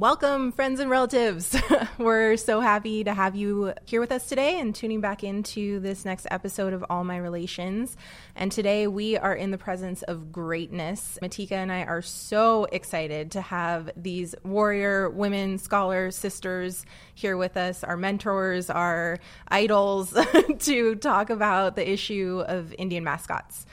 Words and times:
Welcome, 0.00 0.52
friends 0.52 0.80
and 0.80 0.88
relatives. 0.88 1.54
We're 1.98 2.38
so 2.38 2.60
happy 2.60 3.04
to 3.04 3.12
have 3.12 3.36
you 3.36 3.74
here 3.84 4.00
with 4.00 4.12
us 4.12 4.26
today 4.26 4.58
and 4.58 4.74
tuning 4.74 5.02
back 5.02 5.22
into 5.22 5.78
this 5.78 6.06
next 6.06 6.26
episode 6.30 6.72
of 6.72 6.82
All 6.88 7.04
My 7.04 7.18
Relations. 7.18 7.98
And 8.34 8.50
today 8.50 8.86
we 8.86 9.18
are 9.18 9.34
in 9.34 9.50
the 9.50 9.58
presence 9.58 10.00
of 10.04 10.32
greatness. 10.32 11.18
Matika 11.22 11.52
and 11.52 11.70
I 11.70 11.82
are 11.82 12.00
so 12.00 12.64
excited 12.72 13.32
to 13.32 13.42
have 13.42 13.90
these 13.94 14.34
warrior 14.42 15.10
women, 15.10 15.58
scholars, 15.58 16.16
sisters 16.16 16.86
here 17.14 17.36
with 17.36 17.58
us, 17.58 17.84
our 17.84 17.98
mentors, 17.98 18.70
our 18.70 19.18
idols, 19.48 20.18
to 20.60 20.94
talk 20.94 21.28
about 21.28 21.76
the 21.76 21.86
issue 21.86 22.42
of 22.48 22.74
Indian 22.78 23.04
mascots. 23.04 23.66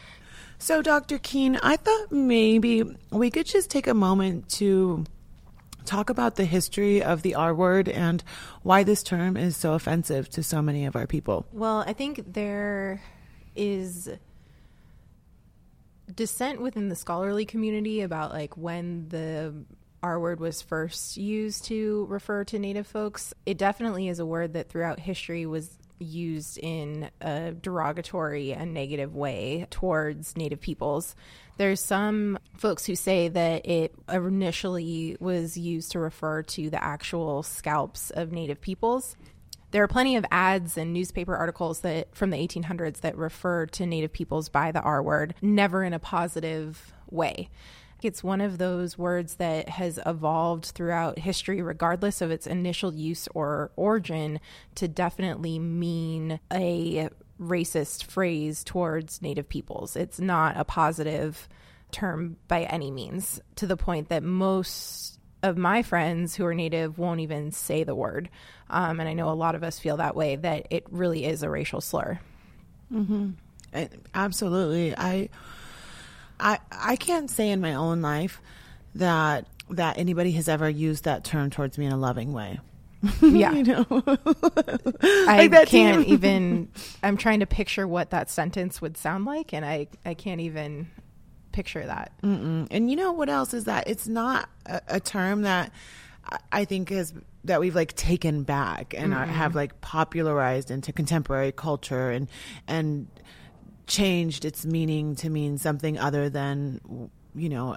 So, 0.60 0.82
Dr. 0.82 1.20
Keene, 1.20 1.56
I 1.64 1.78
thought 1.78 2.12
maybe 2.12 2.84
we 3.12 3.32
could 3.32 3.46
just 3.46 3.70
take 3.70 3.88
a 3.88 3.94
moment 3.94 4.50
to 4.56 5.06
talk 5.88 6.10
about 6.10 6.36
the 6.36 6.46
history 6.46 7.02
of 7.02 7.22
the 7.22 7.36
R 7.36 7.54
word 7.54 7.90
and 7.90 8.24
why 8.62 8.84
this 8.84 9.02
term 9.02 9.38
is 9.38 9.58
so 9.58 9.74
offensive 9.74 10.30
to 10.30 10.44
so 10.44 10.62
many 10.62 10.86
of 10.86 10.96
our 10.96 11.08
people. 11.08 11.46
Well, 11.52 11.84
I 11.88 11.94
think 11.94 12.34
there 12.34 13.02
is 13.56 14.10
dissent 16.14 16.62
within 16.62 16.90
the 16.90 16.96
scholarly 16.96 17.46
community 17.46 18.02
about 18.02 18.32
like 18.32 18.56
when 18.56 19.10
the 19.10 19.54
R 20.04 20.20
word 20.20 20.40
was 20.40 20.62
first 20.62 21.18
used 21.18 21.66
to 21.66 22.06
refer 22.10 22.44
to 22.46 22.60
Native 22.60 22.88
folks. 22.88 23.34
It 23.46 23.58
definitely 23.58 24.08
is 24.08 24.20
a 24.20 24.26
word 24.26 24.54
that 24.54 24.70
throughout 24.70 25.00
history 25.00 25.46
was 25.46 25.78
used 26.00 26.60
in 26.60 27.10
a 27.22 27.52
derogatory 27.52 28.54
and 28.54 28.74
negative 28.74 29.16
way 29.16 29.66
towards 29.70 30.38
Native 30.38 30.62
peoples. 30.62 31.16
There's 31.58 31.82
some 31.82 32.38
folks 32.56 32.86
who 32.86 32.96
say 32.96 33.28
that 33.30 33.66
it 33.68 33.96
initially 34.08 35.18
was 35.20 35.58
used 35.58 35.92
to 35.92 36.00
refer 36.00 36.44
to 36.44 36.70
the 36.70 36.84
actual 36.84 37.42
scalps 37.42 38.12
of 38.12 38.32
Native 38.32 38.62
peoples. 38.62 39.18
There 39.72 39.84
are 39.84 39.88
plenty 39.88 40.16
of 40.16 40.26
ads 40.32 40.78
and 40.78 40.94
newspaper 40.94 41.36
articles 41.36 41.82
that 41.82 42.16
from 42.16 42.30
the 42.30 42.38
1800s 42.38 43.02
that 43.02 43.18
refer 43.18 43.66
to 43.66 43.86
Native 43.86 44.14
peoples 44.14 44.50
by 44.50 44.72
the 44.72 44.82
R 44.82 45.02
word, 45.02 45.34
never 45.42 45.84
in 45.84 45.94
a 45.94 46.00
positive 46.00 46.94
way. 47.10 47.50
It's 48.04 48.24
one 48.24 48.42
of 48.42 48.60
those 48.60 48.98
words 48.98 49.36
that 49.36 49.70
has 49.70 50.00
evolved 50.06 50.66
throughout 50.66 51.20
history, 51.20 51.64
regardless 51.64 52.22
of 52.22 52.30
its 52.30 52.46
initial 52.46 52.94
use 52.94 53.28
or 53.34 53.72
origin, 53.76 54.40
to 54.76 54.88
definitely 54.88 55.58
mean 55.58 56.40
a 56.54 57.10
racist 57.40 58.04
phrase 58.04 58.64
towards 58.64 59.22
Native 59.22 59.48
peoples. 59.48 59.96
It's 59.96 60.20
not 60.20 60.58
a 60.58 60.64
positive 60.64 61.48
term 61.92 62.38
by 62.48 62.64
any 62.64 62.92
means, 62.92 63.40
to 63.56 63.68
the 63.68 63.78
point 63.78 64.10
that 64.10 64.24
most 64.24 65.20
of 65.44 65.58
my 65.58 65.84
friends 65.84 66.36
who 66.36 66.46
are 66.46 66.54
Native 66.54 66.98
won't 66.98 67.20
even 67.20 67.52
say 67.52 67.84
the 67.84 67.96
word. 67.96 68.30
Um, 68.70 69.00
and 69.00 69.08
I 69.08 69.14
know 69.14 69.30
a 69.30 69.32
lot 69.32 69.56
of 69.56 69.64
us 69.64 69.80
feel 69.80 69.98
that 69.98 70.16
way, 70.16 70.36
that 70.36 70.68
it 70.70 70.86
really 70.90 71.26
is 71.26 71.44
a 71.44 71.50
racial 71.50 71.82
slur. 71.82 72.20
Mm-hmm. 72.92 73.32
absolutely. 74.14 74.96
I, 74.98 75.30
I, 76.40 76.60
I 76.72 76.96
can't 76.96 77.30
say 77.30 77.50
in 77.50 77.62
my 77.62 77.76
own 77.76 78.02
life 78.02 78.42
that 78.96 79.46
that 79.70 79.98
anybody 79.98 80.32
has 80.32 80.48
ever 80.48 80.70
used 80.70 81.04
that 81.04 81.26
term 81.26 81.50
towards 81.50 81.78
me 81.78 81.86
in 81.86 81.92
a 81.92 81.98
loving 81.98 82.32
way. 82.32 82.60
Yeah. 83.22 83.52
you 83.52 83.64
know? 83.64 83.86
I 85.02 85.48
like 85.52 85.68
can't 85.68 86.08
even 86.08 86.70
I'm 87.04 87.18
trying 87.18 87.42
to 87.42 87.46
picture 87.46 87.88
what 87.88 88.10
that 88.12 88.30
sentence 88.30 88.82
would 88.82 88.98
sound 88.98 89.26
like 89.26 89.54
and 89.54 89.66
I 89.66 89.88
I 90.06 90.14
can't 90.14 90.42
even 90.42 90.88
picture 91.52 91.86
that. 91.86 92.12
Mm-mm. 92.24 92.68
And 92.72 92.90
you 92.90 92.96
know 92.96 93.12
what 93.12 93.30
else 93.30 93.54
is 93.54 93.66
that 93.66 93.88
it's 93.88 94.08
not 94.08 94.50
a, 94.66 94.82
a 94.88 95.00
term 95.00 95.44
that 95.44 95.72
I 96.52 96.66
think 96.66 96.92
is 96.92 97.14
that 97.46 97.60
we've 97.60 97.76
like 97.76 97.94
taken 97.94 98.44
back 98.44 98.94
and 98.96 99.14
mm-hmm. 99.14 99.32
have 99.32 99.56
like 99.56 99.80
popularized 99.82 100.70
into 100.70 100.92
contemporary 100.92 101.52
culture 101.52 102.12
and 102.12 102.28
and 102.68 103.08
changed 103.88 104.44
its 104.44 104.66
meaning 104.66 105.16
to 105.16 105.30
mean 105.30 105.58
something 105.58 105.98
other 105.98 106.30
than 106.30 107.10
you 107.34 107.50
know 107.50 107.76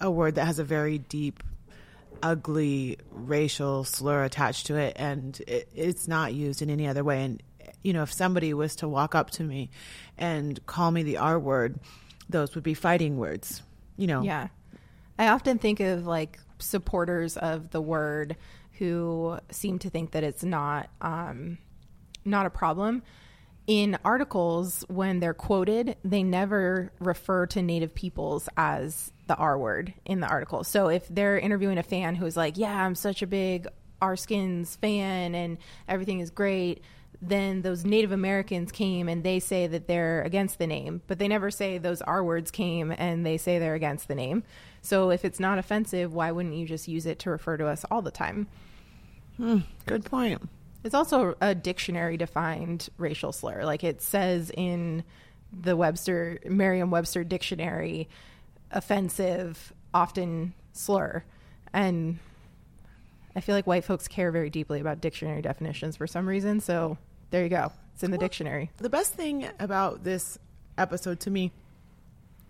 a 0.00 0.10
word 0.10 0.34
that 0.34 0.44
has 0.44 0.58
a 0.58 0.64
very 0.64 0.98
deep 0.98 1.42
ugly 2.22 2.98
racial 3.10 3.84
slur 3.84 4.24
attached 4.24 4.66
to 4.66 4.76
it 4.76 4.94
and 4.96 5.40
it, 5.46 5.68
it's 5.74 6.06
not 6.08 6.34
used 6.34 6.62
in 6.62 6.70
any 6.70 6.86
other 6.86 7.04
way. 7.04 7.24
And 7.24 7.42
you 7.82 7.92
know 7.92 8.02
if 8.02 8.12
somebody 8.12 8.54
was 8.54 8.76
to 8.76 8.88
walk 8.88 9.14
up 9.14 9.30
to 9.30 9.42
me 9.42 9.70
and 10.16 10.64
call 10.66 10.90
me 10.90 11.02
the 11.02 11.16
r 11.16 11.38
word 11.38 11.78
those 12.28 12.54
would 12.54 12.64
be 12.64 12.74
fighting 12.74 13.18
words 13.18 13.62
you 13.96 14.06
know? 14.06 14.22
Yeah. 14.22 14.48
I 15.18 15.28
often 15.28 15.58
think 15.58 15.80
of 15.80 16.06
like 16.06 16.38
supporters 16.58 17.36
of 17.36 17.70
the 17.70 17.80
word 17.80 18.36
who 18.78 19.38
seem 19.50 19.78
to 19.80 19.90
think 19.90 20.12
that 20.12 20.24
it's 20.24 20.42
not 20.42 20.90
um 21.00 21.58
not 22.24 22.46
a 22.46 22.50
problem. 22.50 23.02
In 23.66 23.96
articles 24.04 24.84
when 24.88 25.20
they're 25.20 25.34
quoted 25.34 25.96
they 26.04 26.22
never 26.22 26.92
refer 26.98 27.46
to 27.46 27.62
native 27.62 27.94
peoples 27.94 28.48
as 28.56 29.12
the 29.32 29.38
R 29.38 29.58
word 29.58 29.94
in 30.04 30.20
the 30.20 30.26
article. 30.26 30.62
So 30.62 30.88
if 30.88 31.08
they're 31.08 31.38
interviewing 31.38 31.78
a 31.78 31.82
fan 31.82 32.14
who's 32.14 32.36
like, 32.36 32.58
"Yeah, 32.58 32.84
I'm 32.84 32.94
such 32.94 33.22
a 33.22 33.26
big 33.26 33.66
R 34.02 34.14
Skins 34.14 34.76
fan 34.76 35.34
and 35.34 35.56
everything 35.88 36.20
is 36.20 36.30
great," 36.30 36.82
then 37.22 37.62
those 37.62 37.86
Native 37.86 38.12
Americans 38.12 38.70
came 38.70 39.08
and 39.08 39.24
they 39.24 39.40
say 39.40 39.66
that 39.66 39.86
they're 39.88 40.20
against 40.22 40.58
the 40.58 40.66
name, 40.66 41.00
but 41.06 41.18
they 41.18 41.28
never 41.28 41.50
say 41.50 41.78
those 41.78 42.02
R 42.02 42.22
words 42.22 42.50
came 42.50 42.90
and 42.90 43.24
they 43.24 43.38
say 43.38 43.58
they're 43.58 43.74
against 43.74 44.06
the 44.06 44.14
name. 44.14 44.42
So 44.82 45.10
if 45.10 45.24
it's 45.24 45.40
not 45.40 45.58
offensive, 45.58 46.12
why 46.12 46.30
wouldn't 46.30 46.54
you 46.54 46.66
just 46.66 46.86
use 46.86 47.06
it 47.06 47.18
to 47.20 47.30
refer 47.30 47.56
to 47.56 47.66
us 47.66 47.86
all 47.90 48.02
the 48.02 48.10
time? 48.10 48.48
Hmm, 49.38 49.60
good 49.86 50.04
point. 50.04 50.42
It's 50.84 50.94
also 50.94 51.36
a 51.40 51.54
dictionary 51.54 52.18
defined 52.18 52.90
racial 52.98 53.32
slur. 53.32 53.64
Like 53.64 53.82
it 53.82 54.02
says 54.02 54.50
in 54.54 55.04
the 55.52 55.76
Webster 55.76 56.38
Merriam-Webster 56.44 57.24
dictionary 57.24 58.08
offensive, 58.72 59.72
often 59.94 60.54
slur. 60.72 61.24
And 61.72 62.18
I 63.34 63.40
feel 63.40 63.54
like 63.54 63.66
white 63.66 63.84
folks 63.84 64.08
care 64.08 64.30
very 64.30 64.50
deeply 64.50 64.80
about 64.80 65.00
dictionary 65.00 65.42
definitions 65.42 65.96
for 65.96 66.06
some 66.06 66.26
reason. 66.26 66.60
So 66.60 66.98
there 67.30 67.42
you 67.42 67.48
go. 67.48 67.72
It's 67.94 68.02
in 68.02 68.10
the 68.10 68.16
well, 68.16 68.26
dictionary. 68.26 68.70
The 68.78 68.90
best 68.90 69.14
thing 69.14 69.48
about 69.58 70.04
this 70.04 70.38
episode 70.78 71.20
to 71.20 71.30
me 71.30 71.52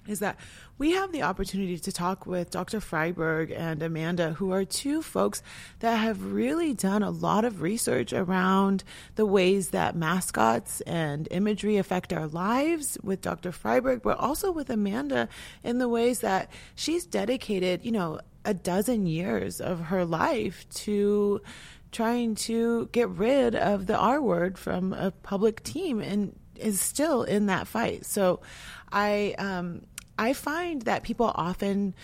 is 0.06 0.18
that 0.18 0.36
we 0.78 0.92
have 0.92 1.12
the 1.12 1.22
opportunity 1.22 1.78
to 1.78 1.92
talk 1.92 2.26
with 2.26 2.50
Dr. 2.50 2.80
Fryberg 2.80 3.56
and 3.56 3.82
Amanda, 3.82 4.32
who 4.32 4.50
are 4.50 4.64
two 4.64 5.00
folks 5.00 5.42
that 5.78 5.96
have 5.96 6.32
really 6.32 6.74
done 6.74 7.02
a 7.02 7.10
lot 7.10 7.44
of 7.44 7.62
research 7.62 8.12
around 8.12 8.82
the 9.14 9.26
ways 9.26 9.70
that 9.70 9.94
mascots 9.94 10.80
and 10.82 11.28
imagery 11.30 11.76
affect 11.76 12.12
our 12.12 12.26
lives 12.26 12.98
with 13.02 13.20
Dr. 13.20 13.52
Fryberg, 13.52 14.02
but 14.02 14.18
also 14.18 14.50
with 14.50 14.70
Amanda 14.70 15.28
in 15.62 15.78
the 15.78 15.88
ways 15.88 16.20
that 16.20 16.50
she's 16.74 17.06
dedicated, 17.06 17.84
you 17.84 17.92
know, 17.92 18.20
a 18.44 18.54
dozen 18.54 19.06
years 19.06 19.60
of 19.60 19.78
her 19.80 20.04
life 20.04 20.66
to 20.70 21.40
trying 21.92 22.34
to 22.34 22.88
get 22.90 23.08
rid 23.10 23.54
of 23.54 23.86
the 23.86 23.96
R 23.96 24.20
word 24.20 24.58
from 24.58 24.92
a 24.94 25.10
public 25.10 25.62
team 25.62 26.00
and 26.00 26.34
is 26.56 26.80
still 26.80 27.22
in 27.22 27.46
that 27.46 27.66
fight. 27.66 28.06
So 28.06 28.40
I 28.90 29.34
um, 29.38 29.82
I 30.18 30.32
find 30.32 30.82
that 30.82 31.02
people 31.02 31.32
often 31.34 31.94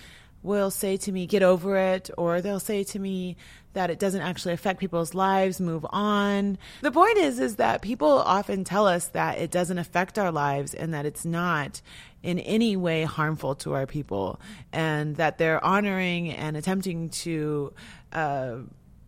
will 0.42 0.70
say 0.70 0.96
to 0.96 1.12
me, 1.12 1.26
get 1.26 1.42
over 1.42 1.76
it, 1.76 2.10
or 2.16 2.41
they'll 2.41 2.60
say 2.60 2.84
to 2.84 2.98
me 2.98 3.36
that 3.72 3.91
it 3.91 3.98
doesn't 3.98 4.20
actually 4.20 4.54
affect 4.54 4.80
people's 4.80 5.14
lives, 5.14 5.60
move 5.60 5.84
on. 5.91 6.58
The 6.80 6.92
point 6.92 7.18
is, 7.18 7.38
is 7.38 7.56
that 7.56 7.82
people 7.82 8.08
often 8.08 8.64
tell 8.64 8.86
us 8.86 9.08
that 9.08 9.38
it 9.38 9.50
doesn't 9.50 9.78
affect 9.78 10.18
our 10.18 10.32
lives 10.32 10.74
and 10.74 10.94
that 10.94 11.06
it's 11.06 11.24
not 11.24 11.80
in 12.22 12.38
any 12.41 12.76
way 12.76 13.04
harmful 13.04 13.54
to 13.56 13.74
our 13.74 13.86
people 13.86 14.41
and 14.72 15.16
that 15.16 15.38
they're 15.38 15.64
honoring 15.64 16.32
and 16.32 16.56
attempting 16.56 17.10
to 17.10 17.72
uh, 18.12 18.56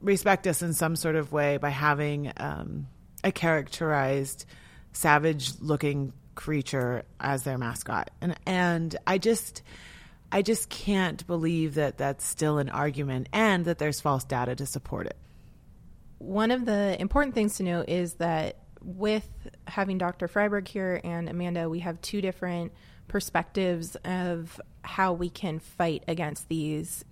respect 0.01 0.47
us 0.47 0.63
in 0.63 0.73
some 0.73 0.97
sort 0.97 1.17
of 1.17 1.33
way 1.33 1.57
by 1.57 1.71
having 1.71 2.33
um, 2.37 2.87
a 3.25 3.33
characterized 3.33 4.47
savage 4.93 5.53
looking 5.61 6.13
creature 6.41 7.05
as 7.21 7.43
their 7.43 7.59
mascot. 7.59 8.11
And 8.23 8.35
and 8.47 8.97
I 9.07 9.19
just 9.19 9.63
I 10.33 10.41
just 10.41 10.71
can't 10.71 11.27
believe 11.27 11.75
that 11.75 11.99
that's 11.99 12.27
still 12.27 12.57
an 12.57 12.71
argument 12.71 13.29
and 13.33 13.67
that 13.67 13.79
there's 13.79 14.01
false 14.01 14.25
data 14.25 14.57
to 14.57 14.65
support 14.65 15.07
it. 15.07 15.17
One 16.19 16.51
of 16.51 16.65
the 16.65 16.97
important 16.99 17.35
things 17.35 17.57
to 17.57 17.63
note 17.63 17.91
is 17.91 18.15
that 18.15 18.57
with 18.83 19.29
having 19.67 19.99
Dr. 19.99 20.29
Fryberg 20.29 20.67
here 20.67 21.01
and 21.05 21.29
Amanda, 21.29 21.69
we 21.69 21.81
have 21.81 22.01
two 22.01 22.23
different 22.23 22.73
perspectives 23.07 23.97
of 23.97 24.59
how 24.83 25.13
we 25.13 25.29
can 25.29 25.59
fight 25.59 26.05
against 26.09 26.49
these 26.49 27.05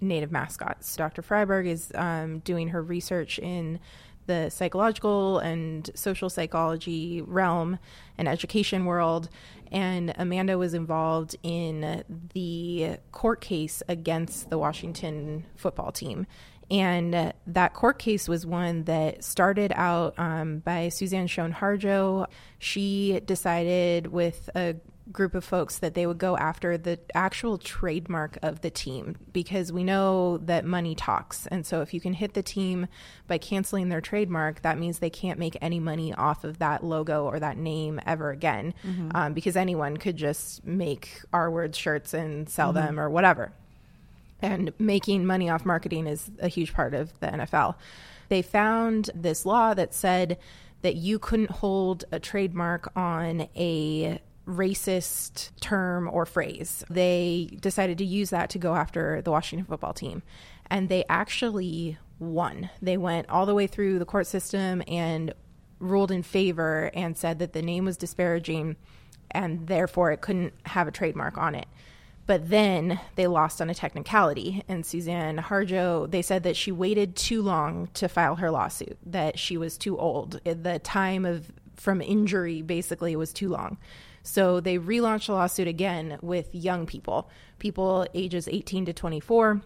native 0.00 0.32
mascots. 0.32 0.96
Dr. 0.96 1.22
Fryberg 1.22 1.66
is 1.66 1.92
um, 1.94 2.40
doing 2.40 2.68
her 2.68 2.82
research 2.82 3.38
in 3.38 3.78
the 4.26 4.50
psychological 4.50 5.38
and 5.38 5.90
social 5.94 6.28
psychology 6.30 7.22
realm 7.22 7.78
and 8.18 8.28
education 8.28 8.84
world. 8.84 9.28
And 9.72 10.14
Amanda 10.16 10.58
was 10.58 10.74
involved 10.74 11.36
in 11.42 12.04
the 12.34 12.98
court 13.12 13.40
case 13.40 13.82
against 13.88 14.50
the 14.50 14.58
Washington 14.58 15.44
football 15.56 15.92
team. 15.92 16.26
And 16.70 17.32
that 17.46 17.74
court 17.74 17.98
case 17.98 18.28
was 18.28 18.44
one 18.44 18.84
that 18.84 19.22
started 19.22 19.72
out 19.74 20.18
um, 20.18 20.58
by 20.58 20.88
Suzanne 20.88 21.28
Shown 21.28 21.52
Harjo. 21.52 22.26
She 22.58 23.20
decided 23.24 24.08
with 24.08 24.50
a 24.54 24.74
group 25.12 25.34
of 25.34 25.44
folks 25.44 25.78
that 25.78 25.94
they 25.94 26.06
would 26.06 26.18
go 26.18 26.36
after 26.36 26.76
the 26.76 26.98
actual 27.14 27.58
trademark 27.58 28.38
of 28.42 28.60
the 28.60 28.70
team 28.70 29.16
because 29.32 29.72
we 29.72 29.84
know 29.84 30.38
that 30.38 30.64
money 30.64 30.94
talks. 30.94 31.46
And 31.46 31.64
so 31.64 31.80
if 31.80 31.94
you 31.94 32.00
can 32.00 32.12
hit 32.12 32.34
the 32.34 32.42
team 32.42 32.88
by 33.26 33.38
canceling 33.38 33.88
their 33.88 34.00
trademark, 34.00 34.62
that 34.62 34.78
means 34.78 34.98
they 34.98 35.10
can't 35.10 35.38
make 35.38 35.56
any 35.60 35.78
money 35.78 36.12
off 36.12 36.44
of 36.44 36.58
that 36.58 36.84
logo 36.84 37.24
or 37.24 37.38
that 37.38 37.56
name 37.56 38.00
ever 38.04 38.30
again 38.30 38.74
mm-hmm. 38.84 39.10
um, 39.14 39.32
because 39.32 39.56
anyone 39.56 39.96
could 39.96 40.16
just 40.16 40.64
make 40.66 41.22
R-word 41.32 41.74
shirts 41.76 42.12
and 42.12 42.48
sell 42.48 42.72
mm-hmm. 42.72 42.86
them 42.86 43.00
or 43.00 43.08
whatever. 43.08 43.52
And 44.42 44.72
making 44.78 45.24
money 45.24 45.48
off 45.48 45.64
marketing 45.64 46.06
is 46.06 46.30
a 46.40 46.48
huge 46.48 46.74
part 46.74 46.94
of 46.94 47.18
the 47.20 47.28
NFL. 47.28 47.76
They 48.28 48.42
found 48.42 49.10
this 49.14 49.46
law 49.46 49.72
that 49.74 49.94
said 49.94 50.36
that 50.82 50.96
you 50.96 51.18
couldn't 51.18 51.50
hold 51.50 52.04
a 52.12 52.20
trademark 52.20 52.92
on 52.96 53.48
a 53.56 54.20
racist 54.46 55.50
term 55.60 56.08
or 56.12 56.24
phrase. 56.24 56.84
They 56.88 57.50
decided 57.60 57.98
to 57.98 58.04
use 58.04 58.30
that 58.30 58.50
to 58.50 58.58
go 58.58 58.74
after 58.74 59.20
the 59.22 59.30
Washington 59.30 59.66
football 59.66 59.92
team. 59.92 60.22
And 60.70 60.88
they 60.88 61.04
actually 61.08 61.98
won. 62.18 62.70
They 62.80 62.96
went 62.96 63.28
all 63.28 63.46
the 63.46 63.54
way 63.54 63.66
through 63.66 63.98
the 63.98 64.04
court 64.04 64.26
system 64.26 64.82
and 64.88 65.34
ruled 65.78 66.10
in 66.10 66.22
favor 66.22 66.90
and 66.94 67.16
said 67.16 67.38
that 67.40 67.52
the 67.52 67.62
name 67.62 67.84
was 67.84 67.96
disparaging 67.96 68.76
and 69.30 69.66
therefore 69.66 70.12
it 70.12 70.20
couldn't 70.20 70.54
have 70.64 70.88
a 70.88 70.92
trademark 70.92 71.36
on 71.36 71.54
it. 71.54 71.66
But 72.26 72.48
then 72.48 72.98
they 73.14 73.26
lost 73.26 73.60
on 73.60 73.70
a 73.70 73.74
technicality. 73.74 74.64
And 74.66 74.84
Suzanne 74.84 75.38
Harjo, 75.38 76.10
they 76.10 76.22
said 76.22 76.42
that 76.42 76.56
she 76.56 76.72
waited 76.72 77.14
too 77.14 77.42
long 77.42 77.88
to 77.94 78.08
file 78.08 78.36
her 78.36 78.50
lawsuit, 78.50 78.98
that 79.06 79.38
she 79.38 79.56
was 79.56 79.78
too 79.78 79.96
old. 79.98 80.40
The 80.44 80.80
time 80.80 81.24
of 81.24 81.52
from 81.76 82.00
injury 82.00 82.62
basically 82.62 83.14
was 83.14 83.32
too 83.32 83.48
long. 83.48 83.78
So 84.26 84.58
they 84.58 84.76
relaunched 84.76 85.26
the 85.26 85.34
lawsuit 85.34 85.68
again 85.68 86.18
with 86.20 86.52
young 86.52 86.84
people, 86.84 87.30
people 87.60 88.08
ages 88.12 88.48
18 88.48 88.86
to 88.86 88.92
24, 88.92 89.62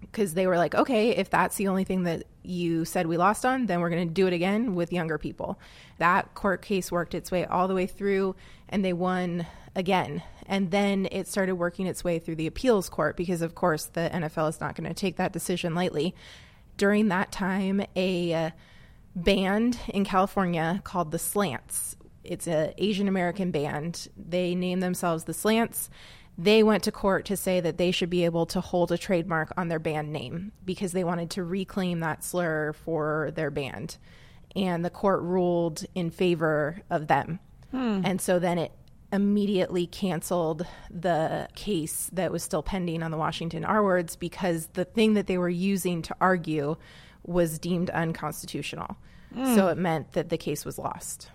because 0.00 0.32
they 0.32 0.46
were 0.46 0.56
like, 0.56 0.74
okay, 0.74 1.10
if 1.10 1.28
that's 1.28 1.56
the 1.56 1.68
only 1.68 1.84
thing 1.84 2.04
that 2.04 2.24
you 2.42 2.86
said 2.86 3.06
we 3.06 3.18
lost 3.18 3.44
on, 3.44 3.66
then 3.66 3.80
we're 3.80 3.90
going 3.90 4.08
to 4.08 4.14
do 4.14 4.26
it 4.26 4.32
again 4.32 4.74
with 4.74 4.94
younger 4.94 5.18
people. 5.18 5.60
That 5.98 6.34
court 6.34 6.62
case 6.62 6.90
worked 6.90 7.14
its 7.14 7.30
way 7.30 7.44
all 7.44 7.68
the 7.68 7.74
way 7.74 7.86
through, 7.86 8.34
and 8.70 8.82
they 8.82 8.94
won 8.94 9.46
again. 9.74 10.22
And 10.46 10.70
then 10.70 11.06
it 11.12 11.28
started 11.28 11.56
working 11.56 11.86
its 11.86 12.02
way 12.02 12.18
through 12.18 12.36
the 12.36 12.46
appeals 12.46 12.88
court 12.88 13.14
because, 13.14 13.42
of 13.42 13.54
course, 13.54 13.84
the 13.84 14.08
NFL 14.10 14.48
is 14.48 14.58
not 14.58 14.74
going 14.74 14.88
to 14.88 14.94
take 14.94 15.16
that 15.16 15.34
decision 15.34 15.74
lightly. 15.74 16.14
During 16.78 17.08
that 17.08 17.30
time, 17.30 17.82
a 17.94 18.52
band 19.14 19.78
in 19.88 20.06
California 20.06 20.80
called 20.82 21.10
the 21.10 21.18
Slants 21.18 21.94
it's 22.28 22.46
an 22.46 22.72
Asian 22.78 23.08
American 23.08 23.50
band. 23.50 24.08
They 24.16 24.54
name 24.54 24.80
themselves 24.80 25.24
the 25.24 25.34
Slants. 25.34 25.88
They 26.38 26.62
went 26.62 26.84
to 26.84 26.92
court 26.92 27.24
to 27.26 27.36
say 27.36 27.60
that 27.60 27.78
they 27.78 27.90
should 27.90 28.10
be 28.10 28.24
able 28.24 28.46
to 28.46 28.60
hold 28.60 28.92
a 28.92 28.98
trademark 28.98 29.52
on 29.56 29.68
their 29.68 29.78
band 29.78 30.12
name 30.12 30.52
because 30.64 30.92
they 30.92 31.04
wanted 31.04 31.30
to 31.30 31.44
reclaim 31.44 32.00
that 32.00 32.22
slur 32.22 32.74
for 32.74 33.30
their 33.34 33.50
band. 33.50 33.96
And 34.54 34.84
the 34.84 34.90
court 34.90 35.22
ruled 35.22 35.84
in 35.94 36.10
favor 36.10 36.82
of 36.90 37.06
them. 37.06 37.40
Hmm. 37.70 38.02
And 38.04 38.20
so 38.20 38.38
then 38.38 38.58
it 38.58 38.72
immediately 39.12 39.86
canceled 39.86 40.66
the 40.90 41.48
case 41.54 42.10
that 42.12 42.32
was 42.32 42.42
still 42.42 42.62
pending 42.62 43.02
on 43.02 43.10
the 43.10 43.16
Washington 43.16 43.64
R 43.64 43.82
words 43.82 44.16
because 44.16 44.66
the 44.74 44.84
thing 44.84 45.14
that 45.14 45.26
they 45.26 45.38
were 45.38 45.48
using 45.48 46.02
to 46.02 46.16
argue 46.20 46.76
was 47.24 47.58
deemed 47.58 47.90
unconstitutional. 47.90 48.96
Mm. 49.34 49.54
So 49.54 49.68
it 49.68 49.78
meant 49.78 50.12
that 50.12 50.28
the 50.28 50.38
case 50.38 50.64
was 50.64 50.78
lost. 50.78 51.30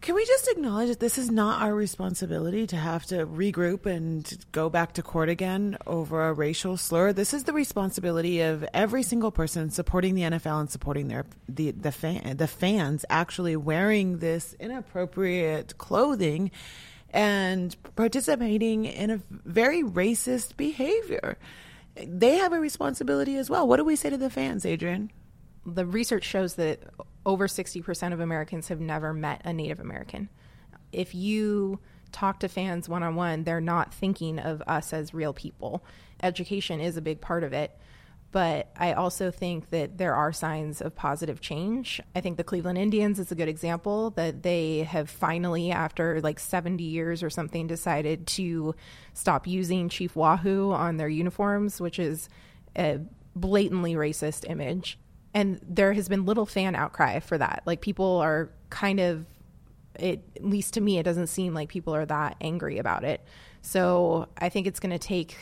Can 0.00 0.14
we 0.14 0.24
just 0.24 0.48
acknowledge 0.48 0.88
that 0.88 1.00
this 1.00 1.18
is 1.18 1.30
not 1.30 1.62
our 1.62 1.74
responsibility 1.74 2.66
to 2.68 2.76
have 2.76 3.04
to 3.06 3.26
regroup 3.26 3.86
and 3.86 4.38
go 4.52 4.68
back 4.68 4.92
to 4.94 5.02
court 5.02 5.28
again 5.28 5.76
over 5.86 6.28
a 6.28 6.32
racial 6.32 6.76
slur? 6.76 7.12
This 7.12 7.34
is 7.34 7.44
the 7.44 7.52
responsibility 7.52 8.40
of 8.40 8.64
every 8.72 9.02
single 9.02 9.30
person 9.32 9.70
supporting 9.70 10.14
the 10.14 10.22
NFL 10.22 10.60
and 10.60 10.70
supporting 10.70 11.08
their 11.08 11.24
the 11.48 11.72
the 11.72 11.92
fan, 11.92 12.36
the 12.36 12.46
fans 12.46 13.04
actually 13.10 13.56
wearing 13.56 14.18
this 14.18 14.54
inappropriate 14.60 15.76
clothing 15.78 16.50
and 17.10 17.74
participating 17.96 18.84
in 18.84 19.10
a 19.10 19.20
very 19.30 19.82
racist 19.82 20.56
behavior. 20.56 21.38
They 21.96 22.36
have 22.36 22.52
a 22.52 22.60
responsibility 22.60 23.36
as 23.36 23.48
well. 23.48 23.66
What 23.66 23.78
do 23.78 23.84
we 23.84 23.96
say 23.96 24.10
to 24.10 24.18
the 24.18 24.30
fans, 24.30 24.66
Adrienne? 24.66 25.10
The 25.66 25.84
research 25.84 26.24
shows 26.24 26.54
that 26.54 26.80
over 27.24 27.48
60% 27.48 28.12
of 28.12 28.20
Americans 28.20 28.68
have 28.68 28.80
never 28.80 29.12
met 29.12 29.42
a 29.44 29.52
Native 29.52 29.80
American. 29.80 30.28
If 30.92 31.14
you 31.14 31.80
talk 32.12 32.40
to 32.40 32.48
fans 32.48 32.88
one 32.88 33.02
on 33.02 33.16
one, 33.16 33.42
they're 33.42 33.60
not 33.60 33.92
thinking 33.92 34.38
of 34.38 34.62
us 34.66 34.92
as 34.92 35.12
real 35.12 35.32
people. 35.32 35.84
Education 36.22 36.80
is 36.80 36.96
a 36.96 37.02
big 37.02 37.20
part 37.20 37.42
of 37.42 37.52
it. 37.52 37.76
But 38.32 38.70
I 38.76 38.92
also 38.92 39.30
think 39.30 39.70
that 39.70 39.98
there 39.98 40.14
are 40.14 40.32
signs 40.32 40.80
of 40.80 40.94
positive 40.94 41.40
change. 41.40 42.00
I 42.14 42.20
think 42.20 42.36
the 42.36 42.44
Cleveland 42.44 42.76
Indians 42.76 43.18
is 43.18 43.32
a 43.32 43.34
good 43.34 43.48
example 43.48 44.10
that 44.10 44.42
they 44.42 44.80
have 44.80 45.08
finally, 45.08 45.70
after 45.70 46.20
like 46.20 46.38
70 46.38 46.84
years 46.84 47.22
or 47.22 47.30
something, 47.30 47.66
decided 47.66 48.26
to 48.28 48.74
stop 49.14 49.46
using 49.46 49.88
Chief 49.88 50.14
Wahoo 50.14 50.72
on 50.72 50.96
their 50.96 51.08
uniforms, 51.08 51.80
which 51.80 51.98
is 51.98 52.28
a 52.76 53.00
blatantly 53.34 53.94
racist 53.94 54.48
image 54.50 54.98
and 55.36 55.60
there 55.68 55.92
has 55.92 56.08
been 56.08 56.24
little 56.24 56.46
fan 56.46 56.74
outcry 56.74 57.20
for 57.20 57.36
that. 57.36 57.62
Like 57.66 57.82
people 57.82 58.16
are 58.16 58.48
kind 58.70 58.98
of 58.98 59.26
it 59.94 60.22
at 60.34 60.44
least 60.44 60.74
to 60.74 60.80
me 60.80 60.98
it 60.98 61.02
doesn't 61.02 61.26
seem 61.26 61.52
like 61.52 61.68
people 61.68 61.94
are 61.94 62.06
that 62.06 62.36
angry 62.40 62.78
about 62.78 63.04
it. 63.04 63.20
So 63.60 64.28
I 64.38 64.48
think 64.48 64.66
it's 64.66 64.80
going 64.80 64.98
to 64.98 64.98
take 64.98 65.36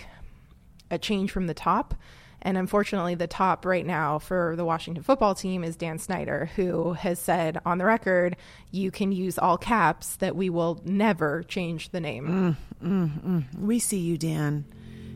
a 0.90 0.98
change 0.98 1.30
from 1.30 1.46
the 1.46 1.54
top. 1.54 1.94
And 2.42 2.58
unfortunately, 2.58 3.14
the 3.14 3.28
top 3.28 3.64
right 3.64 3.86
now 3.86 4.18
for 4.18 4.54
the 4.56 4.64
Washington 4.64 5.02
football 5.02 5.34
team 5.34 5.62
is 5.62 5.76
Dan 5.76 5.98
Snyder, 5.98 6.50
who 6.56 6.92
has 6.94 7.18
said 7.18 7.58
on 7.64 7.78
the 7.78 7.86
record, 7.86 8.36
you 8.70 8.90
can 8.90 9.12
use 9.12 9.38
all 9.38 9.56
caps, 9.56 10.16
that 10.16 10.36
we 10.36 10.50
will 10.50 10.78
never 10.84 11.42
change 11.44 11.88
the 11.90 12.00
name. 12.00 12.56
Mm, 12.82 12.86
mm, 12.86 13.24
mm. 13.24 13.58
We 13.58 13.78
see 13.78 14.00
you, 14.00 14.18
Dan. 14.18 14.66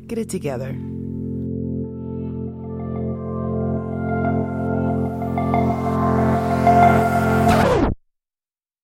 Get 0.06 0.16
it 0.16 0.30
together. 0.30 0.74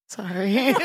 Sorry. 0.09 0.75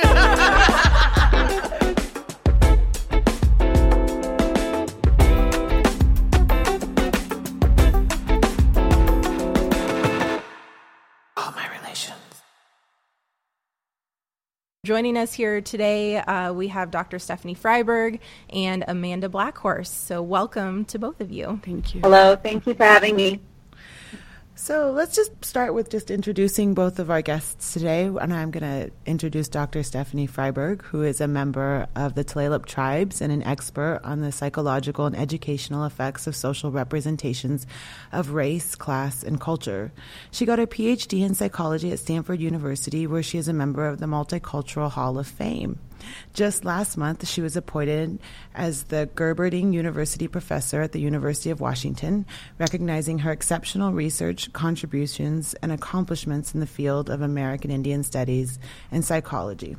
Oh 11.41 11.53
my 11.55 11.69
relations. 11.77 12.19
Joining 14.86 15.17
us 15.17 15.33
here 15.33 15.62
today, 15.62 16.17
uh, 16.17 16.51
we 16.51 16.67
have 16.67 16.91
Dr. 16.91 17.17
Stephanie 17.17 17.55
Fryberg 17.55 18.19
and 18.50 18.83
Amanda 18.88 19.29
Blackhorse. 19.29 19.88
So, 19.88 20.21
welcome 20.21 20.83
to 20.86 21.00
both 21.00 21.21
of 21.21 21.31
you. 21.31 21.62
Thank 21.63 21.95
you. 21.95 22.01
Hello, 22.01 22.36
thank 22.36 22.67
you 22.67 22.74
for 22.74 22.83
having 22.83 23.15
me. 23.15 23.39
So 24.61 24.91
let's 24.91 25.15
just 25.15 25.43
start 25.43 25.73
with 25.73 25.89
just 25.89 26.11
introducing 26.11 26.73
both 26.73 26.99
of 26.99 27.09
our 27.09 27.21
guests 27.21 27.71
today. 27.71 28.03
And 28.03 28.33
I'm 28.33 28.51
going 28.51 28.61
to 28.61 28.91
introduce 29.05 29.47
Dr. 29.47 29.83
Stephanie 29.83 30.27
Fryberg, 30.27 30.81
who 30.81 31.01
is 31.01 31.21
a 31.21 31.29
member 31.29 31.87
of 31.95 32.13
the 32.13 32.25
Tulalip 32.25 32.65
tribes 32.65 33.21
and 33.21 33.31
an 33.31 33.41
expert 33.43 34.01
on 34.03 34.19
the 34.19 34.33
psychological 34.33 35.05
and 35.05 35.15
educational 35.15 35.85
effects 35.85 36.27
of 36.27 36.35
social 36.35 36.71
representations 36.71 37.65
of 38.11 38.31
race, 38.31 38.75
class, 38.75 39.23
and 39.23 39.39
culture. 39.39 39.93
She 40.29 40.45
got 40.45 40.59
her 40.59 40.67
PhD 40.67 41.21
in 41.25 41.35
psychology 41.35 41.93
at 41.93 41.99
Stanford 41.99 42.41
University, 42.41 43.07
where 43.07 43.23
she 43.23 43.37
is 43.37 43.47
a 43.47 43.53
member 43.53 43.87
of 43.87 43.99
the 43.99 44.07
Multicultural 44.07 44.91
Hall 44.91 45.17
of 45.17 45.25
Fame. 45.25 45.79
Just 46.33 46.65
last 46.65 46.97
month, 46.97 47.27
she 47.27 47.41
was 47.41 47.55
appointed 47.55 48.19
as 48.55 48.83
the 48.83 49.09
Gerberding 49.15 49.73
University 49.73 50.27
professor 50.27 50.81
at 50.81 50.91
the 50.91 50.99
University 50.99 51.49
of 51.49 51.59
Washington, 51.59 52.25
recognizing 52.57 53.19
her 53.19 53.31
exceptional 53.31 53.91
research, 53.91 54.51
contributions, 54.53 55.53
and 55.55 55.71
accomplishments 55.71 56.53
in 56.53 56.59
the 56.59 56.67
field 56.67 57.09
of 57.09 57.21
American 57.21 57.71
Indian 57.71 58.03
studies 58.03 58.59
and 58.91 59.03
psychology. 59.03 59.75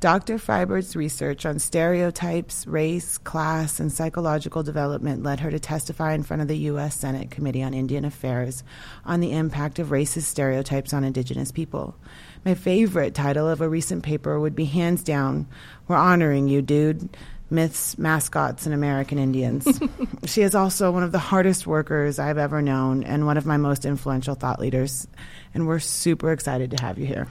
Dr. 0.00 0.38
Fryberg's 0.38 0.94
research 0.94 1.46
on 1.46 1.58
stereotypes, 1.58 2.66
race, 2.66 3.18
class, 3.18 3.80
and 3.80 3.90
psychological 3.90 4.62
development 4.62 5.22
led 5.22 5.40
her 5.40 5.50
to 5.50 5.58
testify 5.58 6.12
in 6.12 6.22
front 6.22 6.42
of 6.42 6.48
the 6.48 6.58
U.S. 6.58 6.96
Senate 6.96 7.30
Committee 7.30 7.62
on 7.62 7.74
Indian 7.74 8.04
Affairs 8.04 8.62
on 9.04 9.20
the 9.20 9.32
impact 9.32 9.78
of 9.78 9.88
racist 9.88 10.24
stereotypes 10.24 10.92
on 10.92 11.04
Indigenous 11.04 11.50
people. 11.50 11.94
My 12.44 12.54
favorite 12.54 13.14
title 13.14 13.48
of 13.48 13.60
a 13.60 13.68
recent 13.68 14.02
paper 14.02 14.38
would 14.38 14.54
be 14.54 14.66
hands 14.66 15.02
down, 15.02 15.48
We're 15.88 15.96
Honoring 15.96 16.48
You, 16.48 16.62
Dude 16.62 17.08
myths, 17.50 17.96
mascots, 17.96 18.66
and 18.66 18.74
American 18.74 19.18
Indians. 19.18 19.80
she 20.24 20.42
is 20.42 20.54
also 20.54 20.90
one 20.90 21.02
of 21.02 21.12
the 21.12 21.18
hardest 21.18 21.66
workers 21.66 22.18
I've 22.18 22.38
ever 22.38 22.60
known 22.60 23.04
and 23.04 23.26
one 23.26 23.36
of 23.36 23.46
my 23.46 23.56
most 23.56 23.84
influential 23.84 24.34
thought 24.34 24.60
leaders. 24.60 25.06
And 25.54 25.66
we're 25.66 25.78
super 25.78 26.32
excited 26.32 26.72
to 26.72 26.82
have 26.82 26.98
you 26.98 27.06
here. 27.06 27.28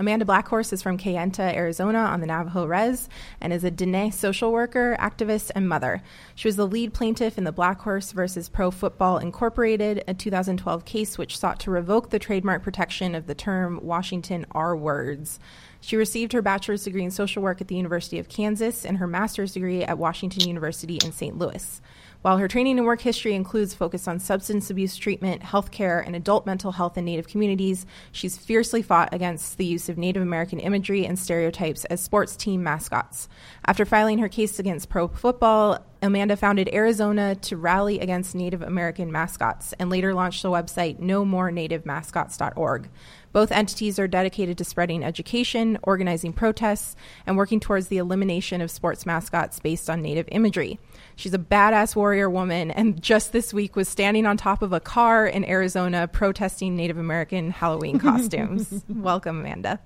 Amanda 0.00 0.24
Blackhorse 0.24 0.72
is 0.72 0.80
from 0.80 0.96
Kayenta, 0.96 1.54
Arizona 1.54 1.98
on 1.98 2.20
the 2.20 2.26
Navajo 2.26 2.64
Res 2.64 3.06
and 3.38 3.52
is 3.52 3.64
a 3.64 3.70
Diné 3.70 4.10
social 4.10 4.50
worker, 4.50 4.96
activist, 4.98 5.50
and 5.54 5.68
mother. 5.68 6.02
She 6.34 6.48
was 6.48 6.56
the 6.56 6.66
lead 6.66 6.94
plaintiff 6.94 7.36
in 7.36 7.44
the 7.44 7.52
Blackhorse 7.52 8.14
versus 8.14 8.48
Pro 8.48 8.70
Football 8.70 9.18
Incorporated, 9.18 10.02
a 10.08 10.14
2012 10.14 10.86
case 10.86 11.18
which 11.18 11.36
sought 11.36 11.60
to 11.60 11.70
revoke 11.70 12.08
the 12.08 12.18
trademark 12.18 12.62
protection 12.62 13.14
of 13.14 13.26
the 13.26 13.34
term 13.34 13.78
Washington 13.82 14.46
R 14.52 14.74
words. 14.74 15.38
She 15.82 15.96
received 15.96 16.32
her 16.32 16.40
bachelor's 16.40 16.84
degree 16.84 17.04
in 17.04 17.10
social 17.10 17.42
work 17.42 17.60
at 17.60 17.68
the 17.68 17.76
University 17.76 18.18
of 18.18 18.30
Kansas 18.30 18.86
and 18.86 18.96
her 18.96 19.06
master's 19.06 19.52
degree 19.52 19.84
at 19.84 19.98
Washington 19.98 20.48
University 20.48 20.98
in 21.04 21.12
St. 21.12 21.36
Louis. 21.36 21.82
While 22.22 22.36
her 22.36 22.48
training 22.48 22.76
and 22.76 22.86
work 22.86 23.00
history 23.00 23.34
includes 23.34 23.72
focus 23.72 24.06
on 24.06 24.18
substance 24.18 24.68
abuse 24.68 24.94
treatment, 24.94 25.40
healthcare, 25.40 26.04
and 26.04 26.14
adult 26.14 26.44
mental 26.44 26.72
health 26.72 26.98
in 26.98 27.06
Native 27.06 27.26
communities, 27.26 27.86
she's 28.12 28.36
fiercely 28.36 28.82
fought 28.82 29.14
against 29.14 29.56
the 29.56 29.64
use 29.64 29.88
of 29.88 29.96
Native 29.96 30.22
American 30.22 30.60
imagery 30.60 31.06
and 31.06 31.18
stereotypes 31.18 31.86
as 31.86 32.02
sports 32.02 32.36
team 32.36 32.62
mascots. 32.62 33.26
After 33.64 33.86
filing 33.86 34.18
her 34.18 34.28
case 34.28 34.58
against 34.58 34.90
pro 34.90 35.08
football, 35.08 35.78
Amanda 36.02 36.36
founded 36.36 36.68
Arizona 36.74 37.36
to 37.36 37.56
rally 37.56 38.00
against 38.00 38.34
Native 38.34 38.60
American 38.60 39.10
mascots 39.10 39.72
and 39.78 39.88
later 39.88 40.12
launched 40.12 40.42
the 40.42 40.50
website 40.50 40.98
nomorenativemascots.org. 40.98 42.90
Both 43.32 43.52
entities 43.52 43.98
are 43.98 44.08
dedicated 44.08 44.58
to 44.58 44.64
spreading 44.64 45.04
education, 45.04 45.78
organizing 45.82 46.32
protests, 46.32 46.96
and 47.26 47.36
working 47.36 47.60
towards 47.60 47.88
the 47.88 47.98
elimination 47.98 48.60
of 48.60 48.70
sports 48.70 49.06
mascots 49.06 49.60
based 49.60 49.88
on 49.88 50.02
Native 50.02 50.28
imagery. 50.32 50.78
She's 51.16 51.34
a 51.34 51.38
badass 51.38 51.94
warrior 51.94 52.28
woman, 52.28 52.70
and 52.70 53.00
just 53.00 53.32
this 53.32 53.54
week 53.54 53.76
was 53.76 53.88
standing 53.88 54.26
on 54.26 54.36
top 54.36 54.62
of 54.62 54.72
a 54.72 54.80
car 54.80 55.26
in 55.26 55.44
Arizona 55.44 56.08
protesting 56.08 56.76
Native 56.76 56.98
American 56.98 57.50
Halloween 57.50 57.98
costumes. 58.00 58.84
Welcome, 58.88 59.40
Amanda. 59.40 59.80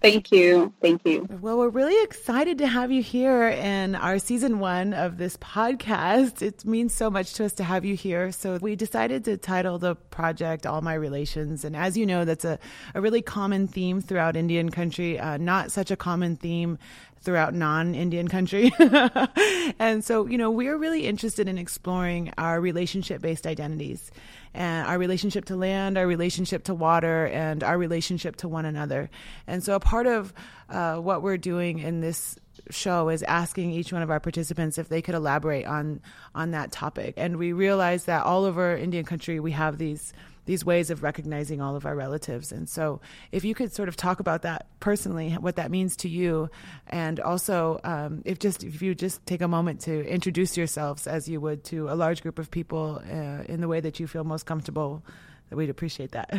Thank 0.00 0.32
you. 0.32 0.72
Thank 0.80 1.02
you. 1.04 1.26
Well, 1.42 1.58
we're 1.58 1.68
really 1.68 2.02
excited 2.02 2.56
to 2.58 2.66
have 2.66 2.90
you 2.90 3.02
here 3.02 3.48
in 3.48 3.94
our 3.94 4.18
season 4.18 4.58
one 4.58 4.94
of 4.94 5.18
this 5.18 5.36
podcast. 5.36 6.40
It 6.40 6.64
means 6.64 6.94
so 6.94 7.10
much 7.10 7.34
to 7.34 7.44
us 7.44 7.52
to 7.54 7.64
have 7.64 7.84
you 7.84 7.94
here. 7.96 8.32
So 8.32 8.56
we 8.62 8.76
decided 8.76 9.26
to 9.26 9.36
title 9.36 9.78
the 9.78 9.96
project 9.96 10.66
All 10.66 10.80
My 10.80 10.94
Relations. 10.94 11.66
And 11.66 11.76
as 11.76 11.98
you 11.98 12.06
know, 12.06 12.24
that's 12.24 12.46
a, 12.46 12.58
a 12.94 13.00
really 13.02 13.20
common 13.20 13.68
theme 13.68 14.00
throughout 14.00 14.36
Indian 14.36 14.70
country, 14.70 15.18
uh, 15.18 15.36
not 15.36 15.70
such 15.70 15.90
a 15.90 15.96
common 15.96 16.36
theme 16.36 16.78
throughout 17.22 17.54
non-Indian 17.54 18.28
country. 18.28 18.72
and 19.78 20.04
so, 20.04 20.26
you 20.26 20.38
know, 20.38 20.50
we're 20.50 20.76
really 20.76 21.06
interested 21.06 21.48
in 21.48 21.58
exploring 21.58 22.32
our 22.38 22.60
relationship-based 22.60 23.46
identities 23.46 24.10
and 24.54 24.86
our 24.86 24.98
relationship 24.98 25.44
to 25.46 25.56
land, 25.56 25.98
our 25.98 26.06
relationship 26.06 26.64
to 26.64 26.74
water, 26.74 27.26
and 27.26 27.62
our 27.62 27.78
relationship 27.78 28.36
to 28.36 28.48
one 28.48 28.64
another. 28.64 29.10
And 29.46 29.62
so, 29.62 29.74
a 29.74 29.80
part 29.80 30.06
of 30.06 30.32
uh, 30.68 30.96
what 30.96 31.22
we're 31.22 31.36
doing 31.36 31.78
in 31.78 32.00
this 32.00 32.38
show 32.70 33.08
is 33.08 33.22
asking 33.22 33.70
each 33.72 33.92
one 33.92 34.02
of 34.02 34.10
our 34.10 34.20
participants 34.20 34.78
if 34.78 34.88
they 34.88 35.02
could 35.02 35.14
elaborate 35.14 35.66
on 35.66 36.00
on 36.34 36.50
that 36.50 36.72
topic. 36.72 37.14
And 37.16 37.36
we 37.36 37.52
realize 37.52 38.04
that 38.04 38.24
all 38.24 38.44
over 38.44 38.76
Indian 38.76 39.04
country 39.04 39.40
we 39.40 39.52
have 39.52 39.78
these 39.78 40.12
these 40.46 40.64
ways 40.64 40.90
of 40.90 41.02
recognizing 41.02 41.60
all 41.60 41.76
of 41.76 41.86
our 41.86 41.94
relatives. 41.94 42.52
And 42.52 42.68
so, 42.68 43.00
if 43.32 43.44
you 43.44 43.54
could 43.54 43.72
sort 43.72 43.88
of 43.88 43.96
talk 43.96 44.20
about 44.20 44.42
that 44.42 44.66
personally, 44.80 45.32
what 45.32 45.56
that 45.56 45.70
means 45.70 45.96
to 45.96 46.08
you, 46.08 46.50
and 46.86 47.20
also 47.20 47.80
um, 47.84 48.22
if 48.24 48.38
just 48.38 48.64
if 48.64 48.82
you 48.82 48.94
just 48.94 49.24
take 49.26 49.42
a 49.42 49.48
moment 49.48 49.80
to 49.82 50.06
introduce 50.06 50.56
yourselves 50.56 51.06
as 51.06 51.28
you 51.28 51.40
would 51.40 51.64
to 51.64 51.88
a 51.88 51.94
large 51.94 52.22
group 52.22 52.38
of 52.38 52.50
people 52.50 53.02
uh, 53.10 53.44
in 53.48 53.60
the 53.60 53.68
way 53.68 53.80
that 53.80 54.00
you 54.00 54.06
feel 54.06 54.24
most 54.24 54.46
comfortable, 54.46 55.02
that 55.48 55.56
we'd 55.56 55.70
appreciate 55.70 56.12
that. 56.12 56.34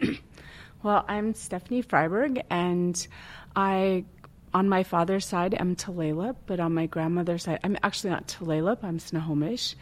well, 0.83 1.05
I'm 1.07 1.33
Stephanie 1.33 1.83
Fryberg, 1.83 2.41
and 2.49 3.07
I 3.55 4.05
on 4.53 4.69
my 4.69 4.83
father's 4.83 5.25
side, 5.25 5.55
I'm 5.59 5.75
Tulalip, 5.75 6.35
but 6.45 6.59
on 6.59 6.73
my 6.73 6.85
grandmother's 6.85 7.43
side, 7.43 7.59
I'm 7.63 7.77
actually 7.83 8.11
not 8.11 8.27
Tulalip, 8.27 8.83
I'm 8.83 8.99
Snohomish, 8.99 9.75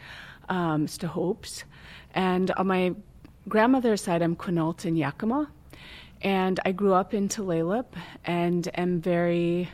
um, 0.48 0.86
Snohopes. 0.88 1.64
And 2.16 2.50
on 2.52 2.66
my 2.66 2.94
grandmother's 3.46 4.00
side, 4.00 4.22
I'm 4.22 4.34
Quinault 4.34 4.86
and 4.86 4.98
Yakima. 4.98 5.48
And 6.22 6.58
I 6.64 6.72
grew 6.72 6.94
up 6.94 7.12
in 7.12 7.28
Tulalip 7.28 7.92
and 8.24 8.68
am 8.74 9.02
very, 9.02 9.68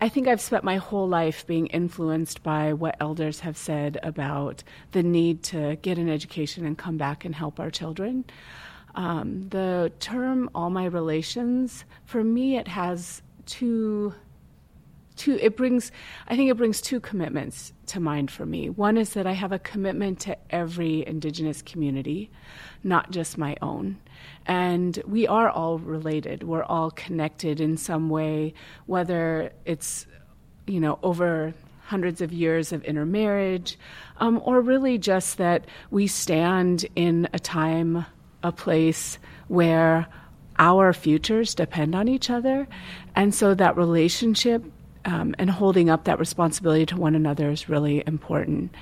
I 0.00 0.08
think 0.08 0.26
I've 0.26 0.40
spent 0.40 0.64
my 0.64 0.76
whole 0.76 1.08
life 1.08 1.46
being 1.46 1.68
influenced 1.68 2.42
by 2.42 2.72
what 2.72 2.96
elders 3.00 3.38
have 3.40 3.56
said 3.56 4.00
about 4.02 4.64
the 4.90 5.04
need 5.04 5.44
to 5.44 5.76
get 5.76 5.96
an 5.96 6.08
education 6.08 6.66
and 6.66 6.76
come 6.76 6.98
back 6.98 7.24
and 7.24 7.36
help 7.36 7.60
our 7.60 7.70
children. 7.70 8.24
Um, 8.96 9.48
the 9.48 9.92
term 10.00 10.50
all 10.56 10.70
my 10.70 10.86
relations, 10.86 11.84
for 12.04 12.24
me, 12.24 12.56
it 12.56 12.66
has 12.66 13.22
two 13.46 14.12
two 15.14 15.36
it 15.42 15.56
brings 15.56 15.90
i 16.28 16.36
think 16.36 16.48
it 16.48 16.56
brings 16.56 16.80
two 16.80 17.00
commitments 17.00 17.72
to 17.88 18.00
mind 18.00 18.30
for 18.30 18.46
me. 18.46 18.70
One 18.70 18.96
is 18.96 19.14
that 19.14 19.26
i 19.26 19.32
have 19.32 19.52
a 19.52 19.58
commitment 19.58 20.20
to 20.20 20.36
every 20.50 21.06
indigenous 21.06 21.62
community 21.62 22.30
not 22.84 23.10
just 23.10 23.38
my 23.38 23.56
own. 23.60 23.98
And 24.46 25.02
we 25.06 25.26
are 25.26 25.50
all 25.50 25.78
related. 25.78 26.42
We're 26.42 26.64
all 26.64 26.90
connected 26.90 27.60
in 27.60 27.76
some 27.76 28.08
way 28.08 28.54
whether 28.86 29.52
it's 29.64 30.06
you 30.66 30.80
know 30.80 30.98
over 31.02 31.54
hundreds 31.82 32.20
of 32.20 32.32
years 32.32 32.72
of 32.72 32.84
intermarriage 32.84 33.78
um, 34.18 34.40
or 34.44 34.60
really 34.60 34.98
just 34.98 35.38
that 35.38 35.64
we 35.90 36.06
stand 36.06 36.84
in 36.94 37.26
a 37.32 37.38
time 37.38 38.04
a 38.42 38.52
place 38.52 39.18
where 39.48 40.06
our 40.58 40.92
futures 40.92 41.54
depend 41.54 41.94
on 41.94 42.08
each 42.08 42.30
other. 42.30 42.68
And 43.16 43.34
so 43.34 43.54
that 43.54 43.76
relationship 43.76 44.62
um, 45.08 45.34
and 45.38 45.50
holding 45.50 45.88
up 45.88 46.04
that 46.04 46.18
responsibility 46.18 46.84
to 46.84 46.96
one 46.96 47.14
another 47.14 47.50
is 47.50 47.66
really 47.66 48.04
important. 48.06 48.74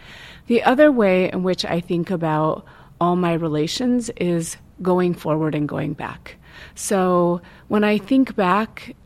The 0.48 0.64
other 0.64 0.90
way 0.90 1.30
in 1.30 1.44
which 1.44 1.64
I 1.64 1.78
think 1.78 2.10
about 2.10 2.66
all 3.00 3.14
my 3.14 3.34
relations 3.34 4.10
is 4.16 4.56
going 4.82 5.14
forward 5.14 5.54
and 5.54 5.68
going 5.68 5.92
back. 5.92 6.34
So 6.74 7.40
when 7.68 7.84
I 7.84 7.98
think 7.98 8.34
back 8.34 8.96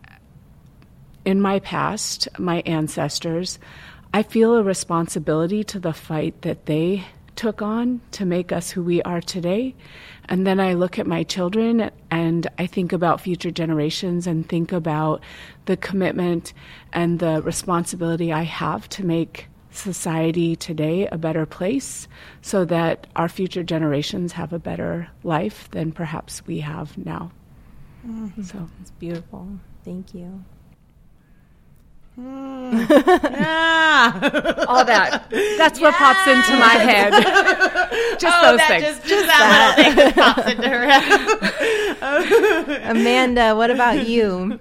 in 1.26 1.42
my 1.42 1.58
past, 1.58 2.26
my 2.38 2.60
ancestors, 2.64 3.58
I 4.14 4.22
feel 4.22 4.56
a 4.56 4.62
responsibility 4.62 5.62
to 5.64 5.78
the 5.78 5.92
fight 5.92 6.40
that 6.40 6.64
they 6.64 7.04
took 7.36 7.62
on 7.62 8.00
to 8.12 8.24
make 8.24 8.50
us 8.52 8.70
who 8.70 8.82
we 8.82 9.02
are 9.02 9.20
today. 9.20 9.74
And 10.28 10.46
then 10.46 10.60
I 10.60 10.74
look 10.74 10.98
at 10.98 11.06
my 11.06 11.22
children 11.22 11.90
and 12.10 12.46
I 12.58 12.66
think 12.66 12.92
about 12.92 13.20
future 13.20 13.50
generations 13.50 14.26
and 14.26 14.48
think 14.48 14.72
about 14.72 15.22
the 15.66 15.76
commitment 15.76 16.52
and 16.92 17.18
the 17.18 17.42
responsibility 17.42 18.32
I 18.32 18.42
have 18.42 18.88
to 18.90 19.04
make 19.04 19.46
society 19.70 20.56
today 20.56 21.06
a 21.06 21.18
better 21.18 21.46
place 21.46 22.08
so 22.42 22.64
that 22.64 23.06
our 23.16 23.28
future 23.28 23.62
generations 23.62 24.32
have 24.32 24.52
a 24.52 24.58
better 24.58 25.08
life 25.22 25.70
than 25.70 25.92
perhaps 25.92 26.46
we 26.46 26.60
have 26.60 26.98
now. 26.98 27.30
Mm-hmm. 28.06 28.42
So 28.42 28.68
it's 28.80 28.90
beautiful. 28.92 29.46
Thank 29.84 30.14
you. 30.14 30.44
Mm. 32.18 32.88
yeah. 33.30 34.64
All 34.68 34.84
that. 34.84 35.30
That's 35.30 35.78
yeah. 35.78 35.86
what 35.86 35.94
pops 35.94 36.26
into 36.26 36.58
my 36.58 36.74
head. 36.74 37.12
just 38.18 38.36
oh, 38.36 38.56
those 38.56 38.66
things. 38.66 38.82
Just, 38.82 39.06
just 39.06 39.26
that, 39.26 39.74
that. 39.76 39.78
little 39.78 39.94
thing 39.94 39.96
that 39.96 40.14
pops 40.16 40.50
into 40.50 40.68
her 40.68 40.84
head. 42.70 42.90
Amanda, 42.96 43.54
what 43.54 43.70
about 43.70 44.06
you? 44.06 44.58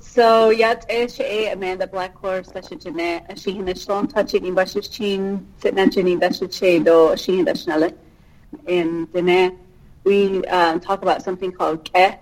So 0.00 0.48
yat 0.50 0.86
e 0.90 1.48
Amanda 1.48 1.86
Blackhorse 1.86 2.52
da 2.52 2.62
shi 2.62 2.90
ne 2.90 3.22
shi 3.36 3.52
hin 3.52 3.66
shlon 3.66 4.10
touch 4.10 4.32
ni 4.40 4.50
ba 4.50 4.66
shi 4.66 4.80
chin 4.80 5.46
sit 5.58 5.74
na 5.74 5.84
jini 5.84 6.18
da 6.18 6.30
shi 6.30 6.46
che 6.48 6.78
do 6.78 7.14
shi 7.14 7.36
hin 7.36 7.44
da 7.44 7.52
shnale 7.52 7.94
in 8.66 9.04
dene 9.12 9.58
we 10.04 10.44
um, 10.46 10.80
talk 10.80 11.02
about 11.02 11.22
something 11.22 11.52
called 11.52 11.84
ke 11.84 12.18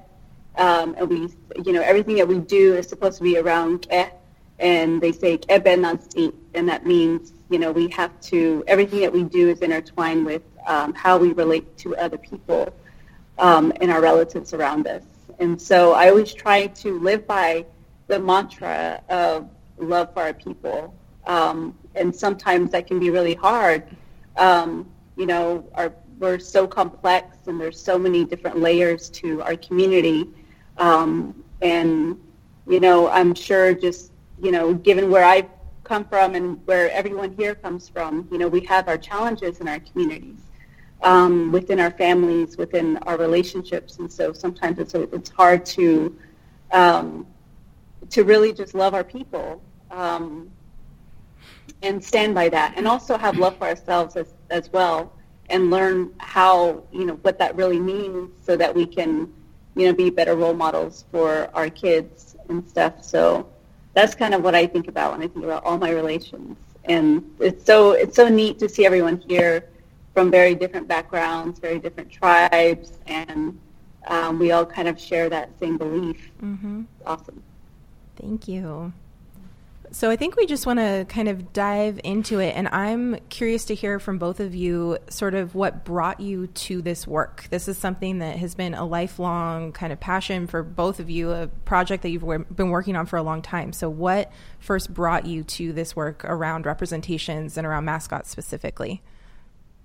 um, 0.56 0.96
and 0.98 1.08
we 1.08 1.28
you 1.64 1.72
know 1.72 1.80
everything 1.80 2.16
that 2.16 2.26
we 2.26 2.40
do 2.40 2.74
is 2.74 2.88
supposed 2.88 3.18
to 3.18 3.22
be 3.22 3.38
around 3.38 3.88
ke 3.88 4.10
and 4.58 5.00
they 5.00 5.12
say 5.12 5.38
ke 5.38 5.62
ben 5.62 5.84
and 5.84 6.68
that 6.68 6.84
means 6.84 7.32
you 7.50 7.58
know 7.60 7.70
we 7.70 7.86
have 7.88 8.20
to 8.20 8.64
everything 8.66 9.00
that 9.00 9.12
we 9.12 9.22
do 9.22 9.48
is 9.48 9.60
intertwined 9.60 10.26
with 10.26 10.42
um, 10.66 10.92
how 10.94 11.16
we 11.16 11.32
relate 11.34 11.78
to 11.78 11.96
other 11.96 12.18
people 12.18 12.74
um, 13.38 13.72
and 13.80 13.92
our 13.92 14.00
relatives 14.00 14.52
around 14.54 14.88
us 14.88 15.04
And 15.40 15.60
so 15.60 15.94
I 15.94 16.10
always 16.10 16.34
try 16.34 16.66
to 16.66 16.98
live 17.00 17.26
by 17.26 17.64
the 18.08 18.18
mantra 18.18 19.02
of 19.08 19.48
love 19.78 20.12
for 20.12 20.20
our 20.22 20.34
people. 20.34 20.94
Um, 21.26 21.76
and 21.94 22.14
sometimes 22.14 22.70
that 22.72 22.86
can 22.86 23.00
be 23.00 23.08
really 23.08 23.34
hard. 23.34 23.84
Um, 24.36 24.88
you 25.16 25.26
know, 25.26 25.66
our, 25.74 25.92
we're 26.18 26.38
so 26.38 26.66
complex 26.66 27.46
and 27.46 27.58
there's 27.58 27.80
so 27.80 27.98
many 27.98 28.24
different 28.24 28.58
layers 28.58 29.08
to 29.10 29.42
our 29.42 29.56
community. 29.56 30.28
Um, 30.76 31.42
and, 31.62 32.20
you 32.66 32.80
know, 32.80 33.08
I'm 33.08 33.34
sure 33.34 33.72
just, 33.72 34.12
you 34.42 34.52
know, 34.52 34.74
given 34.74 35.10
where 35.10 35.24
I've 35.24 35.48
come 35.84 36.04
from 36.04 36.34
and 36.34 36.60
where 36.66 36.90
everyone 36.92 37.34
here 37.34 37.54
comes 37.54 37.88
from, 37.88 38.28
you 38.30 38.36
know, 38.36 38.48
we 38.48 38.60
have 38.66 38.88
our 38.88 38.98
challenges 38.98 39.60
in 39.60 39.68
our 39.68 39.80
communities. 39.80 40.49
Um, 41.02 41.50
within 41.50 41.80
our 41.80 41.90
families, 41.90 42.58
within 42.58 42.98
our 42.98 43.16
relationships, 43.16 43.96
and 43.98 44.12
so 44.12 44.34
sometimes 44.34 44.78
it's 44.78 44.94
it's 44.94 45.30
hard 45.30 45.64
to 45.66 46.14
um, 46.72 47.26
to 48.10 48.22
really 48.22 48.52
just 48.52 48.74
love 48.74 48.92
our 48.92 49.04
people 49.04 49.62
um, 49.90 50.50
and 51.82 52.04
stand 52.04 52.34
by 52.34 52.50
that, 52.50 52.74
and 52.76 52.86
also 52.86 53.16
have 53.16 53.38
love 53.38 53.56
for 53.56 53.64
ourselves 53.68 54.16
as, 54.16 54.34
as 54.50 54.70
well, 54.72 55.10
and 55.48 55.70
learn 55.70 56.12
how 56.18 56.82
you 56.92 57.06
know 57.06 57.14
what 57.22 57.38
that 57.38 57.56
really 57.56 57.80
means, 57.80 58.30
so 58.44 58.54
that 58.56 58.74
we 58.74 58.84
can 58.84 59.32
you 59.76 59.86
know 59.86 59.94
be 59.94 60.10
better 60.10 60.36
role 60.36 60.52
models 60.52 61.06
for 61.10 61.48
our 61.54 61.70
kids 61.70 62.36
and 62.50 62.68
stuff. 62.68 63.02
So 63.02 63.48
that's 63.94 64.14
kind 64.14 64.34
of 64.34 64.42
what 64.42 64.54
I 64.54 64.66
think 64.66 64.86
about 64.86 65.12
when 65.12 65.22
I 65.22 65.28
think 65.28 65.46
about 65.46 65.64
all 65.64 65.78
my 65.78 65.92
relations, 65.92 66.58
and 66.84 67.24
it's 67.40 67.64
so 67.64 67.92
it's 67.92 68.16
so 68.16 68.28
neat 68.28 68.58
to 68.58 68.68
see 68.68 68.84
everyone 68.84 69.24
here 69.26 69.70
from 70.14 70.30
very 70.30 70.54
different 70.54 70.88
backgrounds, 70.88 71.58
very 71.58 71.78
different 71.78 72.10
tribes, 72.10 72.98
and 73.06 73.58
um, 74.06 74.38
we 74.38 74.52
all 74.52 74.66
kind 74.66 74.88
of 74.88 75.00
share 75.00 75.28
that 75.28 75.50
same 75.60 75.78
belief. 75.78 76.30
Mm-hmm. 76.42 76.82
Awesome. 77.06 77.42
Thank 78.16 78.48
you. 78.48 78.92
So 79.92 80.08
I 80.08 80.14
think 80.14 80.36
we 80.36 80.46
just 80.46 80.66
want 80.66 80.78
to 80.78 81.04
kind 81.08 81.28
of 81.28 81.52
dive 81.52 81.98
into 82.04 82.38
it, 82.38 82.54
and 82.54 82.68
I'm 82.68 83.16
curious 83.28 83.64
to 83.66 83.74
hear 83.74 83.98
from 83.98 84.18
both 84.18 84.38
of 84.38 84.54
you 84.54 84.98
sort 85.08 85.34
of 85.34 85.56
what 85.56 85.84
brought 85.84 86.20
you 86.20 86.46
to 86.46 86.80
this 86.80 87.08
work. 87.08 87.48
This 87.50 87.66
is 87.66 87.76
something 87.76 88.20
that 88.20 88.36
has 88.36 88.54
been 88.54 88.74
a 88.74 88.84
lifelong 88.84 89.72
kind 89.72 89.92
of 89.92 89.98
passion 89.98 90.46
for 90.46 90.62
both 90.62 91.00
of 91.00 91.10
you, 91.10 91.32
a 91.32 91.48
project 91.64 92.04
that 92.04 92.10
you've 92.10 92.24
been 92.54 92.70
working 92.70 92.94
on 92.94 93.06
for 93.06 93.16
a 93.16 93.22
long 93.22 93.42
time. 93.42 93.72
So, 93.72 93.90
what 93.90 94.30
first 94.60 94.94
brought 94.94 95.26
you 95.26 95.42
to 95.42 95.72
this 95.72 95.96
work 95.96 96.24
around 96.24 96.66
representations 96.66 97.56
and 97.56 97.66
around 97.66 97.84
mascots 97.84 98.30
specifically? 98.30 99.02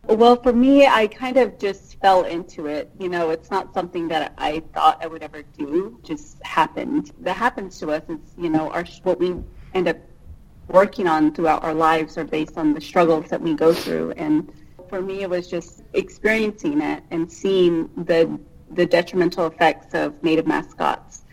Well, 0.08 0.36
for 0.36 0.54
me, 0.54 0.86
I 0.86 1.08
kind 1.08 1.38
of 1.38 1.58
just 1.58 2.00
fell 2.00 2.26
into 2.26 2.68
it. 2.68 2.92
You 3.00 3.10
know, 3.10 3.32
it's 3.32 3.50
not 3.50 3.74
something 3.74 4.08
that 4.10 4.34
I 4.38 4.62
thought 4.74 5.04
I 5.04 5.08
would 5.08 5.24
ever 5.24 5.42
do. 5.58 6.00
Just 6.04 6.42
happened. 6.44 7.12
That 7.22 7.36
happens 7.36 7.80
to 7.80 7.92
us. 7.92 8.04
It's 8.08 8.34
you 8.38 8.50
know, 8.50 8.70
our 8.70 8.86
what 9.04 9.20
we 9.20 9.36
end 9.74 9.88
up 9.88 9.98
working 10.68 11.08
on 11.08 11.34
throughout 11.34 11.64
our 11.64 11.74
lives 11.74 12.18
are 12.18 12.24
based 12.24 12.58
on 12.58 12.74
the 12.74 12.82
struggles 12.82 13.30
that 13.30 13.42
we 13.42 13.56
go 13.56 13.74
through. 13.74 14.12
And 14.12 14.52
for 14.90 15.02
me, 15.02 15.24
it 15.24 15.30
was 15.30 15.48
just 15.48 15.84
experiencing 15.94 16.82
it 16.82 17.04
and 17.10 17.32
seeing 17.32 17.90
the 18.06 18.40
the 18.72 18.86
detrimental 18.86 19.48
effects 19.48 19.96
of 19.96 20.22
native 20.24 20.46
mascots. 20.46 21.24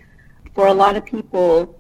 For 0.55 0.69
a 0.69 0.75
lot 0.75 0.97
of 0.97 1.05
people, 1.05 1.79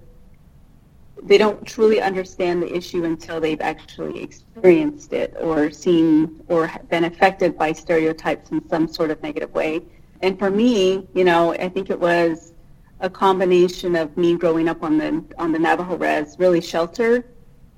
they 1.25 1.39
don't 1.39 1.65
truly 1.65 2.01
understand 2.01 2.63
the 2.63 2.75
issue 2.75 3.05
until 3.05 3.41
they've 3.41 3.61
actually 3.61 4.23
experienced 4.23 5.13
it 5.13 5.35
or 5.41 5.71
seen 5.71 6.43
or 6.49 6.71
been 6.91 7.05
affected 7.05 7.57
by 7.57 7.73
stereotypes 7.73 8.51
in 8.51 8.69
some 8.69 8.89
sort 8.89 9.11
of 9.11 9.23
negative 9.23 9.53
way. 9.55 9.83
And 10.21 10.39
for 10.39 10.51
me, 10.51 11.07
you 11.15 11.25
know, 11.25 11.53
I 11.53 11.69
think 11.69 11.91
it 11.91 11.99
was 11.99 12.53
a 13.01 13.11
combination 13.11 13.97
of 13.97 14.17
me 14.17 14.37
growing 14.37 14.69
up 14.69 14.83
on 14.83 14.99
the 14.99 15.25
on 15.39 15.53
the 15.53 15.59
Navajo 15.59 15.97
res, 15.97 16.39
really 16.39 16.61
shelter, 16.61 17.25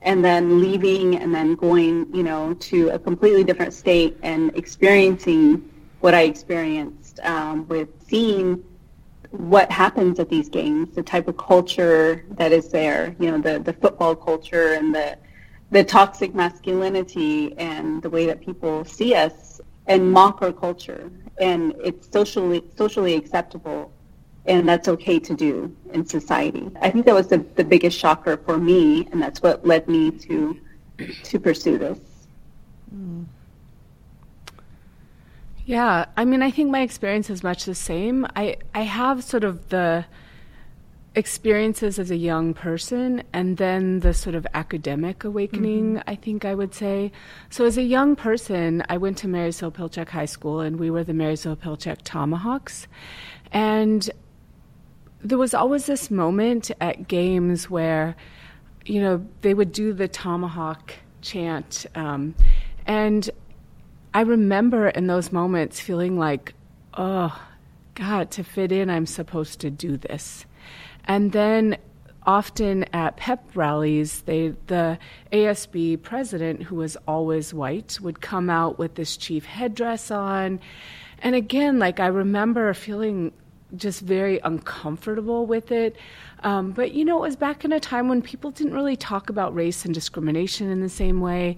and 0.03 0.25
then 0.25 0.61
leaving 0.61 1.17
and 1.17 1.35
then 1.35 1.55
going, 1.55 2.15
you 2.15 2.23
know, 2.23 2.55
to 2.55 2.91
a 2.91 2.99
completely 2.99 3.45
different 3.45 3.73
state 3.73 4.17
and 4.23 4.55
experiencing 4.57 5.71
what 6.01 6.15
I 6.15 6.23
experienced 6.23 7.21
um, 7.21 7.67
with 7.69 7.89
seeing 8.07 8.63
what 9.35 9.71
happens 9.71 10.21
at 10.21 10.29
these 10.29 10.49
games, 10.49 10.95
the 10.95 11.03
type 11.03 11.27
of 11.27 11.37
culture 11.37 12.25
that 12.31 12.53
is 12.53 12.69
there, 12.71 13.17
you 13.19 13.31
know, 13.31 13.39
the, 13.39 13.59
the 13.59 13.73
football 13.73 14.15
culture 14.15 14.75
and 14.75 14.95
the 14.95 15.19
the 15.71 15.83
toxic 15.83 16.35
masculinity 16.35 17.53
and 17.59 18.01
the 18.03 18.09
way 18.09 18.27
that 18.27 18.41
people 18.41 18.85
see 18.85 19.13
us 19.15 19.61
and 19.89 20.13
mock 20.13 20.41
our 20.41 20.53
culture. 20.53 21.11
And 21.41 21.75
it's 21.83 22.13
socially 22.13 22.63
socially 22.77 23.15
acceptable 23.15 23.91
and 24.47 24.69
that's 24.69 24.89
okay 24.89 25.19
to 25.19 25.35
do 25.35 25.75
in 25.93 26.05
society. 26.07 26.71
I 26.81 26.91
think 26.91 27.07
that 27.07 27.15
was 27.15 27.29
the, 27.29 27.39
the 27.57 27.65
biggest 27.65 27.99
shocker 27.99 28.37
for 28.37 28.59
me, 28.59 29.09
and 29.11 29.21
that's 29.21 29.43
what 29.43 29.67
led 29.67 29.89
me 29.89 30.11
to 30.11 30.61
to 31.25 31.41
pursue 31.41 31.79
this. 31.79 31.99
Mm. 32.95 33.25
Yeah, 35.67 36.07
I 36.17 36.25
mean, 36.25 36.43
I 36.43 36.51
think 36.51 36.71
my 36.71 36.83
experience 36.83 37.31
is 37.31 37.43
much 37.43 37.65
the 37.65 37.75
same. 37.75 38.27
I 38.37 38.57
I 38.75 38.83
have 38.83 39.25
sort 39.25 39.45
of 39.45 39.71
the 39.71 40.05
experiences 41.15 41.99
as 41.99 42.11
a 42.11 42.17
young 42.17 42.53
person 42.55 43.23
and 43.33 43.57
then 43.57 44.01
the 44.01 44.13
sort 44.13 44.35
of 44.35 44.47
academic 44.53 45.23
awakening, 45.23 45.95
mm-hmm. 45.95 46.11
I 46.11 46.17
think 46.17 46.45
I 46.45 46.55
would 46.55 46.75
say. 46.75 47.13
So, 47.51 47.65
as 47.65 47.79
a 47.79 47.83
young 47.83 48.17
person, 48.17 48.83
I 48.89 48.97
went 48.97 49.19
to 49.19 49.29
Marysville 49.29 49.73
Pilchuck 49.73 50.09
High 50.09 50.25
School 50.25 50.61
and 50.61 50.79
we 50.79 50.91
were 50.91 51.05
the 51.05 51.15
Marysville 51.15 51.57
Pilchuck 51.57 51.99
Tomahawks. 52.05 52.87
And 53.53 54.11
there 55.21 55.39
was 55.39 55.55
always 55.55 55.87
this 55.87 56.11
moment 56.11 56.71
at 56.81 57.09
games 57.09 57.71
where, 57.71 58.17
you 58.85 59.01
know, 59.01 59.25
they 59.43 59.55
would 59.55 59.73
do 59.73 59.93
the 59.93 60.09
tomahawk 60.09 60.93
chant. 61.23 61.87
Um, 61.95 62.35
and 62.87 63.31
I 64.15 64.21
remember 64.21 64.89
in 64.89 65.09
those 65.09 65.33
moments 65.33 65.81
feeling 65.81 66.17
like, 66.17 66.55
oh, 66.97 67.37
God, 67.97 68.31
to 68.33 68.45
fit 68.45 68.71
in, 68.71 68.89
I'm 68.89 69.07
supposed 69.07 69.61
to 69.61 69.71
do 69.71 69.97
this. 69.97 70.47
And 71.05 71.33
then 71.33 71.77
often 72.25 72.85
at 72.95 73.17
pep 73.17 73.45
rallies, 73.57 74.23
they, 74.23 74.55
the 74.69 75.01
ASB 75.33 76.01
president, 76.03 76.63
who 76.63 76.77
was 76.77 76.97
always 77.09 77.53
white, 77.53 77.99
would 78.01 78.21
come 78.21 78.49
out 78.49 78.79
with 78.79 78.95
this 78.95 79.17
chief 79.17 79.45
headdress 79.45 80.13
on. 80.13 80.61
And 81.19 81.35
again, 81.35 81.81
like 81.81 81.99
I 81.99 82.07
remember 82.07 82.73
feeling 82.73 83.33
just 83.77 84.01
very 84.01 84.39
uncomfortable 84.45 85.45
with 85.45 85.73
it. 85.73 85.97
Um, 86.45 86.71
but 86.71 86.93
you 86.93 87.05
know, 87.05 87.19
it 87.19 87.29
was 87.29 87.37
back 87.37 87.65
in 87.65 87.73
a 87.73 87.81
time 87.81 88.09
when 88.09 88.23
people 88.23 88.53
didn't 88.53 88.75
really 88.75 88.97
talk 88.97 89.29
about 89.29 89.55
race 89.55 89.85
and 89.85 89.93
discrimination 89.93 90.71
in 90.71 90.81
the 90.81 90.89
same 90.89 91.21
way. 91.21 91.57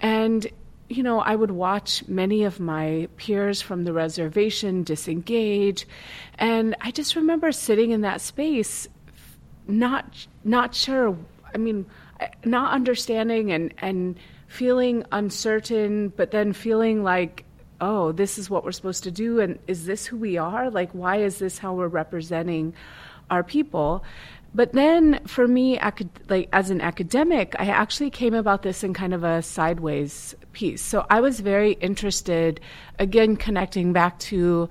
And 0.00 0.48
you 0.96 1.02
know, 1.02 1.20
I 1.20 1.34
would 1.34 1.50
watch 1.50 2.06
many 2.06 2.44
of 2.44 2.60
my 2.60 3.08
peers 3.16 3.60
from 3.62 3.84
the 3.84 3.92
reservation 3.92 4.82
disengage, 4.82 5.86
and 6.38 6.76
I 6.80 6.90
just 6.90 7.16
remember 7.16 7.52
sitting 7.52 7.90
in 7.90 8.02
that 8.02 8.20
space, 8.20 8.88
not 9.66 10.26
not 10.44 10.74
sure. 10.74 11.16
I 11.54 11.58
mean, 11.58 11.86
not 12.44 12.72
understanding 12.72 13.52
and 13.52 13.72
and 13.78 14.18
feeling 14.48 15.04
uncertain, 15.12 16.08
but 16.10 16.30
then 16.30 16.52
feeling 16.52 17.02
like 17.02 17.44
oh, 17.80 18.12
this 18.12 18.38
is 18.38 18.48
what 18.48 18.64
we're 18.64 18.70
supposed 18.70 19.02
to 19.02 19.10
do, 19.10 19.40
and 19.40 19.58
is 19.66 19.86
this 19.86 20.06
who 20.06 20.16
we 20.16 20.38
are? 20.38 20.70
Like, 20.70 20.92
why 20.92 21.16
is 21.16 21.38
this 21.38 21.58
how 21.58 21.74
we're 21.74 21.88
representing 21.88 22.74
our 23.28 23.42
people? 23.42 24.04
But 24.54 24.72
then, 24.72 25.20
for 25.26 25.48
me, 25.48 25.78
like 26.28 26.48
as 26.52 26.68
an 26.68 26.80
academic, 26.82 27.54
I 27.58 27.66
actually 27.66 28.10
came 28.10 28.34
about 28.34 28.62
this 28.62 28.84
in 28.84 28.92
kind 28.92 29.14
of 29.14 29.24
a 29.24 29.40
sideways 29.40 30.34
piece. 30.52 30.82
So 30.82 31.06
I 31.08 31.20
was 31.20 31.40
very 31.40 31.72
interested, 31.74 32.60
again, 32.98 33.36
connecting 33.36 33.94
back 33.94 34.18
to 34.20 34.68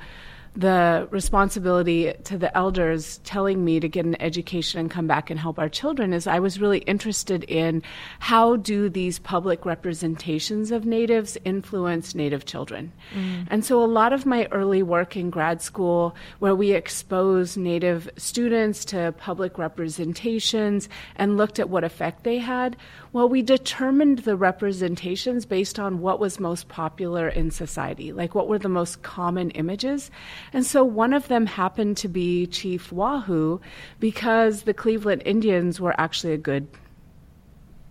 the 0.55 1.07
responsibility 1.11 2.13
to 2.25 2.37
the 2.37 2.55
elders 2.57 3.19
telling 3.23 3.63
me 3.63 3.79
to 3.79 3.87
get 3.87 4.05
an 4.05 4.21
education 4.21 4.81
and 4.81 4.91
come 4.91 5.07
back 5.07 5.29
and 5.29 5.39
help 5.39 5.57
our 5.57 5.69
children 5.69 6.11
is 6.11 6.27
I 6.27 6.39
was 6.39 6.59
really 6.59 6.79
interested 6.79 7.45
in 7.45 7.81
how 8.19 8.57
do 8.57 8.89
these 8.89 9.17
public 9.17 9.65
representations 9.65 10.71
of 10.71 10.85
natives 10.85 11.37
influence 11.45 12.15
native 12.15 12.45
children. 12.45 12.91
Mm. 13.13 13.47
And 13.49 13.65
so 13.65 13.81
a 13.81 13.85
lot 13.85 14.11
of 14.11 14.25
my 14.25 14.45
early 14.51 14.83
work 14.83 15.15
in 15.15 15.29
grad 15.29 15.61
school 15.61 16.15
where 16.39 16.55
we 16.55 16.73
exposed 16.73 17.57
native 17.57 18.09
students 18.17 18.83
to 18.85 19.13
public 19.17 19.57
representations 19.57 20.89
and 21.15 21.37
looked 21.37 21.59
at 21.59 21.69
what 21.69 21.85
effect 21.85 22.25
they 22.25 22.39
had 22.39 22.75
well, 23.13 23.27
we 23.27 23.41
determined 23.41 24.19
the 24.19 24.37
representations 24.37 25.45
based 25.45 25.79
on 25.79 25.99
what 25.99 26.19
was 26.19 26.39
most 26.39 26.69
popular 26.69 27.27
in 27.27 27.51
society, 27.51 28.13
like 28.13 28.33
what 28.33 28.47
were 28.47 28.59
the 28.59 28.69
most 28.69 29.01
common 29.01 29.51
images. 29.51 30.09
And 30.53 30.65
so 30.65 30.83
one 30.83 31.13
of 31.13 31.27
them 31.27 31.45
happened 31.45 31.97
to 31.97 32.07
be 32.07 32.47
Chief 32.47 32.91
Wahoo 32.91 33.59
because 33.99 34.63
the 34.63 34.73
Cleveland 34.73 35.23
Indians 35.25 35.81
were 35.81 35.99
actually 35.99 36.33
a 36.33 36.37
good 36.37 36.67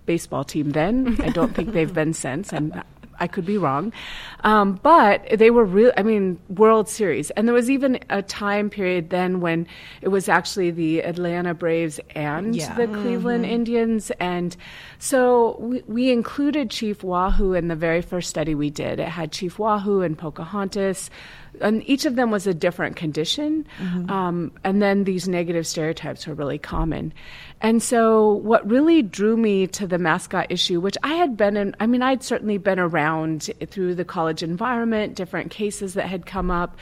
baseball 0.06 0.44
team 0.44 0.70
then. 0.70 1.20
I 1.20 1.28
don't 1.28 1.54
think 1.54 1.72
they've 1.72 1.92
been 1.92 2.14
since. 2.14 2.52
I'm 2.52 2.72
I 3.20 3.26
could 3.26 3.44
be 3.44 3.59
wrong. 3.59 3.92
Um, 4.44 4.80
but 4.83 5.26
they 5.38 5.50
were 5.50 5.64
real, 5.64 5.92
I 5.96 6.02
mean, 6.02 6.40
World 6.48 6.88
Series. 6.88 7.30
And 7.33 7.46
there 7.46 7.54
was 7.54 7.70
even 7.70 8.00
a 8.09 8.22
time 8.22 8.70
period 8.70 9.11
then 9.11 9.40
when 9.40 9.66
it 10.00 10.09
was 10.09 10.28
actually 10.28 10.70
the 10.70 11.00
Atlanta 11.00 11.52
Braves 11.54 12.00
and 12.14 12.56
Yeah. 12.56 12.74
the 12.74 12.87
Cleveland 12.87 13.44
Indians. 13.44 14.11
And 14.18 14.56
so 14.98 15.56
we, 15.61 15.83
we 15.87 16.11
included 16.11 16.70
Chief 16.70 17.04
Wahoo 17.04 17.52
in 17.52 17.68
the 17.68 17.76
very 17.76 18.00
first 18.00 18.30
study 18.30 18.54
we 18.54 18.70
did. 18.70 18.98
It 18.98 19.09
had 19.09 19.33
Chief 19.33 19.59
Wahoo 19.59 20.00
and 20.00 20.16
Pocahontas. 20.16 21.11
And 21.61 21.89
each 21.89 22.05
of 22.05 22.17
them 22.17 22.31
was 22.31 22.47
a 22.47 22.55
different 22.55 22.97
condition. 22.97 23.67
Um, 24.11 24.53
and 24.65 24.81
then 24.81 25.05
these 25.05 25.29
negative 25.29 25.67
stereotypes 25.67 26.27
were 26.27 26.35
really 26.35 26.59
common. 26.59 27.13
And 27.61 27.83
so, 27.83 28.35
what 28.35 28.69
really 28.69 29.03
drew 29.03 29.37
me 29.37 29.67
to 29.69 29.87
the 29.87 29.99
mascot 29.99 30.47
issue, 30.49 30.81
which 30.81 30.97
I 31.03 31.15
had 31.15 31.37
been 31.37 31.57
in, 31.57 31.77
I 31.79 31.87
mean, 31.87 32.01
I'd 32.01 32.23
certainly 32.23 32.57
been 32.57 32.79
around 32.79 33.51
through 33.69 33.95
the 33.97 34.05
college 34.05 34.43
environment, 34.43 35.15
different 35.15 35.51
cases 35.51 35.95
that 35.95 36.07
had 36.07 36.25
come 36.25 36.51
up, 36.51 36.77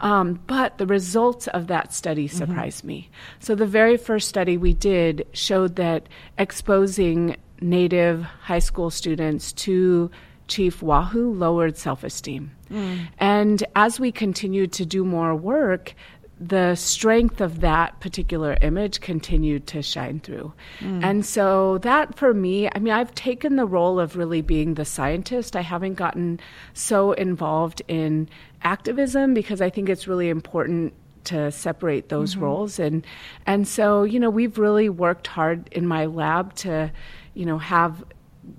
um, 0.00 0.40
but 0.46 0.78
the 0.78 0.86
results 0.86 1.48
of 1.48 1.66
that 1.66 1.92
study 1.92 2.28
surprised 2.28 2.84
me. 2.84 3.10
So, 3.40 3.56
the 3.56 3.66
very 3.66 3.96
first 3.96 4.28
study 4.28 4.56
we 4.56 4.72
did 4.72 5.26
showed 5.32 5.76
that 5.76 6.08
exposing 6.38 7.36
Native 7.60 8.22
high 8.22 8.60
school 8.60 8.90
students 8.90 9.52
to 9.52 10.10
Chief 10.50 10.82
Wahoo 10.82 11.32
lowered 11.32 11.78
self 11.78 12.04
esteem. 12.04 12.50
Mm. 12.70 13.08
And 13.18 13.64
as 13.74 13.98
we 13.98 14.12
continued 14.12 14.72
to 14.72 14.84
do 14.84 15.04
more 15.04 15.34
work, 15.34 15.94
the 16.40 16.74
strength 16.74 17.40
of 17.40 17.60
that 17.60 18.00
particular 18.00 18.56
image 18.62 19.00
continued 19.00 19.66
to 19.68 19.82
shine 19.82 20.20
through. 20.20 20.52
Mm. 20.80 21.04
And 21.04 21.26
so 21.26 21.78
that 21.78 22.16
for 22.16 22.34
me, 22.34 22.68
I 22.74 22.78
mean, 22.78 22.94
I've 22.94 23.14
taken 23.14 23.56
the 23.56 23.66
role 23.66 24.00
of 24.00 24.16
really 24.16 24.40
being 24.40 24.74
the 24.74 24.86
scientist. 24.86 25.54
I 25.54 25.60
haven't 25.60 25.94
gotten 25.94 26.40
so 26.72 27.12
involved 27.12 27.82
in 27.88 28.28
activism 28.62 29.34
because 29.34 29.60
I 29.60 29.70
think 29.70 29.88
it's 29.88 30.08
really 30.08 30.30
important 30.30 30.94
to 31.24 31.52
separate 31.52 32.08
those 32.08 32.32
mm-hmm. 32.32 32.44
roles 32.44 32.78
and 32.78 33.06
and 33.44 33.68
so 33.68 34.04
you 34.04 34.18
know 34.18 34.30
we've 34.30 34.56
really 34.56 34.88
worked 34.88 35.26
hard 35.26 35.68
in 35.70 35.86
my 35.86 36.06
lab 36.06 36.54
to 36.54 36.90
you 37.34 37.44
know 37.44 37.58
have 37.58 38.02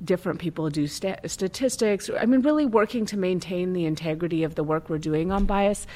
different 0.04 0.39
people 0.39 0.69
do 0.69 0.88
sta- 0.88 1.19
statistics. 1.25 2.10
I 2.10 2.25
mean, 2.25 2.41
really 2.41 2.65
working 2.65 3.06
to 3.08 3.17
maintain 3.17 3.73
the 3.73 3.86
integrity 3.86 4.43
of 4.43 4.56
the 4.56 4.63
work 4.63 4.89
we're 4.89 4.97
doing 4.97 5.32
on 5.32 5.45
bias. 5.45 5.88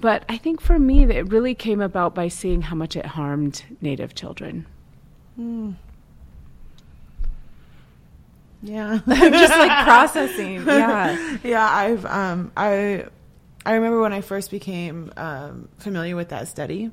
But 0.00 0.24
I 0.28 0.36
think 0.36 0.60
for 0.60 0.78
me, 0.78 1.04
it 1.04 1.30
really 1.30 1.54
came 1.54 1.80
about 1.80 2.14
by 2.14 2.28
seeing 2.28 2.62
how 2.62 2.76
much 2.76 2.96
it 2.96 3.06
harmed 3.06 3.64
Native 3.80 4.14
children. 4.14 4.66
Yeah. 8.62 9.00
I'm 9.06 9.32
just 9.32 9.56
like 9.58 9.84
processing. 9.84 10.64
Yeah. 10.66 11.38
yeah, 11.42 11.68
I've 11.68 12.04
um 12.06 12.52
I 12.56 13.06
I 13.64 13.74
remember 13.74 14.00
when 14.00 14.12
I 14.12 14.20
first 14.20 14.50
became 14.50 15.12
um, 15.16 15.68
familiar 15.78 16.16
with 16.16 16.30
that 16.30 16.48
study, 16.48 16.90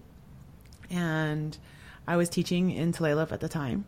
and 0.89 1.57
I 2.07 2.17
was 2.17 2.29
teaching 2.29 2.71
in 2.71 2.91
Tulalip 2.91 3.31
at 3.31 3.39
the 3.39 3.47
time, 3.47 3.85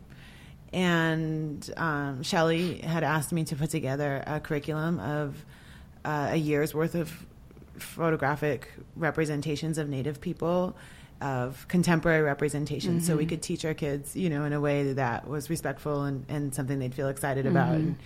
and 0.72 1.68
um, 1.76 2.22
Shelley 2.22 2.78
had 2.78 3.04
asked 3.04 3.32
me 3.32 3.44
to 3.44 3.56
put 3.56 3.70
together 3.70 4.22
a 4.26 4.40
curriculum 4.40 5.00
of 5.00 5.44
uh, 6.04 6.28
a 6.30 6.36
year's 6.36 6.74
worth 6.74 6.94
of 6.94 7.12
photographic 7.78 8.68
representations 8.96 9.78
of 9.78 9.88
Native 9.88 10.20
people. 10.20 10.76
Of 11.22 11.68
contemporary 11.68 12.22
representation, 12.22 13.02
so 13.02 13.14
we 13.14 13.26
could 13.26 13.42
teach 13.42 13.66
our 13.66 13.74
kids, 13.74 14.16
you 14.16 14.30
know, 14.30 14.44
in 14.44 14.54
a 14.54 14.60
way 14.60 14.94
that 14.94 15.28
was 15.28 15.50
respectful 15.50 16.04
and, 16.04 16.24
and 16.30 16.54
something 16.54 16.78
they'd 16.78 16.94
feel 16.94 17.08
excited 17.08 17.44
about. 17.44 17.74
And, 17.74 17.96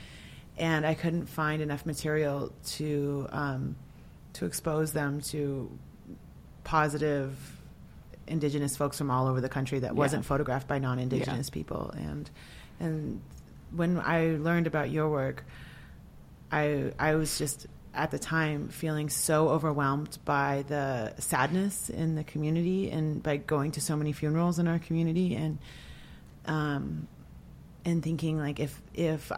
and 0.59 0.85
I 0.85 0.94
couldn't 0.94 1.27
find 1.27 1.62
enough 1.62 1.87
material 1.87 2.53
to 2.79 3.29
um, 3.31 3.77
to 4.33 4.46
expose 4.46 4.92
them 4.92 5.20
to 5.20 5.70
positive 6.64 7.37
indigenous 8.26 8.76
folks 8.76 8.98
from 8.98 9.10
all 9.10 9.26
over 9.26 9.40
the 9.40 9.48
country 9.48 9.80
that 9.80 9.94
wasn't 9.94 10.24
photographed 10.24 10.68
by 10.68 10.78
non-indigenous 10.78 11.50
people. 11.50 11.92
And 11.96 12.30
and 12.80 13.20
when 13.70 14.00
I 14.00 14.37
learned 14.37 14.66
about 14.66 14.90
your 14.90 15.08
work 15.08 15.44
I 16.54 16.92
I 16.98 17.16
was 17.16 17.37
just 17.37 17.66
at 17.94 18.10
the 18.10 18.18
time 18.18 18.68
feeling 18.68 19.08
so 19.08 19.48
overwhelmed 19.48 20.18
by 20.24 20.64
the 20.68 21.14
sadness 21.18 21.90
in 21.90 22.14
the 22.14 22.24
community 22.24 22.90
and 22.90 23.22
by 23.22 23.37
going 23.37 23.72
to 23.72 23.80
so 23.80 23.96
many 23.96 24.12
funerals 24.12 24.58
in 24.58 24.66
our 24.66 24.78
community 24.78 25.34
and 25.34 25.58
um 26.46 27.06
and 27.84 28.02
thinking 28.02 28.38
like 28.38 28.58
if 28.60 28.80
if 28.94 29.30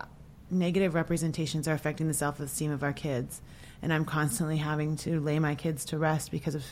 negative 0.50 0.94
representations 0.94 1.66
are 1.68 1.74
affecting 1.74 2.06
the 2.06 2.14
self-esteem 2.14 2.70
of 2.70 2.82
our 2.82 2.92
kids 2.92 3.42
and 3.82 3.92
i'm 3.92 4.04
constantly 4.04 4.56
having 4.56 4.96
to 4.96 5.20
lay 5.20 5.38
my 5.38 5.54
kids 5.54 5.84
to 5.84 5.98
rest 5.98 6.30
because 6.30 6.54
of 6.54 6.64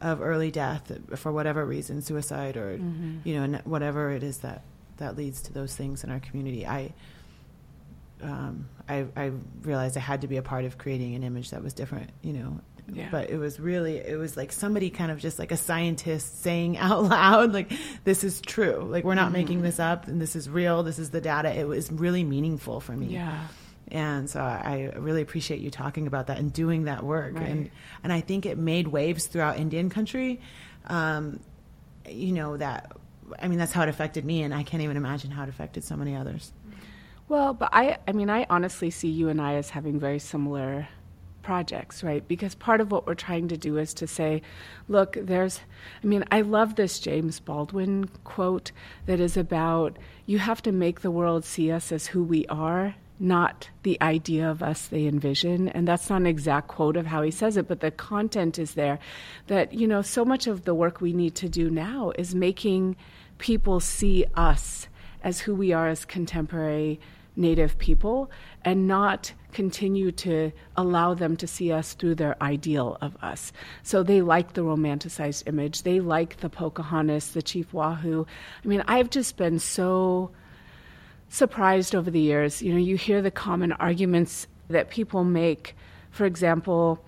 of 0.00 0.22
early 0.22 0.50
death 0.50 0.90
for 1.16 1.30
whatever 1.30 1.64
reason 1.64 2.00
suicide 2.00 2.56
or 2.56 2.80
you 3.24 3.40
know 3.40 3.58
whatever 3.64 4.10
it 4.10 4.22
is 4.22 4.38
that 4.38 4.62
that 4.96 5.16
leads 5.16 5.42
to 5.42 5.52
those 5.52 5.74
things 5.74 6.04
in 6.04 6.10
our 6.10 6.20
community 6.20 6.66
i 6.66 6.92
um, 8.22 8.68
I, 8.88 9.06
I 9.16 9.32
realized 9.62 9.96
I 9.96 10.00
had 10.00 10.22
to 10.22 10.28
be 10.28 10.36
a 10.36 10.42
part 10.42 10.64
of 10.64 10.78
creating 10.78 11.14
an 11.14 11.22
image 11.22 11.50
that 11.50 11.62
was 11.62 11.74
different, 11.74 12.10
you 12.22 12.32
know. 12.32 12.60
Yeah. 12.92 13.08
But 13.10 13.30
it 13.30 13.38
was 13.38 13.60
really, 13.60 13.98
it 13.98 14.18
was 14.18 14.36
like 14.36 14.50
somebody 14.50 14.90
kind 14.90 15.12
of 15.12 15.20
just 15.20 15.38
like 15.38 15.52
a 15.52 15.56
scientist 15.56 16.42
saying 16.42 16.76
out 16.78 17.04
loud, 17.04 17.52
like, 17.52 17.72
this 18.04 18.24
is 18.24 18.40
true. 18.40 18.86
Like, 18.90 19.04
we're 19.04 19.14
not 19.14 19.32
making 19.32 19.62
this 19.62 19.78
up 19.78 20.08
and 20.08 20.20
this 20.20 20.34
is 20.34 20.48
real. 20.48 20.82
This 20.82 20.98
is 20.98 21.10
the 21.10 21.20
data. 21.20 21.56
It 21.56 21.68
was 21.68 21.90
really 21.92 22.24
meaningful 22.24 22.80
for 22.80 22.92
me. 22.92 23.06
Yeah. 23.06 23.46
And 23.90 24.30
so 24.30 24.40
I 24.40 24.92
really 24.96 25.22
appreciate 25.22 25.60
you 25.60 25.70
talking 25.70 26.06
about 26.06 26.28
that 26.28 26.38
and 26.38 26.52
doing 26.52 26.84
that 26.84 27.02
work. 27.02 27.34
Right. 27.34 27.48
And, 27.48 27.70
and 28.04 28.12
I 28.12 28.20
think 28.20 28.46
it 28.46 28.56
made 28.58 28.88
waves 28.88 29.26
throughout 29.26 29.58
Indian 29.58 29.90
country. 29.90 30.40
Um, 30.86 31.40
you 32.08 32.32
know, 32.32 32.56
that, 32.56 32.92
I 33.38 33.48
mean, 33.48 33.58
that's 33.58 33.72
how 33.72 33.82
it 33.82 33.88
affected 33.88 34.24
me. 34.24 34.42
And 34.42 34.54
I 34.54 34.62
can't 34.62 34.82
even 34.82 34.96
imagine 34.96 35.30
how 35.30 35.42
it 35.42 35.48
affected 35.48 35.84
so 35.84 35.96
many 35.96 36.14
others. 36.16 36.52
Well, 37.28 37.54
but 37.54 37.70
I, 37.72 37.98
I 38.08 38.12
mean, 38.12 38.30
I 38.30 38.46
honestly 38.50 38.90
see 38.90 39.08
you 39.08 39.28
and 39.28 39.40
I 39.40 39.54
as 39.54 39.70
having 39.70 40.00
very 40.00 40.18
similar 40.18 40.88
projects, 41.42 42.02
right? 42.02 42.26
Because 42.26 42.54
part 42.54 42.80
of 42.80 42.90
what 42.90 43.06
we're 43.06 43.14
trying 43.14 43.48
to 43.48 43.56
do 43.56 43.76
is 43.78 43.94
to 43.94 44.06
say, 44.06 44.42
look, 44.88 45.16
there's, 45.20 45.60
I 46.02 46.06
mean, 46.06 46.24
I 46.30 46.42
love 46.42 46.74
this 46.74 47.00
James 47.00 47.40
Baldwin 47.40 48.08
quote 48.24 48.72
that 49.06 49.20
is 49.20 49.36
about 49.36 49.96
you 50.26 50.38
have 50.38 50.62
to 50.62 50.72
make 50.72 51.00
the 51.00 51.10
world 51.10 51.44
see 51.44 51.70
us 51.70 51.92
as 51.92 52.08
who 52.08 52.22
we 52.22 52.46
are, 52.46 52.94
not 53.20 53.68
the 53.82 54.00
idea 54.00 54.50
of 54.50 54.62
us 54.62 54.86
they 54.86 55.06
envision. 55.06 55.68
And 55.68 55.86
that's 55.86 56.08
not 56.10 56.22
an 56.22 56.26
exact 56.26 56.68
quote 56.68 56.96
of 56.96 57.06
how 57.06 57.22
he 57.22 57.30
says 57.30 57.56
it, 57.56 57.68
but 57.68 57.80
the 57.80 57.90
content 57.90 58.58
is 58.58 58.74
there. 58.74 58.98
That, 59.46 59.74
you 59.74 59.86
know, 59.86 60.02
so 60.02 60.24
much 60.24 60.46
of 60.46 60.64
the 60.64 60.74
work 60.74 61.00
we 61.00 61.12
need 61.12 61.34
to 61.36 61.48
do 61.48 61.70
now 61.70 62.12
is 62.18 62.34
making 62.34 62.96
people 63.38 63.80
see 63.80 64.24
us 64.34 64.88
as 65.22 65.40
who 65.40 65.54
we 65.54 65.72
are 65.72 65.88
as 65.88 66.04
contemporary 66.04 66.98
Native 67.36 67.78
people 67.78 68.30
and 68.64 68.88
not 68.88 69.32
continue 69.52 70.10
to 70.12 70.52
allow 70.76 71.14
them 71.14 71.36
to 71.36 71.46
see 71.46 71.72
us 71.72 71.94
through 71.94 72.16
their 72.16 72.40
ideal 72.42 72.98
of 73.00 73.16
us. 73.22 73.52
So 73.82 74.02
they 74.02 74.20
like 74.20 74.52
the 74.52 74.62
romanticized 74.62 75.46
image. 75.46 75.82
They 75.82 76.00
like 76.00 76.40
the 76.40 76.50
Pocahontas, 76.50 77.32
the 77.32 77.42
Chief 77.42 77.72
Wahoo. 77.72 78.26
I 78.62 78.68
mean, 78.68 78.82
I've 78.86 79.10
just 79.10 79.36
been 79.36 79.58
so 79.58 80.32
surprised 81.30 81.94
over 81.94 82.10
the 82.10 82.20
years. 82.20 82.60
You 82.60 82.74
know, 82.74 82.78
you 82.78 82.96
hear 82.96 83.22
the 83.22 83.30
common 83.30 83.72
arguments 83.72 84.46
that 84.68 84.90
people 84.90 85.24
make. 85.24 85.74
For 86.10 86.26
example, 86.26 87.02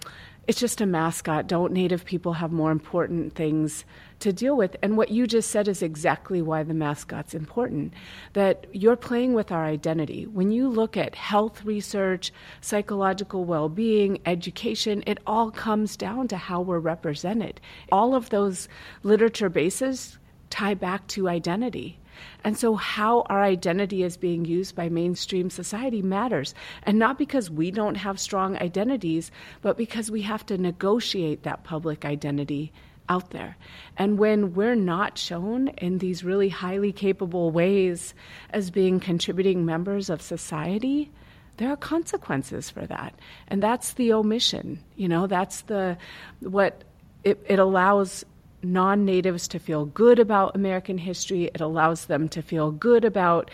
it's 0.47 0.59
just 0.59 0.81
a 0.81 0.87
mascot. 0.87 1.47
Don't 1.47 1.73
Native 1.73 2.05
people 2.05 2.33
have 2.33 2.51
more 2.51 2.73
important 2.73 3.35
things 3.35 3.85
to 4.21 4.33
deal 4.33 4.57
with? 4.57 4.77
And 4.83 4.97
what 4.97 5.11
you 5.11 5.27
just 5.27 5.51
said 5.51 5.69
is 5.69 5.83
exactly 5.83 6.41
why 6.41 6.63
the 6.63 6.75
mascot's 6.75 7.35
important. 7.35 7.95
That 8.33 8.67
you're 8.73 8.97
playing 8.97 9.35
with 9.35 9.53
our 9.53 9.65
identity. 9.65 10.27
When 10.27 10.51
you 10.51 10.69
look 10.69 10.97
at 10.97 11.15
health 11.15 11.65
research, 11.65 12.33
psychological 12.61 13.45
well 13.45 13.69
being, 13.69 14.21
education, 14.27 15.03
it 15.07 15.19
all 15.27 15.51
comes 15.51 15.97
down 15.97 16.29
to 16.29 16.37
how 16.37 16.61
we're 16.61 16.79
represented. 16.79 17.61
All 17.91 18.15
of 18.15 18.31
those 18.31 18.69
literature 19.03 19.49
bases 19.49 20.19
tie 20.51 20.75
back 20.75 21.07
to 21.09 21.29
identity. 21.29 21.99
And 22.45 22.57
so, 22.57 22.75
how 22.75 23.23
our 23.23 23.43
identity 23.43 24.03
is 24.03 24.17
being 24.17 24.45
used 24.45 24.75
by 24.75 24.89
mainstream 24.89 25.51
society 25.51 26.03
matters. 26.03 26.55
And 26.85 26.99
not 26.99 27.19
because 27.19 27.51
we 27.51 27.71
don't 27.71 27.97
have 27.97 28.21
strong 28.21 28.57
identities, 28.59 29.31
but 29.61 29.77
because 29.77 30.11
we 30.11 30.23
have 30.23 30.45
to 30.47 30.59
negotiate 30.59 31.43
that 31.43 31.65
public 31.65 32.05
identity 32.05 32.73
out 33.09 33.31
there. 33.31 33.57
And 33.97 34.19
when 34.19 34.55
we're 34.55 34.75
not 34.75 35.19
shown 35.19 35.69
in 35.69 35.99
these 35.99 36.25
really 36.25 36.49
highly 36.49 36.93
capable 36.93 37.51
ways 37.51 38.15
as 38.51 38.71
being 38.71 39.01
contributing 39.01 39.65
members 39.65 40.09
of 40.09 40.23
society, 40.23 41.11
there 41.59 41.71
are 41.71 41.77
consequences 41.77 42.71
for 42.71 42.87
that. 42.87 43.15
And 43.49 43.63
that's 43.63 43.95
the 43.95 44.13
omission. 44.13 44.81
You 44.97 45.09
know, 45.09 45.27
that's 45.27 45.63
the 45.63 45.99
what 46.41 46.85
it, 47.25 47.45
it 47.47 47.59
allows 47.59 48.25
non 48.63 49.05
natives 49.05 49.49
to 49.49 49.59
feel 49.59 49.87
good 49.87 50.19
about 50.19 50.55
American 50.55 50.99
history. 50.99 51.45
It 51.55 51.61
allows 51.61 52.07
them 52.07 52.29
to 52.31 52.43
feel 52.43 52.71
good 52.71 53.05
about 53.05 53.51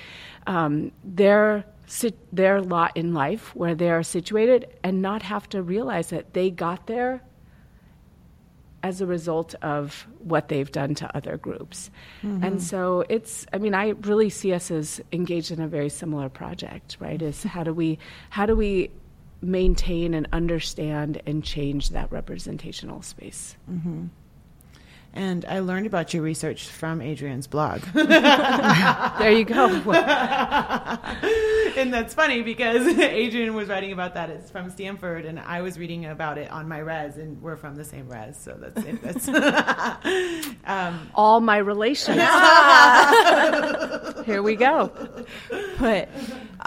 um, 0.46 0.92
their 1.04 1.64
their 2.32 2.60
lot 2.60 2.94
in 2.96 3.14
life 3.14 3.54
where 3.56 3.74
they 3.74 3.90
are 3.90 4.02
situated 4.02 4.68
and 4.82 5.00
not 5.00 5.22
have 5.22 5.48
to 5.48 5.62
realize 5.62 6.10
that 6.10 6.34
they 6.34 6.50
got 6.50 6.86
there 6.86 7.22
as 8.82 9.00
a 9.00 9.06
result 9.06 9.54
of 9.62 10.06
what 10.18 10.48
they've 10.48 10.70
done 10.70 10.94
to 10.94 11.16
other 11.16 11.36
groups. 11.36 11.90
Mm-hmm. 12.22 12.44
And 12.44 12.62
so 12.62 13.04
it's 13.08 13.46
I 13.52 13.58
mean 13.58 13.74
I 13.74 13.90
really 14.02 14.30
see 14.30 14.52
us 14.52 14.70
as 14.70 15.00
engaged 15.12 15.50
in 15.50 15.60
a 15.60 15.68
very 15.68 15.88
similar 15.88 16.28
project, 16.28 16.96
right? 17.00 17.20
Is 17.20 17.42
how 17.42 17.64
do 17.64 17.72
we 17.72 17.98
how 18.30 18.46
do 18.46 18.54
we 18.54 18.90
maintain 19.40 20.14
and 20.14 20.28
understand 20.32 21.22
and 21.26 21.42
change 21.42 21.90
that 21.90 22.10
representational 22.12 23.02
space? 23.02 23.56
Mm-hmm. 23.70 24.06
And 25.14 25.44
I 25.46 25.60
learned 25.60 25.86
about 25.86 26.12
your 26.14 26.22
research 26.22 26.68
from 26.68 27.00
Adrienne's 27.00 27.46
blog. 27.46 27.80
there 27.92 29.32
you 29.32 29.44
go. 29.44 29.66
and 31.76 31.92
that's 31.92 32.14
funny 32.14 32.42
because 32.42 32.86
Adrienne 32.98 33.54
was 33.54 33.68
writing 33.68 33.92
about 33.92 34.14
that. 34.14 34.30
It's 34.30 34.50
from 34.50 34.70
Stanford, 34.70 35.24
and 35.24 35.40
I 35.40 35.62
was 35.62 35.78
reading 35.78 36.04
about 36.06 36.38
it 36.38 36.50
on 36.50 36.68
my 36.68 36.78
res, 36.78 37.16
and 37.16 37.40
we're 37.40 37.56
from 37.56 37.74
the 37.74 37.84
same 37.84 38.08
res. 38.08 38.36
So 38.36 38.56
that's 38.58 38.84
it. 38.84 39.02
That's 39.02 39.28
um, 40.66 41.10
all 41.14 41.40
my 41.40 41.58
relations. 41.58 42.18
Here 44.26 44.42
we 44.42 44.56
go. 44.56 44.92
But 45.78 46.10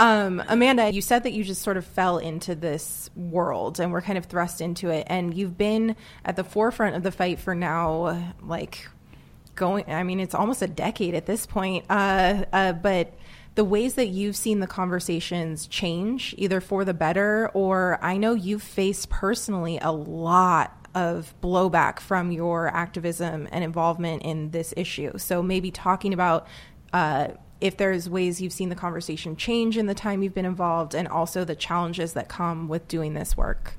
um, 0.02 0.42
Amanda, 0.48 0.92
you 0.92 1.00
said 1.00 1.22
that 1.24 1.34
you 1.34 1.44
just 1.44 1.62
sort 1.62 1.78
of 1.78 1.86
fell 1.86 2.18
into 2.18 2.56
this 2.56 3.12
world 3.16 3.80
and 3.80 3.92
were 3.92 4.02
kind 4.02 4.18
of 4.18 4.26
thrust 4.26 4.60
into 4.60 4.90
it, 4.90 5.06
and 5.06 5.32
you've 5.32 5.60
been 5.60 5.96
at 6.26 6.36
the 6.36 6.44
forefront 6.44 6.96
of 6.96 7.04
the 7.04 7.12
fight 7.12 7.40
for 7.40 7.54
now, 7.54 8.34
like 8.42 8.88
going. 9.54 9.86
I 9.88 10.02
mean, 10.02 10.20
it's 10.20 10.34
almost 10.34 10.64
a 10.64 10.68
decade 10.68 11.14
at 11.14 11.28
this 11.28 11.46
point. 11.46 11.86
Uh, 11.88 12.46
uh, 12.52 12.74
but 12.74 13.14
the 13.54 13.64
ways 13.64 13.94
that 13.94 14.08
you've 14.08 14.36
seen 14.36 14.60
the 14.60 14.66
conversations 14.66 15.68
change, 15.68 16.34
either 16.36 16.62
for 16.62 16.84
the 16.84 16.96
better 16.96 17.52
or 17.54 18.00
I 18.02 18.18
know 18.18 18.34
you've 18.34 18.64
faced 18.64 19.12
personally 19.12 19.78
a 19.84 19.92
lot 19.92 20.76
of 20.96 21.32
blowback 21.44 22.00
from 22.00 22.32
your 22.32 22.76
activism 22.76 23.48
and 23.52 23.64
involvement 23.64 24.24
in 24.24 24.50
this 24.50 24.74
issue. 24.76 25.20
So 25.20 25.44
maybe 25.44 25.70
talking 25.70 26.12
about 26.12 26.48
uh, 26.92 27.28
if 27.62 27.78
there's 27.78 28.10
ways 28.10 28.42
you've 28.42 28.52
seen 28.52 28.70
the 28.70 28.76
conversation 28.76 29.36
change 29.36 29.78
in 29.78 29.86
the 29.86 29.94
time 29.94 30.24
you've 30.24 30.34
been 30.34 30.46
involved 30.46 30.94
and 30.94 31.08
also 31.08 31.46
the 31.46 31.56
challenges 31.56 32.14
that 32.14 32.28
come 32.28 32.68
with 32.68 32.88
doing 32.88 33.14
this 33.14 33.38
work. 33.38 33.76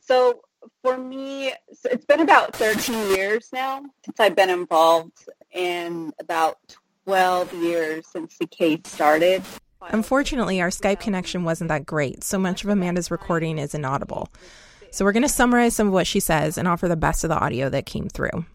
So 0.00 0.40
for 0.82 0.98
me, 0.98 1.52
it's 1.84 2.04
been 2.04 2.20
about 2.20 2.54
13 2.56 3.16
years 3.16 3.48
now 3.52 3.82
since 4.04 4.20
I've 4.20 4.36
been 4.36 4.50
involved 4.50 5.26
and 5.52 6.12
about 6.20 6.58
12 7.06 7.54
years 7.54 8.06
since 8.06 8.36
the 8.38 8.46
case 8.46 8.80
started. 8.84 9.42
Unfortunately, 9.80 10.60
our 10.60 10.70
Skype 10.70 11.00
connection 11.00 11.44
wasn't 11.44 11.68
that 11.68 11.86
great, 11.86 12.24
so 12.24 12.38
much 12.38 12.64
of 12.64 12.70
Amanda's 12.70 13.10
recording 13.10 13.58
is 13.58 13.74
inaudible. 13.74 14.28
So 14.90 15.04
we're 15.04 15.12
going 15.12 15.24
to 15.24 15.28
summarize 15.28 15.74
some 15.74 15.88
of 15.88 15.92
what 15.92 16.06
she 16.06 16.20
says 16.20 16.56
and 16.56 16.66
offer 16.66 16.88
the 16.88 16.96
best 16.96 17.24
of 17.24 17.28
the 17.28 17.38
audio 17.38 17.68
that 17.68 17.84
came 17.84 18.08
through. 18.08 18.46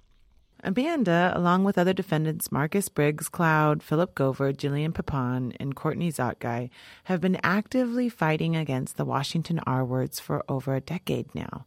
Amanda, 0.64 1.32
along 1.36 1.64
with 1.64 1.78
other 1.78 1.94
defendants 1.94 2.52
Marcus 2.52 2.90
Briggs 2.90 3.30
Cloud, 3.30 3.82
Philip 3.82 4.14
Gover, 4.14 4.54
Jillian 4.54 4.92
Pappan, 4.92 5.56
and 5.60 5.76
Courtney 5.76 6.12
Tsotigh, 6.12 6.70
have 7.06 7.22
been 7.22 7.40
actively 7.44 8.10
fighting 8.10 8.56
against 8.56 8.98
the 8.98 9.06
Washington 9.06 9.60
R 9.66 9.86
words 9.86 10.20
for 10.20 10.44
over 10.50 10.76
a 10.76 10.82
decade 10.82 11.34
now. 11.34 11.66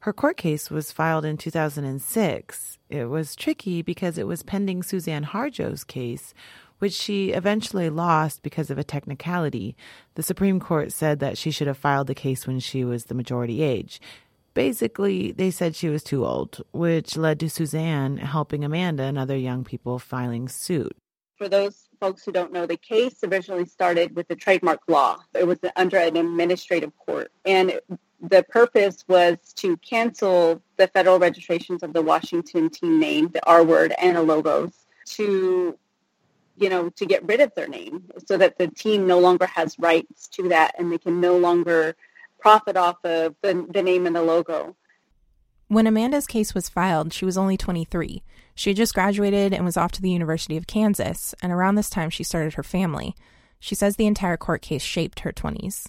Her 0.00 0.12
court 0.12 0.36
case 0.36 0.70
was 0.70 0.90
filed 0.90 1.24
in 1.24 1.36
2006. 1.36 2.78
It 2.90 3.04
was 3.04 3.36
tricky 3.36 3.82
because 3.82 4.18
it 4.18 4.26
was 4.26 4.42
pending 4.42 4.82
Suzanne 4.82 5.24
Harjo's 5.24 5.84
case, 5.84 6.34
which 6.80 6.92
she 6.94 7.30
eventually 7.30 7.88
lost 7.88 8.42
because 8.42 8.70
of 8.70 8.78
a 8.78 8.82
technicality. 8.82 9.76
The 10.16 10.22
Supreme 10.24 10.58
Court 10.58 10.90
said 10.90 11.20
that 11.20 11.38
she 11.38 11.52
should 11.52 11.68
have 11.68 11.78
filed 11.78 12.08
the 12.08 12.14
case 12.16 12.44
when 12.44 12.58
she 12.58 12.84
was 12.84 13.04
the 13.04 13.14
majority 13.14 13.62
age. 13.62 14.00
Basically, 14.54 15.32
they 15.32 15.50
said 15.50 15.74
she 15.74 15.88
was 15.88 16.02
too 16.02 16.24
old, 16.26 16.62
which 16.72 17.16
led 17.16 17.40
to 17.40 17.48
Suzanne 17.48 18.18
helping 18.18 18.64
Amanda 18.64 19.04
and 19.04 19.18
other 19.18 19.36
young 19.36 19.64
people 19.64 19.98
filing 19.98 20.48
suit. 20.48 20.96
For 21.36 21.48
those 21.48 21.88
folks 22.00 22.24
who 22.24 22.32
don't 22.32 22.52
know, 22.52 22.66
the 22.66 22.76
case 22.76 23.24
originally 23.24 23.64
started 23.64 24.14
with 24.14 24.28
the 24.28 24.36
trademark 24.36 24.80
law. 24.88 25.20
It 25.34 25.46
was 25.46 25.58
under 25.76 25.96
an 25.96 26.16
administrative 26.16 26.92
court. 26.98 27.32
And 27.44 27.80
the 28.20 28.42
purpose 28.44 29.04
was 29.08 29.38
to 29.56 29.76
cancel 29.78 30.62
the 30.76 30.86
federal 30.88 31.18
registrations 31.18 31.82
of 31.82 31.92
the 31.92 32.02
Washington 32.02 32.70
team 32.70 33.00
name, 33.00 33.28
the 33.28 33.44
R 33.46 33.64
word, 33.64 33.94
and 33.98 34.16
the 34.16 34.22
logos 34.22 34.72
to 35.06 35.78
you 36.56 36.68
know, 36.68 36.90
to 36.90 37.06
get 37.06 37.26
rid 37.26 37.40
of 37.40 37.54
their 37.54 37.66
name 37.66 38.04
so 38.26 38.36
that 38.36 38.58
the 38.58 38.68
team 38.68 39.06
no 39.06 39.18
longer 39.18 39.46
has 39.46 39.78
rights 39.78 40.28
to 40.28 40.48
that 40.50 40.74
and 40.78 40.92
they 40.92 40.98
can 40.98 41.20
no 41.20 41.36
longer 41.36 41.96
profit 42.42 42.76
off 42.76 42.96
of 43.04 43.36
the, 43.40 43.66
the 43.70 43.82
name 43.82 44.04
and 44.06 44.16
the 44.16 44.22
logo. 44.22 44.76
When 45.68 45.86
Amanda's 45.86 46.26
case 46.26 46.54
was 46.54 46.68
filed, 46.68 47.12
she 47.12 47.24
was 47.24 47.38
only 47.38 47.56
23. 47.56 48.22
She 48.54 48.70
had 48.70 48.76
just 48.76 48.94
graduated 48.94 49.54
and 49.54 49.64
was 49.64 49.76
off 49.76 49.92
to 49.92 50.02
the 50.02 50.10
University 50.10 50.56
of 50.56 50.66
Kansas, 50.66 51.34
and 51.40 51.52
around 51.52 51.76
this 51.76 51.88
time 51.88 52.10
she 52.10 52.24
started 52.24 52.54
her 52.54 52.62
family. 52.62 53.14
She 53.60 53.74
says 53.74 53.96
the 53.96 54.06
entire 54.06 54.36
court 54.36 54.60
case 54.60 54.82
shaped 54.82 55.20
her 55.20 55.32
20s. 55.32 55.86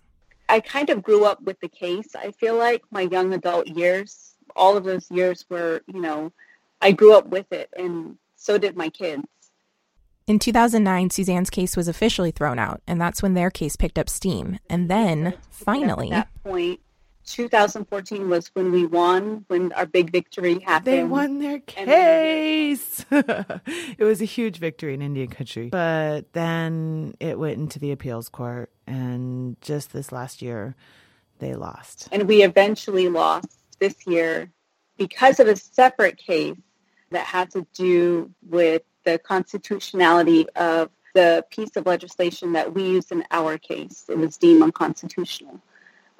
I 0.48 0.60
kind 0.60 0.90
of 0.90 1.02
grew 1.02 1.26
up 1.26 1.42
with 1.42 1.60
the 1.60 1.68
case. 1.68 2.16
I 2.16 2.32
feel 2.32 2.56
like 2.56 2.84
my 2.92 3.02
young 3.02 3.34
adult 3.34 3.68
years, 3.68 4.36
all 4.56 4.78
of 4.78 4.84
those 4.84 5.10
years 5.10 5.44
were, 5.50 5.82
you 5.88 6.00
know, 6.00 6.32
I 6.80 6.92
grew 6.92 7.14
up 7.14 7.28
with 7.28 7.52
it, 7.52 7.70
and 7.76 8.18
so 8.36 8.58
did 8.58 8.78
my 8.78 8.90
kids. 8.90 9.24
In 10.26 10.40
2009, 10.40 11.10
Suzanne's 11.10 11.50
case 11.50 11.76
was 11.76 11.90
officially 11.90 12.32
thrown 12.32 12.58
out, 12.58 12.82
and 12.88 13.00
that's 13.00 13.22
when 13.22 13.34
their 13.34 13.50
case 13.52 13.76
picked 13.76 14.00
up 14.00 14.08
steam. 14.08 14.58
And 14.70 14.90
then, 14.90 15.34
finally, 15.50 16.12
at 16.12 16.30
that 16.30 16.44
point, 16.44 16.80
2014 17.26 18.30
was 18.30 18.48
when 18.54 18.72
we 18.72 18.86
won, 18.86 19.44
when 19.50 19.74
our 19.74 19.86
big 19.86 20.12
victory 20.12 20.60
happened. 20.60 20.86
They 20.88 21.04
won 21.04 21.40
their 21.40 21.60
case. 21.60 23.06
it 23.12 24.00
was 24.00 24.22
a 24.22 24.26
huge 24.26 24.60
victory 24.60 24.94
in 24.94 25.02
Indian 25.02 25.28
country. 25.28 25.68
But 25.68 26.32
then 26.32 27.16
it 27.20 27.38
went 27.38 27.58
into 27.58 27.80
the 27.80 27.92
appeals 27.92 28.30
court, 28.30 28.72
and 28.88 29.60
just 29.60 29.92
this 29.92 30.14
last 30.14 30.42
year, 30.42 30.74
they 31.40 31.54
lost. 31.54 32.08
And 32.14 32.30
we 32.30 32.44
eventually 32.44 33.10
lost 33.10 33.78
this 33.80 34.08
year 34.08 34.50
because 34.98 35.42
of 35.42 35.50
a 35.50 35.58
separate 35.58 36.16
case 36.18 36.56
that 37.10 37.26
had 37.26 37.52
to 37.52 37.68
do 37.74 38.32
with 38.50 38.84
the 39.04 39.20
constitutionality 39.20 40.48
of 40.56 40.90
the 41.14 41.46
piece 41.50 41.76
of 41.76 41.86
legislation 41.86 42.54
that 42.54 42.74
we 42.74 42.84
used 42.84 43.12
in 43.12 43.24
our 43.32 43.58
case. 43.58 44.06
It 44.10 44.18
was 44.18 44.38
deemed 44.38 44.64
unconstitutional. 44.64 45.60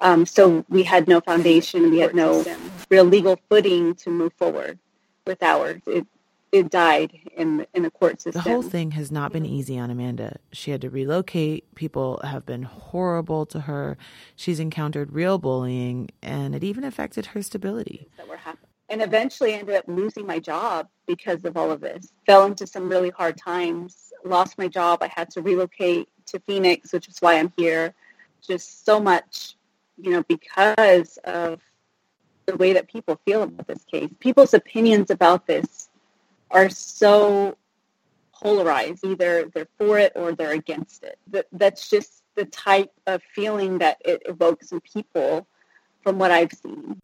Um, 0.00 0.26
so 0.26 0.64
we 0.68 0.82
had 0.82 1.08
no 1.08 1.20
foundation, 1.20 1.90
we 1.90 1.98
had 1.98 2.14
no 2.14 2.44
real 2.90 3.04
legal 3.04 3.38
footing 3.48 3.94
to 3.96 4.10
move 4.10 4.32
forward 4.34 4.78
with 5.26 5.42
ours. 5.42 5.80
It, 5.86 6.06
it 6.52 6.70
died 6.70 7.18
in 7.36 7.66
in 7.74 7.82
the 7.82 7.90
court 7.90 8.20
system. 8.20 8.42
The 8.44 8.48
whole 8.48 8.62
thing 8.62 8.92
has 8.92 9.10
not 9.10 9.32
been 9.32 9.44
easy 9.44 9.76
on 9.76 9.90
Amanda. 9.90 10.38
She 10.52 10.70
had 10.70 10.82
to 10.82 10.90
relocate. 10.90 11.74
People 11.74 12.20
have 12.22 12.46
been 12.46 12.62
horrible 12.62 13.44
to 13.46 13.60
her. 13.60 13.96
She's 14.36 14.60
encountered 14.60 15.12
real 15.12 15.38
bullying, 15.38 16.10
and 16.22 16.54
it 16.54 16.62
even 16.62 16.84
affected 16.84 17.26
her 17.26 17.42
stability. 17.42 18.06
That 18.16 18.28
were 18.28 18.36
happening 18.36 18.70
and 18.94 19.02
eventually 19.02 19.54
ended 19.54 19.74
up 19.74 19.82
losing 19.88 20.24
my 20.24 20.38
job 20.38 20.86
because 21.08 21.44
of 21.44 21.56
all 21.56 21.72
of 21.72 21.80
this. 21.80 22.12
Fell 22.26 22.44
into 22.44 22.64
some 22.64 22.88
really 22.88 23.10
hard 23.10 23.36
times, 23.36 24.12
lost 24.24 24.56
my 24.56 24.68
job. 24.68 25.02
I 25.02 25.08
had 25.08 25.30
to 25.30 25.42
relocate 25.42 26.08
to 26.26 26.38
Phoenix, 26.38 26.92
which 26.92 27.08
is 27.08 27.18
why 27.18 27.40
I'm 27.40 27.52
here. 27.56 27.92
Just 28.40 28.86
so 28.86 29.00
much, 29.00 29.56
you 30.00 30.12
know, 30.12 30.22
because 30.22 31.18
of 31.24 31.60
the 32.46 32.56
way 32.56 32.72
that 32.72 32.86
people 32.86 33.18
feel 33.24 33.42
about 33.42 33.66
this 33.66 33.82
case. 33.82 34.10
People's 34.20 34.54
opinions 34.54 35.10
about 35.10 35.44
this 35.44 35.88
are 36.52 36.70
so 36.70 37.56
polarized. 38.32 39.04
Either 39.04 39.50
they're 39.52 39.66
for 39.76 39.98
it 39.98 40.12
or 40.14 40.36
they're 40.36 40.52
against 40.52 41.02
it. 41.02 41.18
That's 41.50 41.90
just 41.90 42.22
the 42.36 42.44
type 42.44 42.92
of 43.08 43.24
feeling 43.34 43.78
that 43.78 44.00
it 44.04 44.22
evokes 44.26 44.70
in 44.70 44.80
people 44.82 45.48
from 46.04 46.16
what 46.16 46.30
I've 46.30 46.52
seen 46.52 47.02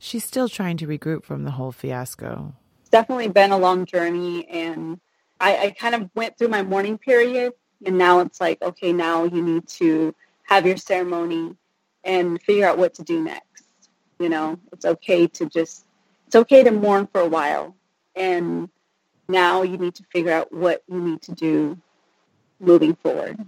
she's 0.00 0.24
still 0.24 0.48
trying 0.48 0.76
to 0.78 0.86
regroup 0.86 1.22
from 1.22 1.44
the 1.44 1.52
whole 1.52 1.70
fiasco. 1.70 2.54
It's 2.80 2.90
definitely 2.90 3.28
been 3.28 3.52
a 3.52 3.58
long 3.58 3.84
journey, 3.84 4.48
and 4.48 4.98
I, 5.38 5.56
I 5.56 5.70
kind 5.70 5.94
of 5.94 6.10
went 6.16 6.36
through 6.36 6.48
my 6.48 6.62
mourning 6.64 6.98
period, 6.98 7.52
and 7.86 7.96
now 7.96 8.18
it's 8.20 8.40
like, 8.40 8.60
okay, 8.62 8.92
now 8.92 9.24
you 9.24 9.42
need 9.42 9.68
to 9.68 10.12
have 10.44 10.66
your 10.66 10.78
ceremony 10.78 11.54
and 12.02 12.42
figure 12.42 12.66
out 12.66 12.78
what 12.78 12.94
to 12.94 13.04
do 13.04 13.22
next. 13.22 13.64
You 14.18 14.30
know, 14.30 14.58
it's 14.72 14.84
okay 14.84 15.28
to 15.28 15.46
just, 15.46 15.84
it's 16.26 16.36
okay 16.36 16.64
to 16.64 16.72
mourn 16.72 17.06
for 17.06 17.20
a 17.20 17.28
while, 17.28 17.76
and 18.16 18.68
now 19.28 19.62
you 19.62 19.76
need 19.76 19.94
to 19.96 20.02
figure 20.10 20.32
out 20.32 20.52
what 20.52 20.82
you 20.88 21.00
need 21.00 21.22
to 21.22 21.32
do 21.32 21.78
moving 22.58 22.94
forward. 22.96 23.38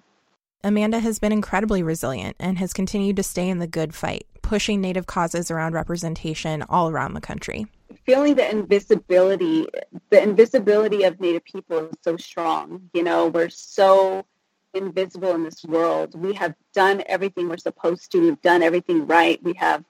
Amanda 0.64 1.00
has 1.00 1.18
been 1.18 1.32
incredibly 1.32 1.82
resilient 1.82 2.36
and 2.38 2.56
has 2.58 2.72
continued 2.72 3.16
to 3.16 3.22
stay 3.24 3.48
in 3.48 3.58
the 3.58 3.66
good 3.66 3.94
fight, 3.94 4.26
pushing 4.42 4.80
Native 4.80 5.06
causes 5.06 5.50
around 5.50 5.74
representation 5.74 6.62
all 6.68 6.88
around 6.88 7.14
the 7.14 7.20
country. 7.20 7.66
Feeling 8.06 8.36
the 8.36 8.48
invisibility, 8.48 9.66
the 10.10 10.22
invisibility 10.22 11.02
of 11.02 11.20
Native 11.20 11.44
people 11.44 11.86
is 11.86 11.96
so 12.02 12.16
strong. 12.16 12.88
You 12.94 13.02
know, 13.02 13.26
we're 13.26 13.48
so 13.48 14.24
invisible 14.72 15.34
in 15.34 15.42
this 15.42 15.64
world. 15.64 16.14
We 16.14 16.32
have 16.34 16.54
done 16.72 17.02
everything 17.06 17.48
we're 17.48 17.56
supposed 17.56 18.12
to. 18.12 18.20
We've 18.20 18.40
done 18.40 18.62
everything 18.62 19.06
right. 19.06 19.42
We 19.42 19.54
have, 19.54 19.84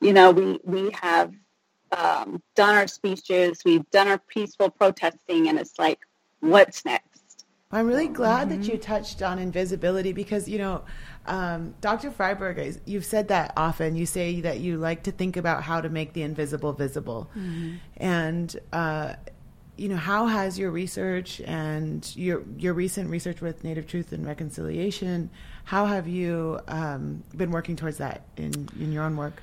you 0.00 0.12
know, 0.12 0.30
we 0.30 0.60
we 0.64 0.90
have 0.92 1.34
um, 1.90 2.40
done 2.54 2.76
our 2.76 2.86
speeches. 2.86 3.62
We've 3.64 3.88
done 3.90 4.08
our 4.08 4.18
peaceful 4.18 4.70
protesting, 4.70 5.48
and 5.48 5.58
it's 5.58 5.78
like, 5.78 5.98
what's 6.40 6.84
next? 6.84 7.11
I'm 7.72 7.86
really 7.86 8.08
glad 8.08 8.48
mm-hmm. 8.48 8.60
that 8.60 8.70
you 8.70 8.78
touched 8.78 9.22
on 9.22 9.38
invisibility 9.38 10.12
because 10.12 10.48
you 10.48 10.58
know, 10.58 10.82
um, 11.26 11.74
Dr. 11.80 12.10
Fryberg, 12.10 12.80
you've 12.84 13.04
said 13.04 13.28
that 13.28 13.52
often. 13.56 13.96
You 13.96 14.06
say 14.06 14.42
that 14.42 14.60
you 14.60 14.76
like 14.76 15.04
to 15.04 15.12
think 15.12 15.36
about 15.36 15.62
how 15.62 15.80
to 15.80 15.88
make 15.88 16.12
the 16.12 16.22
invisible 16.22 16.72
visible, 16.72 17.30
mm-hmm. 17.36 17.76
and 17.96 18.54
uh, 18.72 19.14
you 19.76 19.88
know, 19.88 19.96
how 19.96 20.26
has 20.26 20.58
your 20.58 20.70
research 20.70 21.40
and 21.40 22.14
your 22.14 22.42
your 22.58 22.74
recent 22.74 23.08
research 23.10 23.40
with 23.40 23.64
Native 23.64 23.86
Truth 23.86 24.12
and 24.12 24.26
Reconciliation, 24.26 25.30
how 25.64 25.86
have 25.86 26.06
you 26.06 26.60
um, 26.68 27.22
been 27.36 27.50
working 27.50 27.76
towards 27.76 27.98
that 27.98 28.22
in 28.36 28.68
in 28.78 28.92
your 28.92 29.04
own 29.04 29.16
work? 29.16 29.42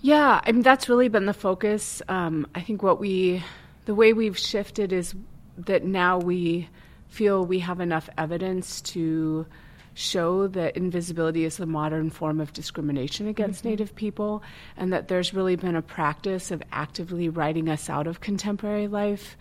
Yeah, 0.00 0.40
I 0.44 0.52
mean 0.52 0.62
that's 0.62 0.88
really 0.88 1.08
been 1.08 1.26
the 1.26 1.34
focus. 1.34 2.02
Um, 2.08 2.46
I 2.54 2.60
think 2.60 2.82
what 2.82 3.00
we, 3.00 3.42
the 3.84 3.94
way 3.94 4.12
we've 4.12 4.36
shifted 4.36 4.92
is 4.92 5.14
that 5.58 5.84
now 5.84 6.18
we 6.18 6.68
feel 7.12 7.44
we 7.44 7.58
have 7.58 7.78
enough 7.80 8.08
evidence 8.16 8.80
to 8.80 9.46
show 9.94 10.48
that 10.48 10.74
invisibility 10.74 11.44
is 11.44 11.60
a 11.60 11.66
modern 11.66 12.08
form 12.08 12.40
of 12.40 12.54
discrimination 12.54 13.28
against 13.28 13.60
mm-hmm. 13.60 13.68
Native 13.68 13.94
people, 13.94 14.42
and 14.78 14.90
that 14.92 15.08
there's 15.08 15.34
really 15.34 15.54
been 15.54 15.76
a 15.76 15.82
practice 15.82 16.50
of 16.50 16.62
actively 16.72 17.28
writing 17.28 17.68
us 17.68 17.90
out 17.90 18.06
of 18.06 18.20
contemporary 18.20 18.88
life. 18.88 19.36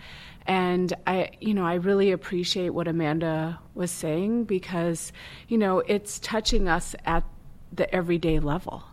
And 0.46 0.94
I, 1.08 1.30
you 1.40 1.54
know, 1.54 1.66
I 1.66 1.76
really 1.76 2.12
appreciate 2.12 2.72
what 2.72 2.90
Amanda 2.90 3.58
was 3.74 3.92
saying 3.92 4.44
because, 4.44 5.14
you 5.48 5.58
know, 5.58 5.80
it's 5.80 6.20
touching 6.20 6.68
us 6.68 6.96
at 7.06 7.24
the 7.72 7.94
everyday 7.96 8.40
level. 8.40 8.84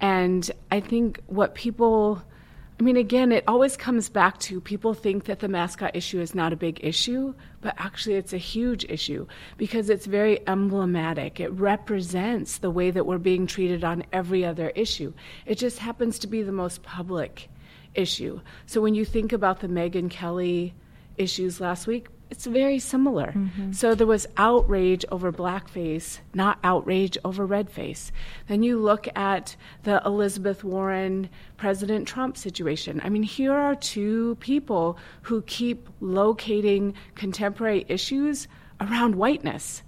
And 0.00 0.50
I 0.70 0.80
think 0.80 1.20
what 1.28 1.54
people 1.54 2.22
I 2.80 2.82
mean, 2.82 2.96
again, 2.96 3.30
it 3.30 3.44
always 3.46 3.76
comes 3.76 4.08
back 4.08 4.38
to 4.40 4.60
people 4.60 4.92
think 4.94 5.24
that 5.24 5.38
the 5.38 5.48
mascot 5.48 5.94
issue 5.94 6.20
is 6.20 6.34
not 6.34 6.52
a 6.52 6.56
big 6.56 6.80
issue, 6.82 7.34
but 7.60 7.74
actually 7.78 8.16
it's 8.16 8.32
a 8.32 8.38
huge 8.38 8.84
issue 8.88 9.26
because 9.56 9.88
it's 9.88 10.06
very 10.06 10.46
emblematic. 10.48 11.38
It 11.38 11.52
represents 11.52 12.58
the 12.58 12.70
way 12.70 12.90
that 12.90 13.06
we're 13.06 13.18
being 13.18 13.46
treated 13.46 13.84
on 13.84 14.04
every 14.12 14.44
other 14.44 14.70
issue. 14.70 15.12
It 15.46 15.58
just 15.58 15.78
happens 15.78 16.18
to 16.20 16.26
be 16.26 16.42
the 16.42 16.50
most 16.50 16.82
public 16.82 17.48
issue. 17.94 18.40
So 18.66 18.80
when 18.80 18.94
you 18.94 19.04
think 19.04 19.32
about 19.32 19.60
the 19.60 19.68
Megyn 19.68 20.10
Kelly 20.10 20.74
issues 21.16 21.60
last 21.60 21.86
week, 21.86 22.08
it's 22.32 22.46
very 22.46 22.78
similar. 22.78 23.26
Mm-hmm. 23.26 23.72
So 23.72 23.94
there 23.94 24.06
was 24.06 24.26
outrage 24.38 25.04
over 25.12 25.30
blackface, 25.30 26.20
not 26.32 26.58
outrage 26.64 27.18
over 27.26 27.46
redface. 27.46 28.10
Then 28.46 28.62
you 28.62 28.78
look 28.80 29.06
at 29.14 29.54
the 29.82 30.00
Elizabeth 30.06 30.64
Warren, 30.64 31.28
President 31.58 32.08
Trump 32.08 32.38
situation. 32.38 33.02
I 33.04 33.10
mean, 33.10 33.22
here 33.22 33.52
are 33.52 33.74
two 33.74 34.38
people 34.40 34.96
who 35.20 35.42
keep 35.42 35.90
locating 36.00 36.94
contemporary 37.14 37.84
issues 37.86 38.48
around 38.80 39.14
whiteness 39.16 39.82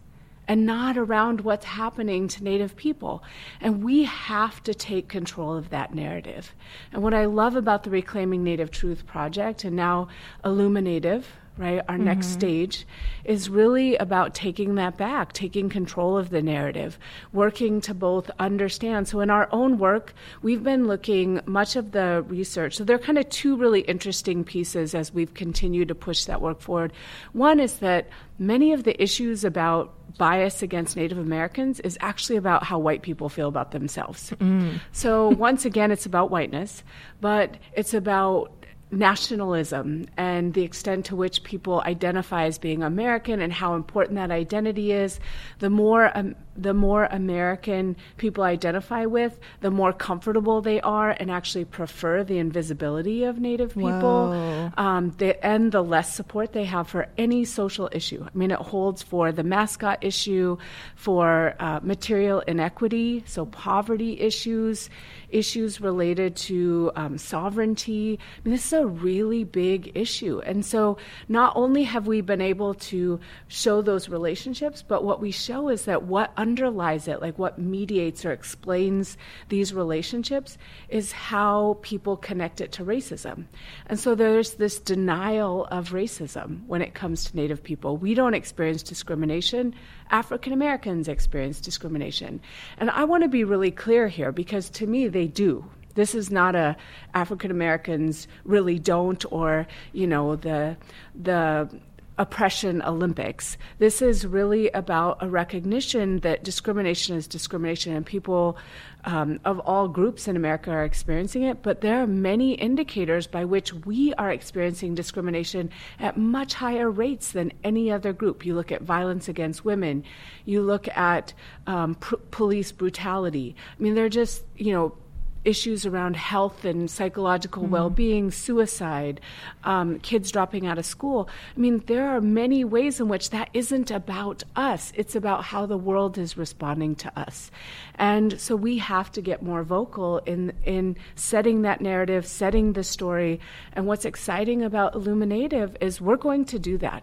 and 0.47 0.67
not 0.67 0.99
around 0.99 1.41
what's 1.41 1.65
happening 1.65 2.29
to 2.29 2.45
Native 2.45 2.77
people. 2.77 3.23
And 3.63 3.83
we 3.83 4.05
have 4.05 4.63
to 4.65 4.75
take 4.75 5.09
control 5.09 5.57
of 5.57 5.71
that 5.71 5.95
narrative. 5.95 6.55
And 6.93 7.03
what 7.03 7.15
I 7.15 7.25
love 7.25 7.57
about 7.57 7.85
the 7.85 7.91
Reclaiming 7.91 8.45
Native 8.45 8.71
Truth 8.71 9.07
Project 9.07 9.65
and 9.65 9.75
now 9.75 10.09
Illuminative, 10.45 11.25
right? 11.57 11.81
Our 11.88 11.95
mm-hmm. 11.95 12.05
next 12.05 12.29
stage 12.29 12.87
is 13.25 13.49
really 13.49 13.97
about 13.97 14.35
taking 14.35 14.75
that 14.75 14.97
back, 14.97 15.33
taking 15.33 15.69
control 15.69 16.17
of 16.19 16.31
the 16.31 16.43
narrative, 16.43 16.99
working 17.33 17.81
to 17.83 17.95
both 17.95 18.31
understand. 18.38 19.09
So, 19.09 19.21
in 19.21 19.31
our 19.31 19.49
own 19.53 19.79
work, 19.79 20.14
we've 20.43 20.62
been 20.62 20.87
looking 20.87 21.40
much 21.47 21.77
of 21.77 21.93
the 21.93 22.25
research. 22.29 22.77
So, 22.77 22.85
there 22.85 22.97
are 22.97 23.01
kind 23.01 23.19
of 23.19 23.29
two 23.29 23.57
really 23.57 23.81
interesting 23.83 24.45
pieces 24.45 24.95
as 24.95 25.12
we've 25.12 25.35
continued 25.35 25.88
to 25.88 25.95
push 25.95 26.25
that 26.25 26.40
work 26.40 26.61
forward. 26.61 26.93
One 27.33 27.61
is 27.61 27.79
that 27.79 28.09
many 28.38 28.73
of 28.73 28.85
the 28.85 29.01
issues 29.01 29.45
about 29.45 29.95
bias 30.19 30.62
against 30.62 30.97
Native 30.97 31.19
Americans 31.19 31.81
is 31.81 31.99
actually 32.01 32.37
about 32.37 32.62
how 32.62 32.79
white 32.79 33.03
people 33.03 33.29
feel 33.29 33.49
about 33.49 33.73
themselves. 33.73 34.31
Mm. 34.33 34.81
So, 34.93 35.29
once 35.31 35.64
again, 35.64 35.90
it's 35.90 36.07
about 36.07 36.31
whiteness, 36.31 36.83
but 37.21 37.57
it's 37.75 37.95
about 37.95 38.63
nationalism 38.90 40.07
and 40.16 40.55
the 40.55 40.62
extent 40.62 41.07
to 41.07 41.16
which 41.16 41.42
people 41.42 41.83
identify 41.87 42.44
as 42.44 42.59
being 42.59 42.83
American 42.83 43.40
and 43.40 43.53
how 43.53 43.75
important 43.75 44.16
that 44.16 44.31
identity 44.31 44.92
is. 44.92 45.20
The 45.59 45.70
more 45.70 46.16
um, 46.16 46.35
the 46.57 46.75
more 46.75 47.07
American 47.07 47.97
people 48.17 48.45
identify 48.45 49.07
with, 49.07 49.38
the 49.61 49.71
more 49.71 49.93
comfortable 49.93 50.61
they 50.61 50.81
are 50.81 51.11
and 51.11 51.31
actually 51.31 51.64
prefer 51.64 52.25
the 52.25 52.38
invisibility 52.38 53.25
of 53.25 53.40
Native 53.40 53.75
people, 53.75 54.33
um, 54.77 55.12
they, 55.19 55.35
and 55.37 55.73
the 55.73 55.83
less 55.83 56.14
support 56.14 56.53
they 56.53 56.64
have 56.64 56.88
for 56.88 57.09
any 57.19 57.45
social 57.45 57.88
issue. 57.93 58.25
I 58.25 58.37
mean, 58.37 58.51
it 58.51 58.59
holds 58.59 59.03
for 59.03 59.33
the 59.33 59.43
mascot 59.43 59.99
issue, 60.03 60.57
for 60.95 61.55
uh, 61.59 61.81
material 61.83 62.40
inequity, 62.40 63.25
so 63.27 63.47
poverty 63.47 64.21
issues, 64.21 64.90
issues 65.31 65.81
related 65.81 66.37
to 66.37 66.93
um, 66.97 67.19
sovereignty. 67.19 68.19
I 68.21 68.40
mean, 68.45 68.55
this 68.55 68.67
is 68.67 68.73
a 68.73 68.87
really 68.87 69.45
big 69.45 69.93
issue. 69.95 70.40
And 70.45 70.64
so, 70.64 70.99
not 71.29 71.57
only 71.57 71.85
have 71.85 72.07
we 72.07 72.21
been 72.21 72.40
able 72.40 72.75
to 72.75 73.21
show 73.49 73.83
those 73.83 74.09
relationships, 74.09 74.83
but 74.87 75.05
what 75.05 75.21
we 75.21 75.31
show 75.31 75.69
is 75.69 75.85
that 75.87 76.05
what 76.05 76.33
underlies 76.45 77.09
it, 77.09 77.23
like 77.23 77.39
what 77.39 77.59
mediates 77.59 78.23
or 78.27 78.31
explains 78.31 79.17
these 79.49 79.73
relationships, 79.73 80.59
is 80.91 81.11
how 81.11 81.79
people 81.81 82.19
connect 82.19 82.61
it 82.61 82.71
to 82.73 82.85
racism. 82.85 83.47
And 83.87 83.99
so 83.99 84.15
there's 84.15 84.55
this 84.57 84.79
denial 84.79 85.65
of 85.71 85.93
racism 85.93 86.67
when 86.67 86.83
it 86.83 86.93
comes 86.93 87.25
to 87.25 87.35
Native 87.35 87.63
people. 87.63 87.97
We 87.97 88.13
don't 88.13 88.35
experience 88.35 88.83
discrimination. 88.83 89.75
African 90.11 90.53
Americans 90.53 91.09
experience 91.09 91.63
discrimination. 91.63 92.43
And 92.77 92.91
I 92.91 93.05
want 93.05 93.23
to 93.23 93.29
be 93.31 93.45
really 93.45 93.71
clear 93.71 94.07
here 94.07 94.31
because 94.31 94.69
to 94.71 94.87
me, 94.87 95.09
they 95.09 95.27
do. 95.27 95.65
This 95.95 96.15
is 96.15 96.31
not 96.31 96.55
a 96.55 96.77
African 97.15 97.51
Americans 97.51 98.29
really 98.45 98.79
don't 98.79 99.25
or, 99.33 99.67
you 99.93 100.07
know, 100.07 100.37
the 100.37 100.77
the 101.15 101.71
oppression 102.16 102.81
Olympics. 102.83 103.57
This 103.79 104.00
is 104.00 104.27
really 104.27 104.70
about 104.70 105.22
a 105.22 105.29
recognition 105.29 106.20
that 106.20 106.44
discrimination 106.44 107.16
is 107.16 107.27
discrimination 107.27 107.94
and 107.94 108.07
people 108.07 108.57
um, 109.05 109.40
of 109.44 109.59
all 109.61 109.88
groups 109.88 110.29
in 110.29 110.37
America 110.37 110.70
are 110.70 110.85
experiencing 110.85 111.42
it, 111.42 111.62
but 111.62 111.81
there 111.81 112.03
are 112.03 112.07
many 112.07 112.55
indicators 112.55 113.27
by 113.27 113.44
which 113.44 113.72
we 113.72 114.14
are 114.14 114.31
experiencing 114.31 114.94
discrimination 114.94 115.70
at 116.00 116.16
much 116.16 116.55
higher 116.55 116.90
rates 116.90 117.33
than 117.33 117.53
any 117.62 117.90
other 117.90 118.12
group. 118.12 118.46
You 118.46 118.55
look 118.55 118.72
at 118.72 118.83
violence 118.83 119.29
against 119.29 119.64
women, 119.64 120.05
you 120.44 120.62
look 120.62 120.88
at 120.96 121.35
um, 121.66 121.96
pr- 121.96 122.16
police 122.31 122.72
brutality. 122.72 123.55
I 123.79 123.83
mean, 123.83 123.94
they're 123.94 124.09
just, 124.09 124.44
you 124.57 124.72
know, 124.72 124.96
issues 125.45 125.87
around 125.87 126.17
health 126.17 126.65
and 126.65 126.91
psychological 126.91 127.63
mm-hmm. 127.63 127.73
well-being, 127.73 128.31
suicide, 128.31 129.21
um, 129.65 129.99
kids 130.01 130.31
dropping 130.31 130.67
out 130.67 130.79
of 130.79 130.87
school. 130.87 131.29
I 131.57 131.61
mean, 131.61 131.83
there 131.87 132.09
are 132.09 132.21
many 132.21 132.65
ways 132.65 133.01
in 133.01 133.09
which 133.09 133.31
that 133.31 133.51
isn't 133.55 133.91
about 133.91 134.43
us. 134.57 134.93
It's 134.95 135.17
about 135.17 135.45
how 135.45 135.67
the 135.67 135.79
world 135.79 136.19
is 136.19 136.37
responding 136.37 136.95
to 136.97 137.19
us, 137.19 137.51
and 137.97 138.41
so 138.41 138.57
we 138.57 138.79
have 138.79 139.13
to 139.13 139.21
get 139.21 139.43
more 139.43 139.63
vocal 139.63 140.19
in 140.19 140.53
in 140.65 140.97
setting 141.15 141.63
that 141.63 141.81
narrative, 141.81 142.27
setting 142.27 142.73
the 142.73 142.85
story. 142.85 143.41
And 143.73 143.87
what's 143.87 144.05
exciting 144.05 144.63
about 144.63 144.95
Illuminative 144.95 145.77
is 145.81 146.01
we're 146.01 146.17
going 146.17 146.45
to 146.47 146.59
do 146.59 146.79
that. 146.79 147.03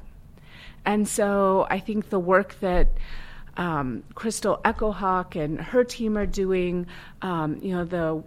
And 0.85 1.07
so 1.07 1.67
I 1.69 1.79
think 1.79 2.09
the 2.09 2.19
work 2.19 2.59
that 2.61 2.87
um, 3.57 4.03
Crystal 4.15 4.59
Echohawk 4.63 5.35
and 5.41 5.59
her 5.59 5.83
team 5.83 6.17
are 6.17 6.25
doing, 6.25 6.87
um, 7.21 7.59
you 7.61 7.75
know, 7.75 7.85
the 7.85 8.23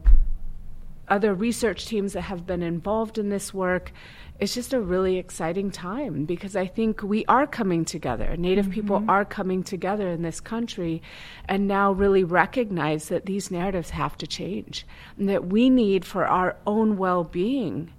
other 1.08 1.34
research 1.34 1.86
teams 1.86 2.14
that 2.14 2.22
have 2.22 2.46
been 2.46 2.62
involved 2.62 3.18
in 3.18 3.28
this 3.28 3.52
work. 3.52 3.92
It's 4.40 4.54
just 4.54 4.72
a 4.72 4.80
really 4.80 5.18
exciting 5.18 5.70
time 5.70 6.24
because 6.24 6.56
I 6.56 6.66
think 6.66 7.02
we 7.02 7.24
are 7.26 7.46
coming 7.46 7.84
together. 7.84 8.36
Native 8.36 8.66
mm-hmm. 8.66 8.74
people 8.74 9.04
are 9.08 9.24
coming 9.24 9.62
together 9.62 10.08
in 10.08 10.22
this 10.22 10.40
country 10.40 11.02
and 11.48 11.68
now 11.68 11.92
really 11.92 12.24
recognize 12.24 13.08
that 13.08 13.26
these 13.26 13.50
narratives 13.50 13.90
have 13.90 14.18
to 14.18 14.26
change 14.26 14.86
and 15.18 15.28
that 15.28 15.46
we 15.46 15.70
need 15.70 16.04
for 16.04 16.26
our 16.26 16.56
own 16.66 16.96
well 16.96 17.22
being 17.22 17.92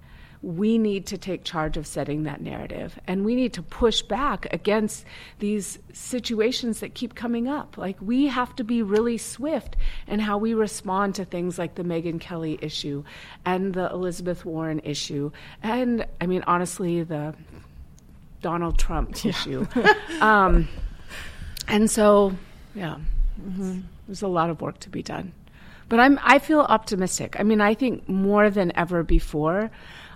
we 0.46 0.78
need 0.78 1.06
to 1.06 1.18
take 1.18 1.42
charge 1.42 1.76
of 1.76 1.86
setting 1.86 2.22
that 2.22 2.40
narrative 2.40 2.98
and 3.08 3.24
we 3.24 3.34
need 3.34 3.52
to 3.52 3.62
push 3.62 4.00
back 4.00 4.46
against 4.52 5.04
these 5.40 5.80
situations 5.92 6.78
that 6.78 6.94
keep 6.94 7.16
coming 7.16 7.48
up. 7.48 7.76
Like, 7.76 7.96
we 8.00 8.28
have 8.28 8.54
to 8.56 8.62
be 8.62 8.80
really 8.80 9.18
swift 9.18 9.74
in 10.06 10.20
how 10.20 10.38
we 10.38 10.54
respond 10.54 11.16
to 11.16 11.24
things 11.24 11.58
like 11.58 11.74
the 11.74 11.82
Megyn 11.82 12.20
Kelly 12.20 12.60
issue 12.62 13.02
and 13.44 13.74
the 13.74 13.90
Elizabeth 13.90 14.44
Warren 14.44 14.80
issue. 14.84 15.32
And, 15.64 16.06
I 16.20 16.26
mean, 16.26 16.44
honestly, 16.46 17.02
the 17.02 17.34
Donald 18.40 18.78
Trump 18.78 19.24
yeah. 19.24 19.30
issue. 19.30 19.66
um, 20.20 20.68
And 21.68 21.90
so, 21.90 22.32
yeah, 22.74 22.98
mm-hmm. 23.40 23.80
there's 24.06 24.22
a 24.22 24.28
lot 24.28 24.50
of 24.50 24.60
work 24.60 24.78
to 24.80 24.90
be 24.90 25.02
done. 25.02 25.32
But 25.88 26.00
I'm 26.00 26.18
I 26.22 26.38
feel 26.38 26.60
optimistic. 26.60 27.36
I 27.38 27.42
mean, 27.42 27.60
I 27.60 27.74
think 27.74 28.08
more 28.08 28.50
than 28.50 28.72
ever 28.76 29.02
before, 29.02 29.70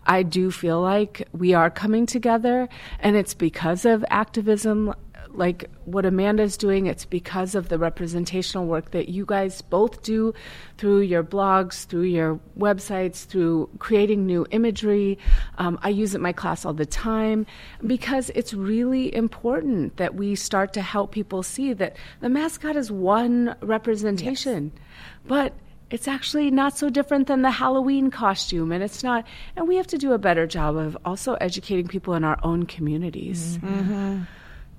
I 0.06 0.22
do 0.22 0.50
feel 0.50 0.80
like 0.80 1.28
we 1.32 1.54
are 1.54 1.70
coming 1.70 2.06
together 2.06 2.68
and 3.00 3.16
it's 3.16 3.34
because 3.34 3.84
of 3.84 4.04
activism 4.10 4.94
like 5.32 5.70
what 5.84 6.04
Amanda's 6.04 6.56
doing, 6.56 6.86
it's 6.86 7.04
because 7.04 7.54
of 7.54 7.68
the 7.68 7.78
representational 7.78 8.66
work 8.66 8.90
that 8.90 9.08
you 9.08 9.24
guys 9.24 9.62
both 9.62 10.02
do 10.02 10.34
through 10.76 11.00
your 11.00 11.22
blogs, 11.22 11.86
through 11.86 12.02
your 12.02 12.40
websites, 12.58 13.24
through 13.24 13.68
creating 13.78 14.26
new 14.26 14.46
imagery. 14.50 15.18
Um, 15.58 15.78
I 15.82 15.90
use 15.90 16.14
it 16.14 16.18
in 16.18 16.22
my 16.22 16.32
class 16.32 16.64
all 16.64 16.72
the 16.72 16.86
time 16.86 17.46
because 17.86 18.30
it's 18.34 18.54
really 18.54 19.14
important 19.14 19.96
that 19.96 20.14
we 20.14 20.34
start 20.34 20.72
to 20.74 20.82
help 20.82 21.12
people 21.12 21.42
see 21.42 21.72
that 21.74 21.96
the 22.20 22.28
mascot 22.28 22.76
is 22.76 22.90
one 22.90 23.54
representation, 23.60 24.72
yes. 24.74 24.82
but 25.26 25.54
it's 25.90 26.06
actually 26.06 26.50
not 26.50 26.76
so 26.76 26.88
different 26.88 27.26
than 27.26 27.42
the 27.42 27.50
Halloween 27.50 28.10
costume, 28.10 28.72
and 28.72 28.82
it's 28.82 29.02
not. 29.02 29.26
And 29.56 29.66
we 29.66 29.76
have 29.76 29.86
to 29.88 29.98
do 29.98 30.12
a 30.12 30.18
better 30.18 30.46
job 30.46 30.76
of 30.76 30.96
also 31.04 31.34
educating 31.34 31.88
people 31.88 32.14
in 32.14 32.24
our 32.24 32.38
own 32.42 32.66
communities. 32.66 33.58
Mm-hmm. 33.58 34.22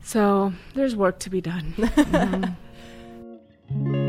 So 0.04 0.54
there's 0.74 0.96
work 0.96 1.20
to 1.20 1.30
be 1.30 1.42
done. 1.42 1.74
mm-hmm. 3.72 4.01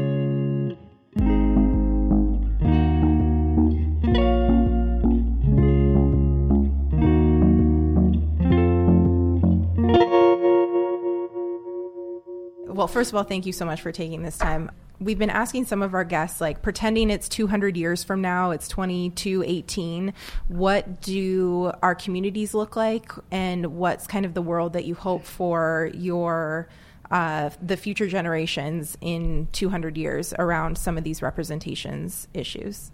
Well, 12.83 12.89
first 12.89 13.13
of 13.13 13.17
all, 13.17 13.23
thank 13.23 13.47
you 13.47 13.53
so 13.53 13.65
much 13.65 13.81
for 13.81 13.93
taking 13.93 14.25
this 14.25 14.37
time. 14.37 14.69
We've 14.99 15.17
been 15.17 15.31
asking 15.31 15.67
some 15.67 15.83
of 15.83 15.95
our 15.95 16.03
guests, 16.03 16.41
like 16.41 16.63
pretending 16.63 17.11
it's 17.11 17.29
200 17.29 17.77
years 17.77 18.03
from 18.03 18.21
now, 18.21 18.51
it's 18.51 18.67
2218. 18.67 20.13
What 20.49 21.01
do 21.01 21.71
our 21.81 21.95
communities 21.95 22.55
look 22.55 22.75
like, 22.75 23.13
and 23.31 23.77
what's 23.77 24.09
kind 24.09 24.27
of 24.27 24.35
the 24.35 24.43
world 24.43 24.73
that 24.73 24.85
you 24.85 24.97
hope 24.97 25.25
for 25.25 25.93
your 25.95 26.69
uh, 27.13 27.51
the 27.63 27.77
future 27.77 28.09
generations 28.09 28.99
in 29.01 29.47
200 29.53 29.97
years 29.97 30.35
around 30.37 30.77
some 30.77 30.99
of 30.99 31.05
these 31.05 31.23
representations 31.23 32.27
issues? 32.35 32.91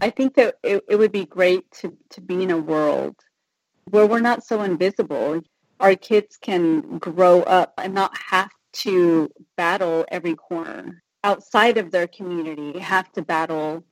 I 0.00 0.10
think 0.10 0.34
that 0.34 0.56
it, 0.64 0.82
it 0.88 0.96
would 0.96 1.12
be 1.12 1.24
great 1.24 1.70
to, 1.82 1.96
to 2.10 2.20
be 2.20 2.42
in 2.42 2.50
a 2.50 2.58
world 2.58 3.14
where 3.84 4.06
we're 4.06 4.18
not 4.18 4.44
so 4.44 4.62
invisible 4.62 5.40
our 5.82 5.96
kids 5.96 6.38
can 6.40 6.98
grow 6.98 7.42
up 7.42 7.74
and 7.76 7.92
not 7.92 8.16
have 8.16 8.50
to 8.72 9.30
battle 9.56 10.06
every 10.08 10.34
corner 10.34 11.02
outside 11.24 11.76
of 11.76 11.90
their 11.90 12.06
community, 12.06 12.78
have 12.78 13.10
to 13.12 13.22
battle 13.22 13.84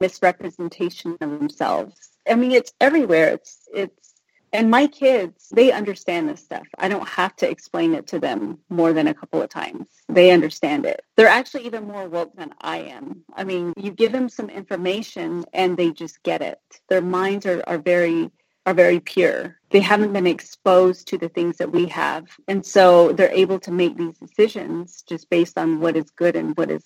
misrepresentation 0.00 1.16
of 1.20 1.30
themselves. 1.30 2.10
I 2.28 2.34
mean, 2.34 2.52
it's 2.52 2.72
everywhere. 2.80 3.34
It's 3.34 3.68
it's 3.72 4.14
and 4.52 4.70
my 4.70 4.86
kids, 4.86 5.48
they 5.52 5.72
understand 5.72 6.28
this 6.28 6.42
stuff. 6.42 6.66
I 6.78 6.88
don't 6.88 7.06
have 7.06 7.36
to 7.36 7.50
explain 7.50 7.94
it 7.94 8.06
to 8.08 8.18
them 8.18 8.58
more 8.70 8.92
than 8.92 9.08
a 9.08 9.14
couple 9.14 9.42
of 9.42 9.50
times. 9.50 9.88
They 10.08 10.30
understand 10.30 10.86
it. 10.86 11.02
They're 11.16 11.26
actually 11.26 11.66
even 11.66 11.86
more 11.86 12.08
woke 12.08 12.34
than 12.36 12.54
I 12.60 12.78
am. 12.78 13.24
I 13.34 13.44
mean, 13.44 13.74
you 13.76 13.90
give 13.90 14.12
them 14.12 14.28
some 14.28 14.48
information 14.48 15.44
and 15.52 15.76
they 15.76 15.90
just 15.90 16.22
get 16.22 16.42
it. 16.42 16.60
Their 16.88 17.02
minds 17.02 17.44
are, 17.44 17.62
are 17.66 17.78
very 17.78 18.30
are 18.66 18.74
very 18.74 18.98
pure. 18.98 19.56
They 19.70 19.80
haven't 19.80 20.12
been 20.12 20.26
exposed 20.26 21.08
to 21.08 21.18
the 21.18 21.28
things 21.28 21.58
that 21.58 21.70
we 21.70 21.86
have. 21.86 22.26
And 22.48 22.66
so 22.66 23.12
they're 23.12 23.30
able 23.30 23.60
to 23.60 23.70
make 23.70 23.96
these 23.96 24.18
decisions 24.18 25.02
just 25.08 25.30
based 25.30 25.56
on 25.56 25.80
what 25.80 25.96
is 25.96 26.10
good 26.10 26.34
and 26.34 26.56
what 26.56 26.70
is 26.72 26.84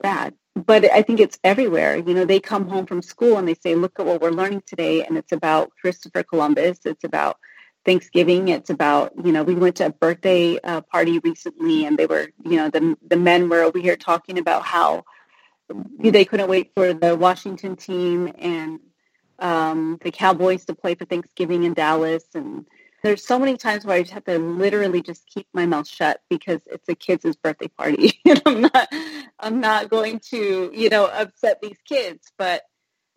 bad. 0.00 0.34
But 0.54 0.84
I 0.92 1.02
think 1.02 1.20
it's 1.20 1.38
everywhere. 1.42 1.96
You 1.96 2.14
know, 2.14 2.26
they 2.26 2.38
come 2.38 2.68
home 2.68 2.86
from 2.86 3.00
school 3.00 3.38
and 3.38 3.48
they 3.48 3.54
say, 3.54 3.74
look 3.74 3.98
at 3.98 4.06
what 4.06 4.20
we're 4.20 4.30
learning 4.30 4.62
today. 4.66 5.04
And 5.04 5.16
it's 5.16 5.32
about 5.32 5.70
Christopher 5.80 6.22
Columbus. 6.22 6.80
It's 6.84 7.04
about 7.04 7.38
Thanksgiving. 7.86 8.48
It's 8.48 8.68
about, 8.68 9.12
you 9.24 9.32
know, 9.32 9.42
we 9.42 9.54
went 9.54 9.76
to 9.76 9.86
a 9.86 9.92
birthday 9.92 10.58
uh, 10.58 10.82
party 10.82 11.18
recently 11.20 11.86
and 11.86 11.96
they 11.96 12.06
were, 12.06 12.28
you 12.44 12.56
know, 12.56 12.68
the, 12.68 12.96
the 13.08 13.16
men 13.16 13.48
were 13.48 13.62
over 13.62 13.78
here 13.78 13.96
talking 13.96 14.38
about 14.38 14.62
how 14.64 15.04
they 15.98 16.24
couldn't 16.24 16.48
wait 16.48 16.72
for 16.74 16.92
the 16.92 17.16
Washington 17.16 17.76
team 17.76 18.32
and 18.38 18.80
um, 19.38 19.98
the 20.02 20.10
Cowboys 20.10 20.64
to 20.66 20.74
play 20.74 20.94
for 20.94 21.04
Thanksgiving 21.04 21.64
in 21.64 21.74
Dallas. 21.74 22.24
And 22.34 22.66
there's 23.02 23.24
so 23.24 23.38
many 23.38 23.56
times 23.56 23.84
where 23.84 23.96
I 23.96 24.02
just 24.02 24.14
have 24.14 24.24
to 24.24 24.38
literally 24.38 25.02
just 25.02 25.26
keep 25.26 25.46
my 25.52 25.66
mouth 25.66 25.86
shut 25.86 26.20
because 26.28 26.60
it's 26.66 26.88
a 26.88 26.94
kid's 26.94 27.36
birthday 27.36 27.68
party. 27.68 28.20
and 28.24 28.42
I'm 28.46 28.60
not, 28.62 28.88
I'm 29.38 29.60
not 29.60 29.90
going 29.90 30.20
to, 30.30 30.70
you 30.74 30.88
know, 30.88 31.06
upset 31.06 31.60
these 31.62 31.78
kids. 31.84 32.32
But, 32.38 32.62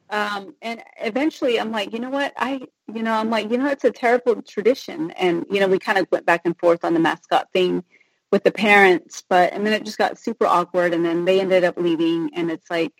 um, 0.09 0.55
and 0.61 0.82
eventually 1.01 1.59
I'm 1.59 1.72
like, 1.72 1.93
you 1.93 1.99
know 1.99 2.09
what? 2.09 2.34
I, 2.38 2.61
you 2.93 3.03
know, 3.03 3.13
I'm 3.13 3.30
like, 3.30 3.51
you 3.51 3.57
know, 3.57 3.67
it's 3.67 3.84
a 3.84 3.91
terrible 3.91 4.41
tradition. 4.41 5.11
And, 5.11 5.45
you 5.49 5.59
know, 5.59 5.67
we 5.67 5.80
kind 5.80 5.97
of 5.97 6.07
went 6.11 6.26
back 6.26 6.41
and 6.45 6.57
forth 6.57 6.84
on 6.84 6.93
the 6.93 6.99
mascot 6.99 7.47
thing 7.53 7.84
with 8.32 8.43
the 8.43 8.51
parents, 8.51 9.24
but, 9.28 9.53
and 9.53 9.65
then 9.65 9.74
it 9.74 9.84
just 9.84 9.97
got 9.97 10.20
super 10.20 10.45
awkward 10.45 10.93
and 10.93 11.03
then 11.03 11.26
they 11.26 11.41
ended 11.41 11.63
up 11.63 11.78
leaving 11.78 12.30
and 12.36 12.51
it's 12.51 12.70
like, 12.70 12.93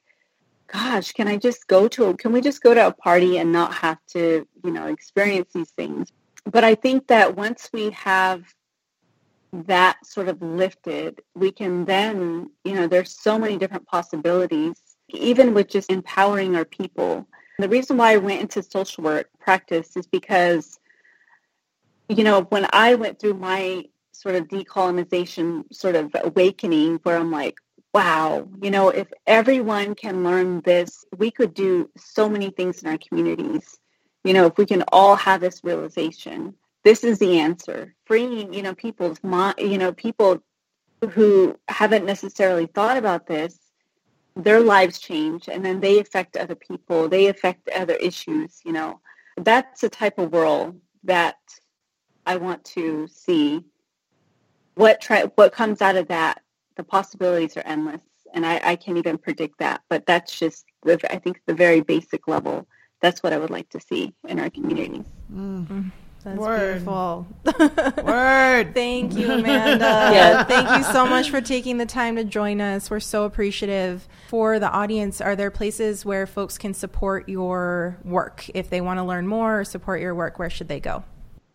gosh, 0.72 1.11
can 1.11 1.28
I 1.28 1.38
just 1.38 1.67
go 1.67 1.88
to 1.89 2.05
a, 2.05 2.13
can 2.15 2.32
we 2.32 2.41
just 2.41 2.61
go 2.61 2.74
to 2.74 2.88
a 2.88 2.91
party 2.91 3.38
and 3.38 3.51
not 3.51 3.74
have 3.74 3.97
to, 4.13 4.47
you 4.63 4.72
know, 4.72 4.88
experience 4.88 5.51
these 5.53 5.72
things? 5.72 6.11
But 6.45 6.63
I 6.63 6.76
think 6.76 7.07
that 7.07 7.36
once 7.36 7.70
we 7.74 7.91
have 7.91 8.43
that 9.51 10.05
sort 10.05 10.28
of 10.28 10.41
lifted, 10.41 11.22
we 11.36 11.51
can 11.51 11.86
then, 11.86 12.51
you 12.63 12.76
know, 12.76 12.88
there's 12.88 13.20
so 13.20 13.39
many 13.39 13.57
different 13.57 13.88
possibilities, 13.88 14.80
even 15.09 15.53
with 15.53 15.70
just 15.70 15.91
empowering 15.91 16.55
our 16.55 16.65
people. 16.65 17.28
The 17.57 17.70
reason 17.70 17.97
why 17.97 18.13
I 18.13 18.17
went 18.17 18.41
into 18.41 18.63
social 18.63 19.03
work 19.03 19.30
practice 19.39 19.97
is 19.97 20.07
because, 20.07 20.80
you 22.07 22.24
know, 22.24 22.43
when 22.43 22.67
I 22.72 22.95
went 22.95 23.20
through 23.20 23.36
my 23.36 23.86
sort 24.11 24.36
of 24.36 24.47
decolonization 24.47 25.63
sort 25.74 25.95
of 25.95 26.15
awakening 26.24 26.99
where 27.03 27.17
I'm 27.17 27.32
like, 27.32 27.55
wow, 27.94 28.48
you 28.62 28.72
know, 28.72 28.90
if 28.90 29.08
everyone 29.26 29.96
can 29.96 30.24
learn 30.24 30.62
this, 30.62 31.06
we 31.18 31.32
could 31.32 31.54
do 31.54 31.90
so 31.98 32.30
many 32.30 32.52
things 32.52 32.84
in 32.84 32.90
our 32.90 32.98
communities. 32.98 33.80
You 34.24 34.34
know, 34.34 34.46
if 34.46 34.58
we 34.58 34.66
can 34.66 34.84
all 34.92 35.16
have 35.16 35.42
this 35.42 35.64
realization, 35.64 36.54
this 36.84 37.04
is 37.04 37.20
the 37.20 37.40
answer. 37.40 37.96
Freeing, 38.06 38.54
you 38.54 38.62
know, 38.62 38.76
people's 38.76 39.24
mind, 39.24 39.56
you 39.60 39.78
know, 39.78 39.92
people 39.92 40.42
who 41.12 41.58
haven't 41.68 42.06
necessarily 42.06 42.68
thought 42.68 42.98
about 42.98 43.26
this, 43.26 43.58
their 44.36 44.60
lives 44.60 45.00
change 45.00 45.48
and 45.48 45.66
then 45.66 45.80
they 45.80 46.00
affect 46.00 46.38
other 46.38 46.56
people. 46.56 47.10
They 47.10 47.28
affect 47.28 47.70
other 47.70 47.96
issues, 47.96 48.60
you 48.64 48.72
know. 48.72 49.00
That's 49.38 49.82
the 49.82 49.90
type 49.90 50.20
of 50.20 50.32
world 50.32 50.80
that 51.04 51.38
I 52.26 52.36
want 52.36 52.64
to 52.66 53.08
see. 53.08 53.64
What 54.76 55.02
try 55.02 55.24
what 55.36 55.54
comes 55.54 55.82
out 55.82 55.98
of 55.98 56.08
that 56.10 56.42
the 56.80 56.84
possibilities 56.86 57.57
are 57.57 57.63
endless 57.65 58.01
and 58.34 58.45
I, 58.45 58.61
I, 58.63 58.75
can't 58.77 58.97
even 58.97 59.17
predict 59.17 59.59
that 59.59 59.82
but 59.89 60.05
that's 60.05 60.39
just 60.39 60.65
the, 60.84 60.97
i 61.13 61.17
think 61.17 61.41
the 61.45 61.53
very 61.53 61.82
basic 61.82 62.25
level 62.25 62.65
that's 63.01 63.21
what 63.21 63.34
i 63.34 63.38
would 63.38 63.49
like 63.49 63.67
to 63.71 63.82
see 63.82 64.13
in 64.30 64.39
our 64.39 64.49
communities 64.49 65.03
mm-hmm. 65.32 65.89
That's 66.23 66.38
Word. 66.38 66.71
beautiful. 66.73 67.27
Word. 68.03 68.75
Thank 68.75 69.15
you, 69.15 69.32
Amanda. 69.32 69.86
yes. 70.11 70.47
Thank 70.49 70.69
you 70.77 70.91
so 70.91 71.05
much 71.05 71.30
for 71.30 71.39
taking 71.39 71.77
the 71.77 71.86
time 71.86 72.17
to 72.17 72.25
join 72.25 72.59
us. 72.59 72.91
We're 72.91 72.99
so 72.99 73.23
appreciative. 73.23 74.05
For 74.27 74.59
the 74.59 74.69
audience, 74.69 75.21
are 75.21 75.38
there 75.38 75.49
places 75.49 76.03
where 76.03 76.27
folks 76.27 76.57
can 76.57 76.73
support 76.73 77.30
your 77.30 77.97
work? 78.03 78.49
If 78.53 78.69
they 78.69 78.82
want 78.82 78.97
to 78.97 79.05
learn 79.05 79.27
more 79.27 79.61
or 79.61 79.63
support 79.63 80.01
your 80.01 80.13
work, 80.13 80.38
where 80.39 80.49
should 80.49 80.67
they 80.67 80.82
go? 80.82 81.05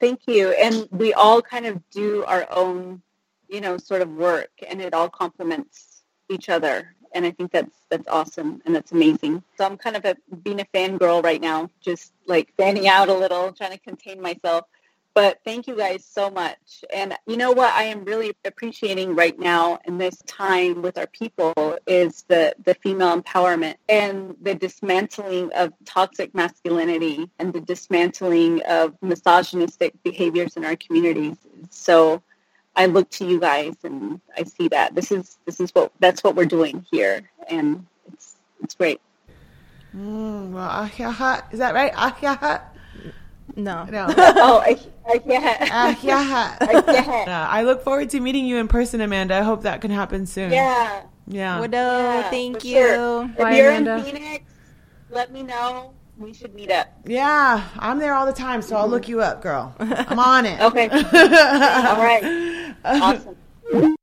Thank 0.00 0.20
you. 0.26 0.50
And 0.50 0.88
we 0.90 1.12
all 1.14 1.40
kind 1.40 1.66
of 1.66 1.80
do 1.90 2.24
our 2.24 2.46
own, 2.50 3.02
you 3.48 3.60
know, 3.60 3.78
sort 3.78 4.02
of 4.02 4.10
work, 4.10 4.50
and 4.68 4.80
it 4.80 4.92
all 4.94 5.08
complements 5.08 6.02
each 6.28 6.48
other. 6.48 6.94
and 7.14 7.24
I 7.24 7.30
think 7.30 7.52
that's 7.52 7.74
that's 7.88 8.06
awesome 8.08 8.60
and 8.66 8.74
that's 8.74 8.92
amazing. 8.92 9.42
So 9.56 9.64
I'm 9.64 9.78
kind 9.78 9.96
of 9.96 10.04
a, 10.04 10.14
being 10.42 10.60
a 10.60 10.66
fangirl 10.74 11.22
right 11.22 11.40
now, 11.40 11.70
just 11.80 12.12
like 12.26 12.52
fanning 12.56 12.86
out 12.86 13.08
a 13.08 13.14
little, 13.14 13.52
trying 13.52 13.72
to 13.72 13.78
contain 13.78 14.20
myself. 14.20 14.66
But 15.18 15.40
thank 15.44 15.66
you 15.66 15.76
guys 15.76 16.04
so 16.04 16.30
much. 16.30 16.84
And 16.94 17.12
you 17.26 17.36
know 17.36 17.50
what 17.50 17.74
I 17.74 17.82
am 17.82 18.04
really 18.04 18.36
appreciating 18.44 19.16
right 19.16 19.36
now 19.36 19.80
in 19.84 19.98
this 19.98 20.16
time 20.28 20.80
with 20.80 20.96
our 20.96 21.08
people 21.08 21.76
is 21.88 22.22
the, 22.28 22.54
the 22.64 22.74
female 22.74 23.20
empowerment 23.20 23.74
and 23.88 24.36
the 24.40 24.54
dismantling 24.54 25.50
of 25.54 25.72
toxic 25.84 26.32
masculinity 26.36 27.28
and 27.40 27.52
the 27.52 27.60
dismantling 27.60 28.62
of 28.68 28.94
misogynistic 29.02 30.00
behaviors 30.04 30.56
in 30.56 30.64
our 30.64 30.76
communities. 30.76 31.36
So 31.68 32.22
I 32.76 32.86
look 32.86 33.10
to 33.10 33.26
you 33.26 33.40
guys 33.40 33.74
and 33.82 34.20
I 34.36 34.44
see 34.44 34.68
that 34.68 34.94
this 34.94 35.10
is 35.10 35.38
this 35.46 35.58
is 35.58 35.72
what 35.72 35.90
that's 35.98 36.22
what 36.22 36.36
we're 36.36 36.46
doing 36.46 36.86
here 36.92 37.28
and 37.48 37.84
it's 38.06 38.36
it's 38.62 38.76
great. 38.76 39.00
Mm, 39.96 40.52
well, 40.52 40.70
is 41.50 41.58
that 41.58 41.74
right? 41.74 41.92
No. 43.56 43.84
No. 43.84 44.06
oh, 44.16 44.58
I, 44.64 44.78
I, 45.06 45.20
yeah. 45.26 45.68
Uh, 45.72 45.94
yeah. 46.02 46.56
I, 46.60 46.74
Uh, 47.26 47.46
I 47.50 47.62
look 47.62 47.82
forward 47.82 48.10
to 48.10 48.20
meeting 48.20 48.46
you 48.46 48.56
in 48.58 48.68
person, 48.68 49.00
Amanda. 49.00 49.36
I 49.36 49.42
hope 49.42 49.62
that 49.62 49.80
can 49.80 49.90
happen 49.90 50.26
soon. 50.26 50.52
Yeah. 50.52 51.02
Yeah. 51.26 51.60
Widow, 51.60 51.76
Yeah, 51.78 52.30
thank 52.30 52.64
you. 52.64 52.76
sure. 52.76 53.28
Bye, 53.38 53.52
if 53.52 53.56
you're 53.58 53.70
Amanda. 53.70 53.96
in 53.98 54.04
Phoenix, 54.04 54.44
let 55.10 55.32
me 55.32 55.42
know. 55.42 55.92
We 56.16 56.32
should 56.34 56.52
meet 56.54 56.70
up. 56.72 56.88
Yeah, 57.04 57.62
I'm 57.78 57.98
there 58.00 58.12
all 58.14 58.26
the 58.26 58.32
time, 58.32 58.60
so 58.60 58.76
I'll 58.76 58.88
look 58.88 59.06
you 59.08 59.20
up, 59.20 59.40
girl. 59.40 59.72
I'm 59.78 60.18
on 60.18 60.46
it. 60.46 60.60
Okay. 60.60 60.88
All 60.90 62.02
right. 62.02 62.74
Awesome. 62.84 63.94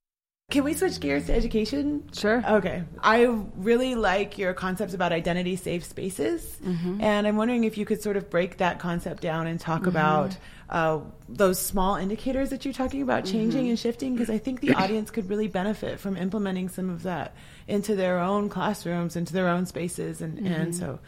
Can 0.52 0.64
we 0.64 0.76
switch 0.76 1.00
gears 1.00 1.26
to 1.26 1.34
education? 1.34 2.08
Sure. 2.14 2.44
Okay. 2.48 2.84
I 3.02 3.24
really 3.56 3.96
like 3.96 4.38
your 4.38 4.54
concepts 4.54 4.94
about 4.94 5.12
identity 5.12 5.56
safe 5.56 5.84
spaces. 5.84 6.58
Mm-hmm. 6.64 7.02
And 7.02 7.26
I'm 7.26 7.36
wondering 7.36 7.64
if 7.64 7.80
you 7.80 7.86
could 7.86 8.04
sort 8.04 8.16
of 8.16 8.30
break 8.30 8.58
that 8.58 8.78
concept 8.78 9.24
down 9.24 9.48
and 9.48 9.60
talk 9.60 9.82
mm-hmm. 9.82 9.90
about 9.90 10.38
uh, 10.70 11.00
those 11.28 11.60
small 11.60 11.96
indicators 11.96 12.52
that 12.52 12.64
you're 12.64 12.76
talking 12.76 13.02
about 13.02 13.26
changing 13.26 13.62
mm-hmm. 13.62 13.70
and 13.72 13.80
shifting, 13.80 14.14
because 14.14 14.30
I 14.30 14.38
think 14.38 14.60
the 14.60 14.74
audience 14.76 15.10
could 15.10 15.30
really 15.30 15.48
benefit 15.48 16.00
from 16.00 16.16
implementing 16.16 16.70
some 16.70 16.92
of 16.92 17.04
that 17.04 17.36
into 17.68 17.96
their 17.96 18.20
own 18.20 18.48
classrooms, 18.48 19.16
into 19.16 19.34
their 19.34 19.50
own 19.50 19.66
spaces. 19.66 20.22
And, 20.22 20.46
and 20.48 20.76
so 20.76 21.00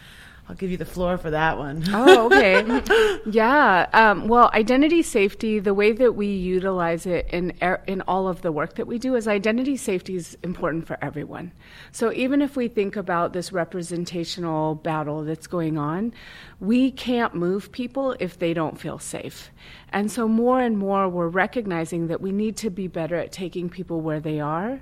I'll 0.49 0.55
give 0.55 0.71
you 0.71 0.77
the 0.77 0.85
floor 0.85 1.17
for 1.17 1.29
that 1.31 1.57
one. 1.57 1.83
Oh, 1.89 2.27
okay. 2.27 3.19
yeah. 3.25 3.87
Um, 3.91 4.29
well, 4.29 4.49
identity 4.53 5.03
safety, 5.03 5.59
the 5.59 5.73
way 5.73 5.91
that 5.91 6.13
we 6.13 6.27
utilize 6.27 7.05
it 7.05 7.27
in 7.33 7.51
er- 7.61 7.83
in 7.85 8.01
all 8.01 8.29
of 8.29 8.43
the 8.43 8.51
work 8.53 8.75
that 8.75 8.87
we 8.87 8.97
do 8.97 9.15
is 9.15 9.27
identity 9.27 9.75
safety 9.75 10.15
is 10.15 10.37
important 10.43 10.87
for 10.87 10.97
everyone. 11.01 11.51
So 11.91 12.13
even 12.13 12.41
if 12.41 12.55
we 12.55 12.69
think 12.69 12.95
about 12.95 13.33
this 13.33 13.51
representational 13.51 14.75
battle 14.75 15.25
that's 15.25 15.47
going 15.47 15.77
on, 15.77 16.13
we 16.61 16.91
can't 16.91 17.35
move 17.35 17.69
people 17.73 18.15
if 18.17 18.39
they 18.39 18.53
don't 18.53 18.79
feel 18.79 18.99
safe. 18.99 19.51
And 19.89 20.09
so 20.09 20.29
more 20.29 20.61
and 20.61 20.77
more 20.77 21.09
we're 21.09 21.27
recognizing 21.27 22.07
that 22.07 22.21
we 22.21 22.31
need 22.31 22.55
to 22.57 22.69
be 22.69 22.87
better 22.87 23.15
at 23.15 23.33
taking 23.33 23.69
people 23.69 23.99
where 23.99 24.21
they 24.21 24.39
are 24.39 24.79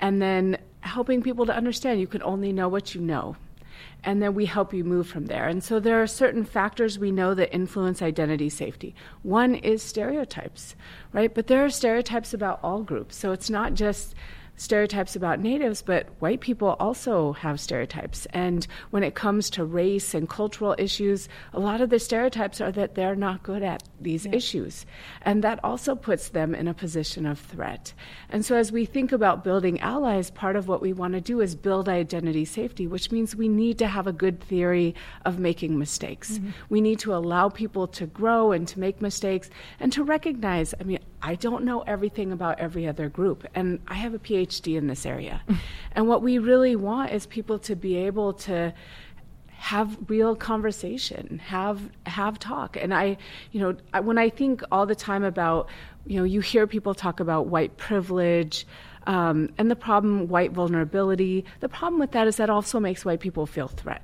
and 0.00 0.22
then 0.22 0.56
helping 0.80 1.22
people 1.22 1.44
to 1.44 1.54
understand 1.54 2.00
you 2.00 2.06
can 2.06 2.22
only 2.22 2.52
know 2.52 2.68
what 2.68 2.94
you 2.94 3.00
know 3.00 3.36
and 4.06 4.22
then 4.22 4.34
we 4.34 4.46
help 4.46 4.72
you 4.72 4.84
move 4.84 5.08
from 5.08 5.26
there. 5.26 5.48
And 5.48 5.62
so 5.62 5.80
there 5.80 6.00
are 6.00 6.06
certain 6.06 6.44
factors 6.44 6.96
we 6.98 7.10
know 7.10 7.34
that 7.34 7.52
influence 7.52 8.00
identity 8.00 8.48
safety. 8.48 8.94
One 9.22 9.56
is 9.56 9.82
stereotypes, 9.82 10.76
right? 11.12 11.34
But 11.34 11.48
there 11.48 11.64
are 11.64 11.70
stereotypes 11.70 12.32
about 12.32 12.60
all 12.62 12.84
groups. 12.84 13.16
So 13.16 13.32
it's 13.32 13.50
not 13.50 13.74
just 13.74 14.14
stereotypes 14.56 15.16
about 15.16 15.40
natives, 15.40 15.82
but 15.82 16.08
white 16.18 16.40
people 16.40 16.76
also 16.80 17.32
have 17.34 17.60
stereotypes. 17.60 18.26
And 18.26 18.66
when 18.90 19.02
it 19.02 19.14
comes 19.14 19.50
to 19.50 19.64
race 19.64 20.14
and 20.14 20.28
cultural 20.28 20.74
issues, 20.78 21.28
a 21.52 21.60
lot 21.60 21.80
of 21.80 21.90
the 21.90 21.98
stereotypes 21.98 22.60
are 22.60 22.72
that 22.72 22.94
they're 22.94 23.14
not 23.14 23.42
good 23.42 23.62
at 23.62 23.82
these 24.00 24.26
issues. 24.26 24.86
And 25.22 25.44
that 25.44 25.60
also 25.62 25.94
puts 25.94 26.30
them 26.30 26.54
in 26.54 26.68
a 26.68 26.74
position 26.74 27.26
of 27.26 27.38
threat. 27.38 27.92
And 28.30 28.44
so 28.44 28.56
as 28.56 28.72
we 28.72 28.84
think 28.84 29.12
about 29.12 29.44
building 29.44 29.80
allies, 29.80 30.30
part 30.30 30.56
of 30.56 30.68
what 30.68 30.82
we 30.82 30.92
want 30.92 31.14
to 31.14 31.20
do 31.20 31.40
is 31.40 31.54
build 31.54 31.88
identity 31.88 32.44
safety, 32.44 32.86
which 32.86 33.10
means 33.10 33.36
we 33.36 33.48
need 33.48 33.78
to 33.78 33.86
have 33.86 34.06
a 34.06 34.12
good 34.12 34.40
theory 34.40 34.94
of 35.24 35.38
making 35.38 35.78
mistakes. 35.78 36.32
Mm-hmm. 36.32 36.50
We 36.68 36.80
need 36.80 36.98
to 37.00 37.14
allow 37.14 37.48
people 37.48 37.86
to 37.88 38.06
grow 38.06 38.52
and 38.52 38.66
to 38.68 38.80
make 38.80 39.00
mistakes 39.00 39.50
and 39.80 39.92
to 39.92 40.02
recognize, 40.02 40.74
I 40.80 40.84
mean, 40.84 40.98
I 41.26 41.34
don't 41.34 41.64
know 41.64 41.80
everything 41.80 42.30
about 42.30 42.60
every 42.60 42.86
other 42.86 43.08
group, 43.08 43.44
and 43.52 43.80
I 43.88 43.94
have 43.94 44.14
a 44.14 44.18
PhD 44.20 44.76
in 44.76 44.86
this 44.86 45.04
area. 45.04 45.42
and 45.92 46.06
what 46.06 46.22
we 46.22 46.38
really 46.38 46.76
want 46.76 47.10
is 47.10 47.26
people 47.26 47.58
to 47.60 47.74
be 47.74 47.96
able 47.96 48.32
to 48.48 48.72
have 49.48 49.98
real 50.06 50.36
conversation, 50.36 51.40
have 51.44 51.80
have 52.06 52.38
talk. 52.38 52.76
And 52.76 52.94
I, 52.94 53.16
you 53.50 53.60
know, 53.60 53.76
I, 53.92 53.98
when 53.98 54.18
I 54.18 54.28
think 54.30 54.62
all 54.70 54.86
the 54.86 54.94
time 54.94 55.24
about, 55.24 55.68
you 56.06 56.16
know, 56.16 56.22
you 56.22 56.40
hear 56.40 56.64
people 56.68 56.94
talk 56.94 57.18
about 57.18 57.48
white 57.48 57.76
privilege. 57.76 58.64
Um, 59.08 59.50
and 59.58 59.68
the 59.68 59.76
problem, 59.76 60.28
white 60.28 60.52
vulnerability, 60.52 61.44
the 61.58 61.68
problem 61.68 61.98
with 61.98 62.12
that 62.12 62.28
is 62.28 62.36
that 62.36 62.50
also 62.50 62.78
makes 62.78 63.04
white 63.04 63.20
people 63.20 63.46
feel 63.46 63.68
threat. 63.68 64.02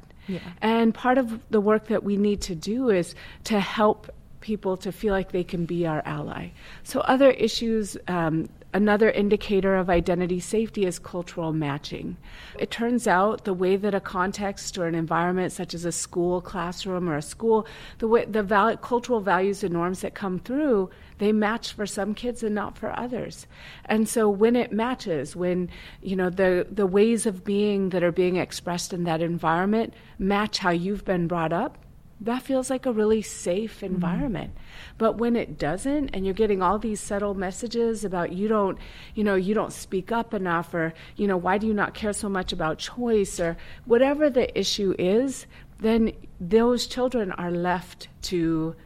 And 0.60 0.94
part 0.94 1.18
of 1.18 1.40
the 1.50 1.60
work 1.60 1.86
that 1.88 2.02
we 2.02 2.16
need 2.16 2.40
to 2.42 2.54
do 2.54 2.88
is 2.88 3.14
to 3.44 3.60
help 3.60 4.10
people 4.42 4.76
to 4.76 4.92
feel 4.92 5.14
like 5.14 5.32
they 5.32 5.44
can 5.44 5.64
be 5.64 5.86
our 5.86 6.02
ally. 6.04 6.50
So, 6.82 7.00
other 7.00 7.30
issues, 7.30 7.96
um, 8.08 8.48
another 8.74 9.10
indicator 9.10 9.76
of 9.76 9.88
identity 9.88 10.40
safety 10.40 10.84
is 10.84 10.98
cultural 10.98 11.52
matching. 11.52 12.16
It 12.58 12.70
turns 12.70 13.06
out 13.06 13.44
the 13.44 13.54
way 13.54 13.76
that 13.76 13.94
a 13.94 14.00
context 14.00 14.76
or 14.76 14.86
an 14.86 14.94
environment, 14.94 15.52
such 15.52 15.72
as 15.72 15.84
a 15.84 15.92
school 15.92 16.40
classroom 16.40 17.08
or 17.08 17.16
a 17.16 17.22
school, 17.22 17.66
the 17.98 18.08
way 18.08 18.24
the 18.24 18.42
val- 18.42 18.76
cultural 18.76 19.20
values 19.20 19.62
and 19.62 19.72
norms 19.72 20.00
that 20.00 20.14
come 20.14 20.38
through, 20.38 20.90
they 21.18 21.32
match 21.32 21.72
for 21.72 21.86
some 21.86 22.14
kids 22.14 22.42
and 22.42 22.54
not 22.54 22.76
for 22.76 22.98
others. 22.98 23.46
And 23.84 24.08
so 24.08 24.28
when 24.28 24.56
it 24.56 24.72
matches, 24.72 25.36
when 25.36 25.70
you 26.02 26.16
know 26.16 26.30
the 26.30 26.66
the 26.70 26.86
ways 26.86 27.26
of 27.26 27.44
being 27.44 27.90
that 27.90 28.02
are 28.02 28.12
being 28.12 28.36
expressed 28.36 28.92
in 28.92 29.04
that 29.04 29.22
environment 29.22 29.94
match 30.18 30.58
how 30.58 30.70
you've 30.70 31.04
been 31.04 31.28
brought 31.28 31.52
up, 31.52 31.78
that 32.22 32.42
feels 32.42 32.70
like 32.70 32.86
a 32.86 32.92
really 32.92 33.20
safe 33.20 33.82
environment. 33.82 34.52
But 34.96 35.18
when 35.18 35.34
it 35.34 35.58
doesn't, 35.58 36.10
and 36.10 36.24
you're 36.24 36.34
getting 36.34 36.62
all 36.62 36.78
these 36.78 37.00
subtle 37.00 37.34
messages 37.34 38.04
about 38.04 38.32
you 38.32 38.46
don't, 38.46 38.78
you 39.14 39.24
know, 39.24 39.34
you 39.34 39.54
don't 39.54 39.72
speak 39.72 40.12
up 40.12 40.32
enough, 40.32 40.72
or 40.72 40.94
you 41.16 41.26
know, 41.26 41.36
why 41.36 41.58
do 41.58 41.66
you 41.66 41.74
not 41.74 41.94
care 41.94 42.12
so 42.12 42.28
much 42.28 42.52
about 42.52 42.78
choice, 42.78 43.40
or 43.40 43.56
whatever 43.86 44.30
the 44.30 44.56
issue 44.58 44.94
is, 44.98 45.46
then 45.80 46.12
those 46.40 46.86
children 46.86 47.32
are 47.32 47.50
left 47.50 48.06
to 48.22 48.76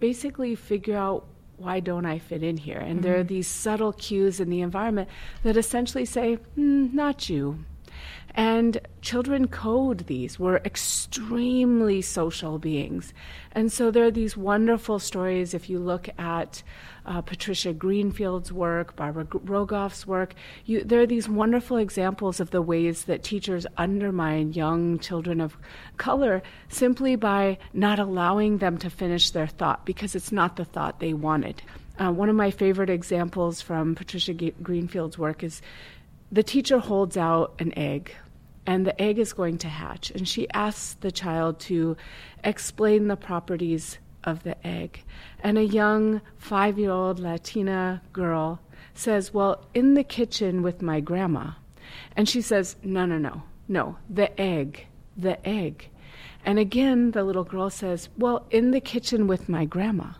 basically 0.00 0.54
figure 0.54 0.96
out 0.96 1.26
why 1.58 1.80
don't 1.80 2.06
I 2.06 2.18
fit 2.18 2.42
in 2.42 2.56
here? 2.56 2.78
And 2.78 3.02
there 3.02 3.18
are 3.18 3.22
these 3.22 3.46
subtle 3.46 3.92
cues 3.92 4.40
in 4.40 4.48
the 4.48 4.62
environment 4.62 5.08
that 5.44 5.56
essentially 5.56 6.06
say, 6.06 6.34
"Hmm, 6.56 6.88
not 6.92 7.28
you. 7.28 7.64
And 8.34 8.78
children 9.02 9.48
code 9.48 10.06
these. 10.06 10.38
We're 10.38 10.56
extremely 10.56 12.00
social 12.00 12.58
beings. 12.58 13.12
And 13.52 13.70
so 13.70 13.90
there 13.90 14.04
are 14.04 14.10
these 14.10 14.36
wonderful 14.36 14.98
stories. 14.98 15.52
If 15.52 15.68
you 15.68 15.78
look 15.78 16.08
at 16.18 16.62
uh, 17.04 17.20
Patricia 17.20 17.72
Greenfield's 17.72 18.52
work, 18.52 18.96
Barbara 18.96 19.26
Rogoff's 19.26 20.06
work, 20.06 20.34
you, 20.64 20.82
there 20.82 21.00
are 21.00 21.06
these 21.06 21.28
wonderful 21.28 21.76
examples 21.76 22.40
of 22.40 22.50
the 22.50 22.62
ways 22.62 23.04
that 23.04 23.22
teachers 23.22 23.66
undermine 23.76 24.54
young 24.54 24.98
children 24.98 25.40
of 25.40 25.58
color 25.98 26.42
simply 26.68 27.16
by 27.16 27.58
not 27.74 27.98
allowing 27.98 28.58
them 28.58 28.78
to 28.78 28.88
finish 28.88 29.30
their 29.30 29.46
thought 29.46 29.84
because 29.84 30.14
it's 30.14 30.32
not 30.32 30.56
the 30.56 30.64
thought 30.64 31.00
they 31.00 31.12
wanted. 31.12 31.62
Uh, 31.98 32.10
one 32.10 32.30
of 32.30 32.36
my 32.36 32.50
favorite 32.50 32.88
examples 32.88 33.60
from 33.60 33.94
Patricia 33.94 34.32
G- 34.32 34.54
Greenfield's 34.62 35.18
work 35.18 35.42
is 35.42 35.60
the 36.32 36.42
teacher 36.42 36.78
holds 36.78 37.16
out 37.16 37.54
an 37.58 37.76
egg 37.78 38.14
and 38.66 38.86
the 38.86 39.00
egg 39.00 39.18
is 39.18 39.32
going 39.32 39.58
to 39.58 39.68
hatch 39.68 40.10
and 40.10 40.26
she 40.26 40.48
asks 40.50 40.94
the 41.00 41.12
child 41.12 41.60
to 41.60 41.96
explain 42.42 43.08
the 43.08 43.16
properties 43.16 43.98
of 44.24 44.42
the 44.44 44.66
egg. 44.66 45.02
And 45.42 45.58
a 45.58 45.64
young 45.64 46.20
5-year-old 46.40 47.18
latina 47.18 48.00
girl 48.12 48.60
says 48.94 49.34
well 49.34 49.64
in 49.74 49.94
the 49.94 50.04
kitchen 50.04 50.62
with 50.62 50.80
my 50.80 51.00
grandma. 51.00 51.52
And 52.16 52.28
she 52.28 52.40
says 52.40 52.76
no 52.82 53.04
no 53.04 53.18
no 53.18 53.42
no 53.68 53.96
the 54.08 54.40
egg 54.40 54.86
the 55.16 55.44
egg. 55.46 55.88
And 56.44 56.58
again 56.58 57.10
the 57.10 57.24
little 57.24 57.44
girl 57.44 57.68
says 57.68 58.08
well 58.16 58.46
in 58.50 58.70
the 58.70 58.80
kitchen 58.80 59.26
with 59.26 59.48
my 59.48 59.64
grandma. 59.64 60.12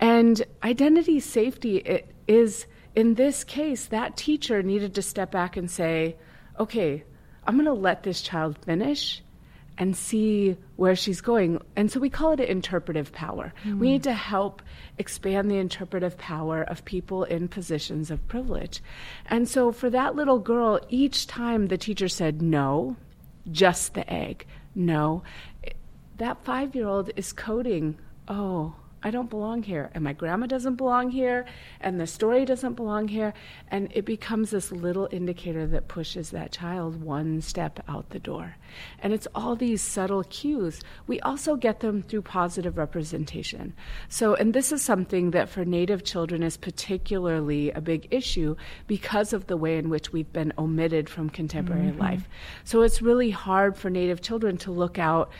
And 0.00 0.42
identity 0.62 1.20
safety 1.20 1.88
i- 1.88 2.04
is, 2.26 2.66
in 2.98 3.14
this 3.14 3.44
case, 3.44 3.86
that 3.86 4.16
teacher 4.16 4.60
needed 4.60 4.94
to 4.96 5.02
step 5.02 5.30
back 5.30 5.56
and 5.56 5.70
say, 5.70 6.16
okay, 6.58 7.04
I'm 7.46 7.54
going 7.54 7.66
to 7.66 7.72
let 7.72 8.02
this 8.02 8.20
child 8.20 8.58
finish, 8.64 9.22
and 9.78 9.96
see 9.96 10.56
where 10.74 10.96
she's 10.96 11.20
going. 11.20 11.62
And 11.76 11.90
so 11.90 12.00
we 12.00 12.10
call 12.10 12.32
it 12.32 12.40
interpretive 12.40 13.12
power. 13.12 13.54
Mm. 13.64 13.78
We 13.78 13.92
need 13.92 14.02
to 14.02 14.12
help 14.12 14.60
expand 14.98 15.48
the 15.48 15.58
interpretive 15.58 16.18
power 16.18 16.62
of 16.62 16.84
people 16.84 17.22
in 17.22 17.46
positions 17.46 18.10
of 18.10 18.26
privilege. 18.26 18.82
And 19.26 19.48
so 19.48 19.70
for 19.70 19.88
that 19.90 20.16
little 20.16 20.40
girl, 20.40 20.80
each 20.88 21.28
time 21.28 21.68
the 21.68 21.78
teacher 21.78 22.08
said 22.08 22.42
no, 22.42 22.96
just 23.52 23.94
the 23.94 24.12
egg, 24.12 24.46
no, 24.74 25.22
that 26.16 26.44
five 26.44 26.74
year 26.74 26.88
old 26.88 27.10
is 27.14 27.32
coding, 27.32 27.96
oh, 28.26 28.74
I 29.02 29.10
don't 29.10 29.30
belong 29.30 29.62
here, 29.62 29.90
and 29.94 30.02
my 30.02 30.12
grandma 30.12 30.46
doesn't 30.46 30.74
belong 30.74 31.10
here, 31.10 31.46
and 31.80 32.00
the 32.00 32.06
story 32.06 32.44
doesn't 32.44 32.74
belong 32.74 33.06
here. 33.08 33.32
And 33.68 33.90
it 33.94 34.04
becomes 34.04 34.50
this 34.50 34.72
little 34.72 35.08
indicator 35.12 35.66
that 35.68 35.88
pushes 35.88 36.30
that 36.30 36.50
child 36.50 37.00
one 37.02 37.40
step 37.40 37.82
out 37.88 38.10
the 38.10 38.18
door. 38.18 38.56
And 39.00 39.12
it's 39.12 39.28
all 39.34 39.54
these 39.54 39.82
subtle 39.82 40.24
cues. 40.24 40.80
We 41.06 41.20
also 41.20 41.54
get 41.56 41.80
them 41.80 42.02
through 42.02 42.22
positive 42.22 42.76
representation. 42.76 43.74
So, 44.08 44.34
and 44.34 44.52
this 44.52 44.72
is 44.72 44.82
something 44.82 45.30
that 45.30 45.48
for 45.48 45.64
Native 45.64 46.02
children 46.02 46.42
is 46.42 46.56
particularly 46.56 47.70
a 47.70 47.80
big 47.80 48.08
issue 48.10 48.56
because 48.86 49.32
of 49.32 49.46
the 49.46 49.56
way 49.56 49.78
in 49.78 49.90
which 49.90 50.12
we've 50.12 50.32
been 50.32 50.52
omitted 50.58 51.08
from 51.08 51.30
contemporary 51.30 51.90
mm-hmm. 51.90 52.00
life. 52.00 52.28
So, 52.64 52.82
it's 52.82 53.00
really 53.00 53.30
hard 53.30 53.76
for 53.76 53.90
Native 53.90 54.20
children 54.20 54.56
to 54.58 54.72
look 54.72 54.98
out 54.98 55.30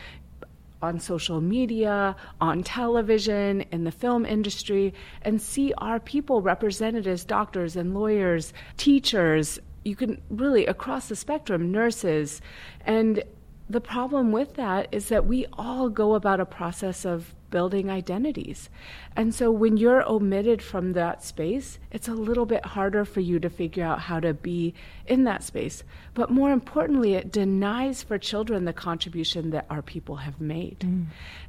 on 0.81 0.99
social 0.99 1.41
media, 1.41 2.15
on 2.39 2.63
television, 2.63 3.61
in 3.71 3.83
the 3.83 3.91
film 3.91 4.25
industry, 4.25 4.93
and 5.23 5.41
see 5.41 5.73
our 5.77 5.99
people 5.99 6.41
represented 6.41 7.07
as 7.07 7.25
doctors 7.25 7.75
and 7.75 7.93
lawyers, 7.93 8.53
teachers. 8.77 9.59
You 9.83 9.95
can 9.95 10.21
really, 10.29 10.65
across 10.65 11.09
the 11.09 11.15
spectrum, 11.15 11.71
nurses. 11.71 12.41
And 12.85 13.23
the 13.69 13.81
problem 13.81 14.31
with 14.31 14.55
that 14.55 14.87
is 14.91 15.09
that 15.09 15.25
we 15.25 15.45
all 15.53 15.89
go 15.89 16.15
about 16.15 16.39
a 16.39 16.45
process 16.45 17.05
of 17.05 17.33
building 17.49 17.89
identities. 17.89 18.69
And 19.15 19.33
so 19.33 19.51
when 19.51 19.77
you're 19.77 20.07
omitted 20.09 20.61
from 20.61 20.93
that 20.93 21.23
space, 21.23 21.79
it's 21.91 22.07
a 22.07 22.13
little 22.13 22.45
bit 22.45 22.65
harder 22.65 23.05
for 23.05 23.19
you 23.19 23.39
to 23.39 23.49
figure 23.49 23.83
out 23.83 23.99
how 23.99 24.19
to 24.19 24.33
be 24.33 24.73
in 25.05 25.23
that 25.23 25.43
space. 25.43 25.83
But 26.13 26.29
more 26.29 26.51
importantly, 26.51 27.15
it 27.15 27.31
denies 27.31 28.03
for 28.03 28.17
children 28.17 28.65
the 28.65 28.73
contribution 28.73 29.49
that 29.51 29.65
our 29.69 29.81
people 29.81 30.17
have 30.17 30.39
made. 30.39 30.79
Mm. 30.79 31.05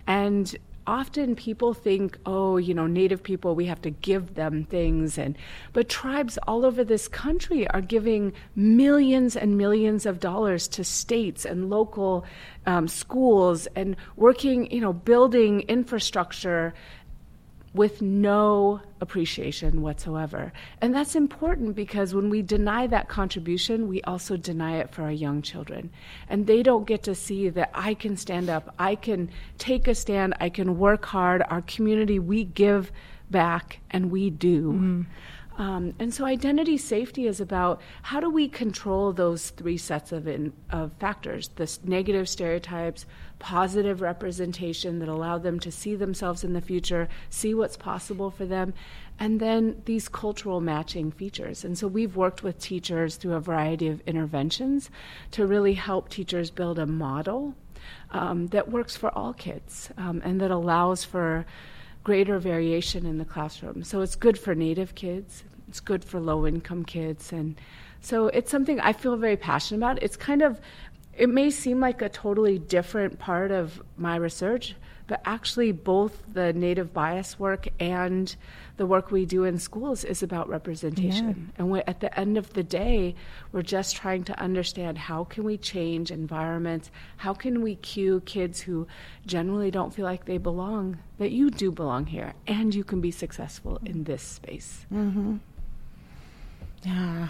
And 0.07 0.57
often 0.91 1.37
people 1.37 1.73
think, 1.73 2.19
oh, 2.27 2.57
you 2.57 2.75
know, 2.75 2.89
native 2.89 3.23
people, 3.23 3.55
we 3.55 3.65
have 3.67 3.81
to 3.81 3.91
give 3.91 4.35
them 4.35 4.65
things. 4.65 5.19
And, 5.19 5.39
but 5.73 5.89
tribes 5.89 6.37
all 6.49 6.67
over 6.67 6.83
this 6.83 7.07
country 7.07 7.69
are 7.69 7.81
giving 7.81 8.33
millions 8.57 9.37
and 9.37 9.57
millions 9.57 10.05
of 10.05 10.19
dollars 10.19 10.67
to 10.67 10.83
states 10.83 11.45
and 11.45 11.71
local 11.71 12.25
um, 12.67 12.89
schools 12.89 13.69
and 13.77 13.95
working, 14.17 14.69
you 14.73 14.81
know, 14.81 14.93
building 14.93 15.61
infrastructure 15.69 16.75
with 17.73 18.03
no 18.03 18.81
appreciation 19.01 19.81
whatsoever. 19.81 20.53
And 20.81 20.95
that's 20.95 21.15
important 21.15 21.77
because 21.77 22.15
when 22.15 22.29
we 22.29 22.43
deny 22.43 22.87
that 22.89 23.09
contribution, 23.09 23.87
we 23.87 24.03
also 24.03 24.37
deny 24.37 24.79
it 24.79 24.93
for 24.93 25.03
our 25.03 25.13
young 25.13 25.41
children. 25.41 25.91
And 26.29 26.47
they 26.47 26.63
don't 26.63 26.87
get 26.87 27.05
to 27.05 27.15
see 27.15 27.49
that 27.51 27.71
I 27.73 27.95
can 27.95 28.17
stand 28.17 28.51
up, 28.51 28.75
I 28.79 28.97
can 28.97 29.31
take 29.59 29.87
a 29.87 29.95
stand, 29.95 30.35
I 30.41 30.49
can 30.49 30.79
work 30.79 31.05
hard. 31.05 31.43
Our 31.49 31.63
community, 31.63 32.19
we 32.19 32.45
give 32.45 32.91
back 33.31 33.79
and 33.91 34.11
we 34.11 34.31
do. 34.31 34.73
Mm-hmm. 34.73 35.03
Um, 35.61 35.93
and 35.99 36.13
so 36.15 36.25
identity 36.25 36.79
safety 36.79 37.27
is 37.27 37.39
about 37.39 37.83
how 38.01 38.19
do 38.19 38.31
we 38.31 38.49
control 38.49 39.13
those 39.13 39.51
three 39.51 39.77
sets 39.77 40.11
of, 40.11 40.27
in, 40.27 40.55
of 40.71 40.91
factors 40.95 41.49
the 41.57 41.79
negative 41.85 42.31
stereotypes, 42.31 43.05
positive 43.39 44.01
representation 44.01 45.01
that 45.01 45.09
allow 45.11 45.37
them 45.37 45.61
to 45.61 45.71
see 45.71 45.95
themselves 45.95 46.45
in 46.45 46.55
the 46.55 46.63
future, 46.63 47.11
see 47.29 47.53
what's 47.53 47.77
possible 47.77 48.31
for 48.31 48.47
them, 48.47 48.73
and 49.19 49.39
then 49.39 49.83
these 49.85 50.09
cultural 50.09 50.63
matching 50.63 51.13
features. 51.13 51.63
And 51.63 51.77
so 51.77 51.87
we've 51.87 52.17
worked 52.17 52.43
with 52.43 52.59
teachers 52.59 53.17
through 53.17 53.35
a 53.35 53.41
variety 53.41 53.89
of 53.89 54.01
interventions 54.07 54.89
to 55.33 55.47
really 55.47 55.75
help 55.75 56.09
teachers 56.09 56.51
build 56.51 56.79
a 56.79 56.87
model 56.87 57.55
um, 58.13 58.47
that 58.47 58.71
works 58.71 58.97
for 58.97 59.11
all 59.11 59.35
kids 59.35 59.91
um, 59.99 60.23
and 60.25 60.41
that 60.41 60.51
allows 60.51 61.05
for 61.05 61.45
greater 62.03 62.39
variation 62.39 63.05
in 63.05 63.19
the 63.19 63.25
classroom. 63.25 63.85
So 63.85 64.01
it's 64.01 64.17
good 64.17 64.39
for 64.39 64.55
Native 64.55 64.95
kids, 64.95 65.45
it's 65.71 65.79
good 65.79 66.05
for 66.05 66.19
low 66.19 66.49
income 66.49 66.85
kids. 66.85 67.33
And 67.33 67.59
so 68.01 68.27
it's 68.27 68.51
something 68.51 68.81
I 68.81 68.93
feel 68.93 69.17
very 69.17 69.37
passionate 69.37 69.79
about. 69.79 70.03
It's 70.03 70.17
kind 70.17 70.43
of, 70.43 70.61
it 71.17 71.29
may 71.29 71.51
seem 71.51 71.79
like 71.79 72.03
a 72.03 72.09
totally 72.09 72.59
different 72.59 73.21
part 73.21 73.53
of 73.53 73.81
my 73.97 74.17
research, 74.17 74.75
but 75.07 75.21
actually, 75.25 75.73
both 75.73 76.23
the 76.33 76.53
native 76.53 76.93
bias 76.93 77.37
work 77.37 77.67
and 77.81 78.37
the 78.77 78.87
work 78.87 79.11
we 79.11 79.27
do 79.27 79.43
in 79.43 79.59
schools 79.59 80.05
is 80.05 80.23
about 80.23 80.49
representation. 80.49 81.51
Yeah. 81.59 81.65
And 81.65 81.89
at 81.89 81.99
the 81.99 82.17
end 82.17 82.39
of 82.39 82.53
the 82.53 82.63
day, 82.63 83.17
we're 83.51 83.63
just 83.63 83.97
trying 83.97 84.23
to 84.25 84.41
understand 84.41 84.99
how 84.99 85.25
can 85.25 85.43
we 85.43 85.59
change 85.59 86.13
environments? 86.13 86.93
How 87.17 87.35
can 87.35 87.61
we 87.61 87.75
cue 87.75 88.23
kids 88.25 88.61
who 88.61 88.87
generally 89.27 89.73
don't 89.73 89.93
feel 89.93 90.05
like 90.05 90.27
they 90.27 90.39
belong 90.39 90.99
that 91.19 91.33
you 91.33 91.51
do 91.51 91.73
belong 91.73 92.07
here 92.07 92.35
and 92.47 92.73
you 92.73 92.85
can 92.85 93.01
be 93.01 93.11
successful 93.11 93.81
in 93.85 94.05
this 94.05 94.23
space? 94.23 94.87
Mm-hmm. 94.95 95.39
Yeah. 96.85 97.29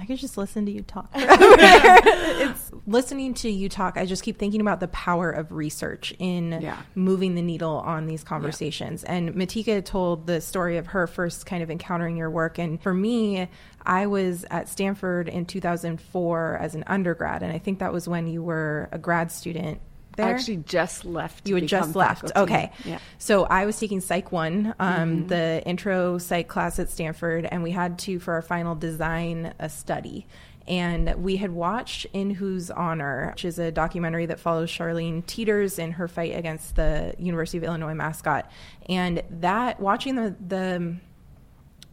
I 0.00 0.06
could 0.06 0.16
just 0.16 0.38
listen 0.38 0.64
to 0.64 0.72
you 0.72 0.80
talk. 0.80 1.10
it's 1.14 2.70
listening 2.86 3.34
to 3.34 3.50
you 3.50 3.68
talk. 3.68 3.98
I 3.98 4.06
just 4.06 4.22
keep 4.22 4.38
thinking 4.38 4.62
about 4.62 4.80
the 4.80 4.88
power 4.88 5.30
of 5.30 5.52
research 5.52 6.14
in 6.18 6.58
yeah. 6.62 6.80
moving 6.94 7.34
the 7.34 7.42
needle 7.42 7.76
on 7.76 8.06
these 8.06 8.24
conversations. 8.24 9.02
Yeah. 9.02 9.14
And 9.14 9.34
Matika 9.34 9.84
told 9.84 10.26
the 10.26 10.40
story 10.40 10.78
of 10.78 10.88
her 10.88 11.06
first 11.06 11.44
kind 11.44 11.62
of 11.62 11.70
encountering 11.70 12.16
your 12.16 12.30
work. 12.30 12.58
And 12.58 12.80
for 12.80 12.94
me, 12.94 13.48
I 13.84 14.06
was 14.06 14.46
at 14.50 14.70
Stanford 14.70 15.28
in 15.28 15.44
2004 15.44 16.58
as 16.58 16.74
an 16.74 16.84
undergrad. 16.86 17.42
And 17.42 17.52
I 17.52 17.58
think 17.58 17.80
that 17.80 17.92
was 17.92 18.08
when 18.08 18.26
you 18.26 18.42
were 18.42 18.88
a 18.92 18.98
grad 18.98 19.30
student 19.30 19.82
there? 20.16 20.26
I 20.26 20.30
actually 20.30 20.58
just 20.58 21.04
left. 21.04 21.48
You 21.48 21.54
had 21.56 21.66
just 21.66 21.94
left. 21.94 22.32
Okay. 22.34 22.72
Yeah. 22.84 22.98
So 23.18 23.44
I 23.44 23.66
was 23.66 23.78
taking 23.78 24.00
Psych 24.00 24.32
1, 24.32 24.74
um, 24.78 24.94
mm-hmm. 24.94 25.26
the 25.28 25.62
intro 25.66 26.18
psych 26.18 26.48
class 26.48 26.78
at 26.78 26.90
Stanford, 26.90 27.46
and 27.46 27.62
we 27.62 27.70
had 27.70 27.98
to, 28.00 28.18
for 28.18 28.34
our 28.34 28.42
final, 28.42 28.74
design 28.74 29.54
a 29.58 29.68
study. 29.68 30.26
And 30.66 31.14
we 31.16 31.36
had 31.36 31.50
watched 31.50 32.06
In 32.12 32.30
Whose 32.30 32.70
Honor, 32.70 33.30
which 33.32 33.44
is 33.44 33.58
a 33.58 33.72
documentary 33.72 34.26
that 34.26 34.38
follows 34.38 34.70
Charlene 34.70 35.24
Teters 35.24 35.78
in 35.78 35.92
her 35.92 36.06
fight 36.06 36.36
against 36.36 36.76
the 36.76 37.14
University 37.18 37.58
of 37.58 37.64
Illinois 37.64 37.94
mascot. 37.94 38.48
And 38.88 39.22
that, 39.30 39.80
watching 39.80 40.14
the, 40.14 40.36
the 40.46 40.96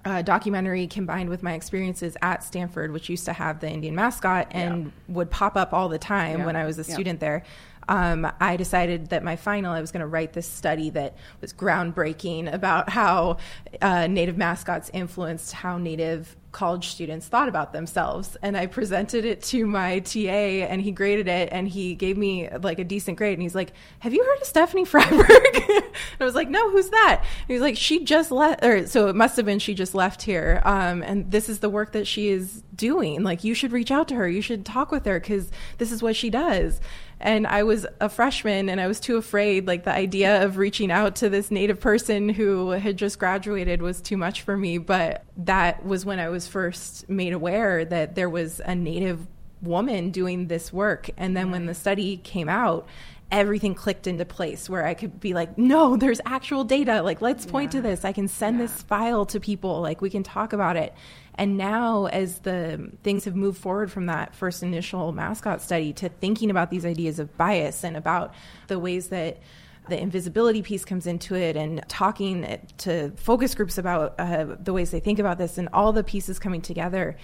uh, 0.05 0.21
documentary 0.21 0.87
combined 0.87 1.29
with 1.29 1.43
my 1.43 1.53
experiences 1.53 2.15
at 2.21 2.43
Stanford, 2.43 2.91
which 2.91 3.09
used 3.09 3.25
to 3.25 3.33
have 3.33 3.59
the 3.59 3.69
Indian 3.69 3.95
mascot 3.95 4.47
and 4.51 4.85
yeah. 4.85 4.91
would 5.07 5.31
pop 5.31 5.55
up 5.55 5.73
all 5.73 5.89
the 5.89 5.97
time 5.97 6.39
yeah. 6.39 6.45
when 6.45 6.55
I 6.55 6.65
was 6.65 6.77
a 6.77 6.83
student 6.83 7.17
yeah. 7.17 7.27
there 7.27 7.43
um, 7.87 8.31
I 8.39 8.57
decided 8.57 9.09
that 9.09 9.23
my 9.23 9.35
final, 9.35 9.73
I 9.73 9.81
was 9.81 9.91
going 9.91 10.01
to 10.01 10.07
write 10.07 10.33
this 10.33 10.47
study 10.47 10.89
that 10.91 11.15
was 11.41 11.53
groundbreaking 11.53 12.51
about 12.51 12.89
how 12.89 13.37
uh, 13.81 14.07
Native 14.07 14.37
mascots 14.37 14.89
influenced 14.93 15.53
how 15.53 15.77
Native 15.77 16.35
college 16.57 16.87
students 16.87 17.27
thought 17.27 17.47
about 17.47 17.71
themselves. 17.71 18.35
And 18.41 18.57
I 18.57 18.65
presented 18.65 19.25
it 19.25 19.43
to 19.43 19.67
my 19.67 19.99
TA 19.99 20.19
and 20.19 20.81
he 20.81 20.91
graded 20.91 21.27
it 21.27 21.49
and 21.51 21.67
he 21.67 21.93
gave 21.93 22.17
me 22.17 22.49
like 22.49 22.79
a 22.79 22.83
decent 22.83 23.17
grade. 23.17 23.33
And 23.33 23.43
he's 23.43 23.53
like, 23.53 23.73
Have 23.99 24.13
you 24.13 24.23
heard 24.23 24.41
of 24.41 24.47
Stephanie 24.47 24.85
Fryberg? 24.85 25.83
And 25.97 26.21
I 26.21 26.25
was 26.25 26.35
like, 26.35 26.49
No, 26.49 26.71
who's 26.71 26.89
that? 26.89 27.23
And 27.23 27.53
he's 27.53 27.61
like, 27.61 27.77
She 27.77 28.03
just 28.03 28.31
left, 28.31 28.63
or 28.63 28.87
so 28.87 29.07
it 29.07 29.15
must 29.15 29.37
have 29.37 29.45
been 29.45 29.59
she 29.59 29.73
just 29.73 29.93
left 29.93 30.23
here. 30.23 30.61
Um, 30.65 31.03
and 31.03 31.29
this 31.31 31.47
is 31.47 31.59
the 31.59 31.69
work 31.69 31.91
that 31.91 32.07
she 32.07 32.29
is 32.29 32.63
doing. 32.75 33.23
Like, 33.23 33.43
you 33.43 33.53
should 33.53 33.71
reach 33.71 33.91
out 33.91 34.07
to 34.07 34.15
her. 34.15 34.27
You 34.27 34.41
should 34.41 34.65
talk 34.65 34.91
with 34.91 35.05
her 35.05 35.19
because 35.19 35.51
this 35.77 35.91
is 35.91 36.01
what 36.01 36.15
she 36.15 36.29
does 36.29 36.79
and 37.19 37.47
I 37.47 37.63
was 37.63 37.85
a 37.99 38.09
freshman 38.09 38.69
and 38.69 38.79
I 38.79 38.87
was 38.87 38.99
too 38.99 39.17
afraid. 39.17 39.65
Like 39.65 39.83
the 39.83 39.93
idea 39.93 40.43
of 40.43 40.57
reaching 40.57 40.91
out 40.91 41.15
to 41.17 41.29
this 41.29 41.49
native 41.49 41.79
person 41.79 42.29
who 42.29 42.71
had 42.71 42.97
just 42.97 43.17
graduated 43.17 43.81
was 43.81 44.01
too 44.01 44.17
much 44.17 44.43
for 44.43 44.55
me. 44.55 44.77
But 44.77 45.23
that 45.37 45.85
was 45.85 46.05
when 46.05 46.19
I 46.19 46.29
was 46.29 46.47
first 46.47 47.09
made 47.09 47.33
aware 47.33 47.83
that 47.85 48.15
there 48.15 48.29
was 48.29 48.61
a 48.63 48.75
native 48.75 49.27
woman 49.61 50.11
doing 50.11 50.47
this 50.47 50.71
work. 50.71 51.09
And 51.17 51.35
then 51.35 51.49
when 51.49 51.65
the 51.65 51.73
study 51.73 52.17
came 52.17 52.49
out, 52.49 52.87
everything 53.31 53.73
clicked 53.73 54.07
into 54.07 54.23
place 54.23 54.69
where 54.69 54.85
I 54.85 54.93
could 54.93 55.19
be 55.19 55.33
like, 55.33 55.57
no, 55.57 55.97
there's 55.97 56.21
actual 56.25 56.63
data. 56.63 57.01
Like, 57.01 57.21
let's 57.21 57.45
point 57.45 57.73
yeah. 57.73 57.81
to 57.81 57.87
this. 57.87 58.05
I 58.05 58.13
can 58.13 58.27
send 58.27 58.57
yeah. 58.57 58.65
this 58.65 58.81
file 58.83 59.25
to 59.27 59.39
people. 59.39 59.81
Like, 59.81 60.01
we 60.01 60.09
can 60.09 60.23
talk 60.23 60.53
about 60.53 60.77
it. 60.77 60.93
And 61.37 61.55
now, 61.55 62.05
as 62.07 62.39
the 62.39 62.91
things 63.03 63.25
have 63.25 63.35
moved 63.35 63.59
forward 63.59 63.91
from 63.91 64.07
that 64.07 64.33
first 64.33 64.63
initial 64.63 65.11
mascot 65.11 65.61
study 65.61 65.93
to 65.93 66.09
thinking 66.09 66.49
about 66.49 66.71
these 66.71 66.85
ideas 66.85 67.19
of 67.19 67.37
bias 67.37 67.83
and 67.83 67.95
about 67.95 68.33
the 68.67 68.79
ways 68.79 69.09
that 69.09 69.39
the 69.87 70.01
invisibility 70.01 70.61
piece 70.61 70.83
comes 70.83 71.07
into 71.07 71.35
it 71.35 71.55
and 71.55 71.81
talking 71.87 72.59
to 72.77 73.11
focus 73.17 73.55
groups 73.55 73.77
about 73.77 74.15
uh, 74.19 74.55
the 74.59 74.73
ways 74.73 74.91
they 74.91 74.99
think 74.99 75.19
about 75.19 75.37
this 75.37 75.57
and 75.57 75.69
all 75.71 75.93
the 75.93 76.03
pieces 76.03 76.39
coming 76.39 76.61
together 76.61 77.15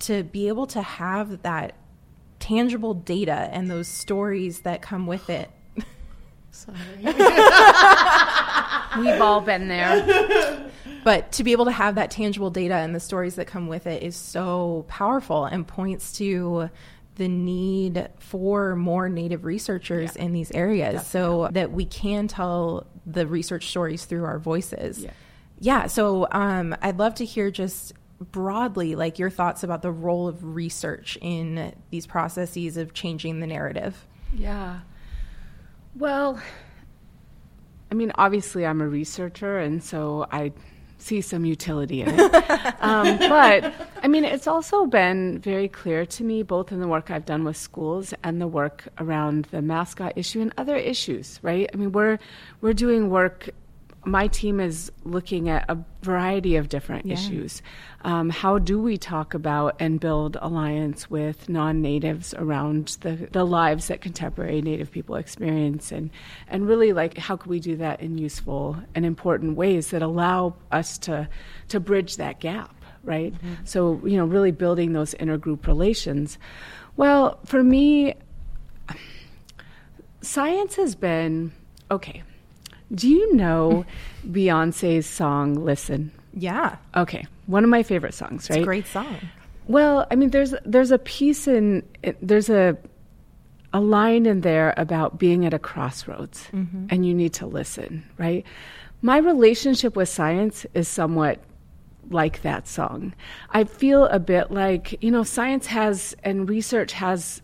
to 0.00 0.22
be 0.24 0.48
able 0.48 0.66
to 0.66 0.82
have 0.82 1.42
that 1.42 1.74
tangible 2.38 2.94
data 2.94 3.48
and 3.52 3.70
those 3.70 3.86
stories 3.86 4.60
that 4.60 4.82
come 4.82 5.06
with 5.06 5.30
it. 5.30 5.50
Sorry. 6.50 6.76
We've 8.98 9.20
all 9.20 9.40
been 9.40 9.68
there. 9.68 10.66
But 11.02 11.32
to 11.32 11.44
be 11.44 11.52
able 11.52 11.64
to 11.64 11.72
have 11.72 11.94
that 11.94 12.10
tangible 12.10 12.50
data 12.50 12.74
and 12.74 12.94
the 12.94 13.00
stories 13.00 13.36
that 13.36 13.46
come 13.46 13.68
with 13.68 13.86
it 13.86 14.02
is 14.02 14.14
so 14.16 14.84
powerful 14.86 15.46
and 15.46 15.66
points 15.66 16.12
to 16.18 16.68
the 17.16 17.26
need 17.26 18.10
for 18.18 18.76
more 18.76 19.08
Native 19.08 19.46
researchers 19.46 20.14
Yeah. 20.14 20.24
in 20.24 20.34
these 20.34 20.50
areas 20.50 21.06
so 21.06 21.48
that 21.52 21.72
we 21.72 21.86
can 21.86 22.28
tell 22.28 22.86
the 23.06 23.26
research 23.26 23.68
stories 23.68 24.04
through 24.04 24.24
our 24.26 24.38
voices. 24.38 24.98
Yeah. 24.98 25.10
Yeah, 25.58 25.86
so 25.86 26.28
um, 26.32 26.76
I'd 26.82 26.98
love 26.98 27.14
to 27.14 27.24
hear 27.24 27.50
just 27.50 27.94
broadly 28.20 28.94
like 28.94 29.18
your 29.18 29.30
thoughts 29.30 29.62
about 29.62 29.80
the 29.80 29.90
role 29.92 30.28
of 30.28 30.44
research 30.54 31.16
in 31.22 31.74
these 31.88 32.06
processes 32.06 32.76
of 32.76 32.92
changing 32.92 33.40
the 33.40 33.46
narrative. 33.46 34.06
Yeah. 34.34 34.80
Well, 35.96 36.40
I 37.90 37.94
mean, 37.94 38.12
obviously, 38.14 38.64
I'm 38.64 38.80
a 38.80 38.88
researcher, 38.88 39.58
and 39.58 39.82
so 39.82 40.26
I 40.30 40.52
see 40.98 41.20
some 41.20 41.44
utility 41.44 42.02
in 42.02 42.08
it. 42.08 42.20
um, 42.80 43.18
but 43.18 43.74
I 44.02 44.08
mean, 44.08 44.24
it's 44.24 44.46
also 44.46 44.86
been 44.86 45.38
very 45.40 45.68
clear 45.68 46.06
to 46.06 46.24
me, 46.24 46.42
both 46.42 46.70
in 46.70 46.80
the 46.80 46.86
work 46.86 47.10
I've 47.10 47.24
done 47.26 47.44
with 47.44 47.56
schools 47.56 48.14
and 48.22 48.40
the 48.40 48.46
work 48.46 48.86
around 48.98 49.46
the 49.46 49.62
mascot 49.62 50.12
issue 50.16 50.40
and 50.40 50.52
other 50.56 50.76
issues. 50.76 51.40
Right? 51.42 51.68
I 51.72 51.76
mean, 51.76 51.92
we're 51.92 52.18
we're 52.60 52.74
doing 52.74 53.10
work. 53.10 53.50
My 54.04 54.28
team 54.28 54.60
is 54.60 54.90
looking 55.04 55.50
at 55.50 55.66
a 55.68 55.76
variety 56.02 56.56
of 56.56 56.70
different 56.70 57.04
Yeah. 57.04 57.14
issues. 57.14 57.60
Um, 58.02 58.30
how 58.30 58.58
do 58.58 58.80
we 58.80 58.96
talk 58.96 59.34
about 59.34 59.76
and 59.78 60.00
build 60.00 60.38
alliance 60.40 61.10
with 61.10 61.50
non-natives 61.50 62.32
around 62.34 62.96
the, 63.02 63.28
the 63.30 63.44
lives 63.44 63.88
that 63.88 64.00
contemporary 64.00 64.62
Native 64.62 64.90
people 64.90 65.16
experience, 65.16 65.92
and 65.92 66.08
and 66.48 66.66
really 66.66 66.94
like 66.94 67.18
how 67.18 67.36
could 67.36 67.50
we 67.50 67.60
do 67.60 67.76
that 67.76 68.00
in 68.00 68.16
useful 68.16 68.78
and 68.94 69.04
important 69.04 69.56
ways 69.58 69.90
that 69.90 70.00
allow 70.00 70.54
us 70.72 70.96
to 70.98 71.28
to 71.68 71.78
bridge 71.78 72.16
that 72.16 72.40
gap, 72.40 72.74
right? 73.04 73.34
So 73.64 74.00
you 74.04 74.16
know, 74.16 74.24
really 74.24 74.50
building 74.50 74.94
those 74.94 75.14
intergroup 75.16 75.66
relations. 75.66 76.38
Well, 76.96 77.38
for 77.44 77.62
me, 77.62 78.14
science 80.22 80.76
has 80.76 80.94
been 80.94 81.52
okay. 81.90 82.22
Do 82.94 83.08
you 83.08 83.34
know 83.34 83.84
Beyonce's 84.26 85.06
song 85.06 85.64
"Listen"? 85.64 86.12
Yeah, 86.32 86.76
Okay, 86.96 87.26
one 87.46 87.64
of 87.64 87.70
my 87.70 87.82
favorite 87.82 88.14
songs, 88.14 88.42
it's 88.42 88.50
right? 88.50 88.60
a 88.60 88.64
great 88.64 88.86
song. 88.86 89.16
Well, 89.66 90.06
I 90.10 90.16
mean, 90.16 90.30
there's 90.30 90.54
there's 90.64 90.90
a 90.90 90.98
piece 90.98 91.46
in 91.48 91.82
there's 92.20 92.50
a 92.50 92.76
a 93.72 93.80
line 93.80 94.26
in 94.26 94.40
there 94.40 94.74
about 94.76 95.18
being 95.18 95.46
at 95.46 95.54
a 95.54 95.58
crossroads, 95.58 96.48
mm-hmm. 96.52 96.86
and 96.90 97.06
you 97.06 97.14
need 97.14 97.32
to 97.34 97.46
listen, 97.46 98.04
right? 98.18 98.44
My 99.02 99.18
relationship 99.18 99.96
with 99.96 100.08
science 100.08 100.66
is 100.74 100.88
somewhat 100.88 101.40
like 102.10 102.42
that 102.42 102.66
song. 102.66 103.14
I 103.50 103.64
feel 103.64 104.06
a 104.06 104.18
bit 104.18 104.50
like 104.50 105.02
you 105.02 105.10
know, 105.10 105.22
science 105.22 105.66
has 105.66 106.16
and 106.24 106.48
research 106.48 106.92
has 106.92 107.42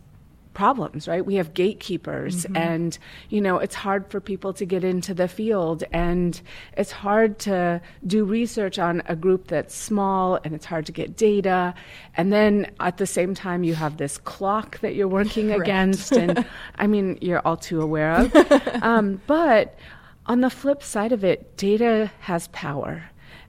problems, 0.57 1.07
right? 1.07 1.25
We 1.25 1.35
have 1.35 1.53
gatekeepers 1.53 2.47
and 2.55 2.99
you 3.29 3.43
know, 3.43 3.59
it's 3.59 3.75
hard 3.75 4.11
for 4.11 4.21
people 4.21 4.55
to 4.55 4.65
get 4.65 4.85
into 4.85 5.13
the 5.13 5.29
field 5.29 5.85
and 5.93 6.41
it's 6.79 6.91
hard 6.91 7.39
to 7.41 7.83
do 8.07 8.25
research 8.25 8.79
on 8.79 9.03
a 9.05 9.15
group 9.15 9.49
that's 9.49 9.75
small 9.75 10.41
and 10.45 10.55
it's 10.55 10.65
hard 10.65 10.87
to 10.87 10.93
get 10.93 11.15
data. 11.15 11.75
And 12.17 12.33
then 12.33 12.71
at 12.81 12.97
the 12.97 13.07
same 13.07 13.35
time 13.35 13.65
you 13.65 13.75
have 13.75 13.99
this 13.99 14.17
clock 14.17 14.81
that 14.81 14.95
you're 14.95 15.09
working 15.09 15.49
Correct. 15.49 15.63
against 15.63 16.13
and 16.13 16.47
I 16.77 16.87
mean, 16.87 17.19
you're 17.21 17.41
all 17.41 17.59
too 17.59 17.83
aware 17.83 18.13
of. 18.13 18.35
um, 18.83 19.21
but 19.27 19.79
on 20.25 20.41
the 20.41 20.49
flip 20.49 20.83
side 20.83 21.13
of 21.13 21.23
it, 21.23 21.59
data 21.59 22.11
has 22.21 22.49
power. 22.49 23.05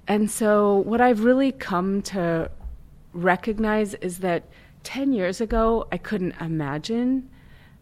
And 0.09 0.29
so 0.29 0.79
what 0.79 0.99
I've 0.99 1.23
really 1.23 1.53
come 1.53 2.01
to 2.13 2.51
recognize 3.13 3.93
is 3.95 4.19
that 4.19 4.43
10 4.83 5.13
years 5.13 5.41
ago, 5.41 5.87
I 5.91 5.97
couldn't 5.97 6.35
imagine 6.39 7.29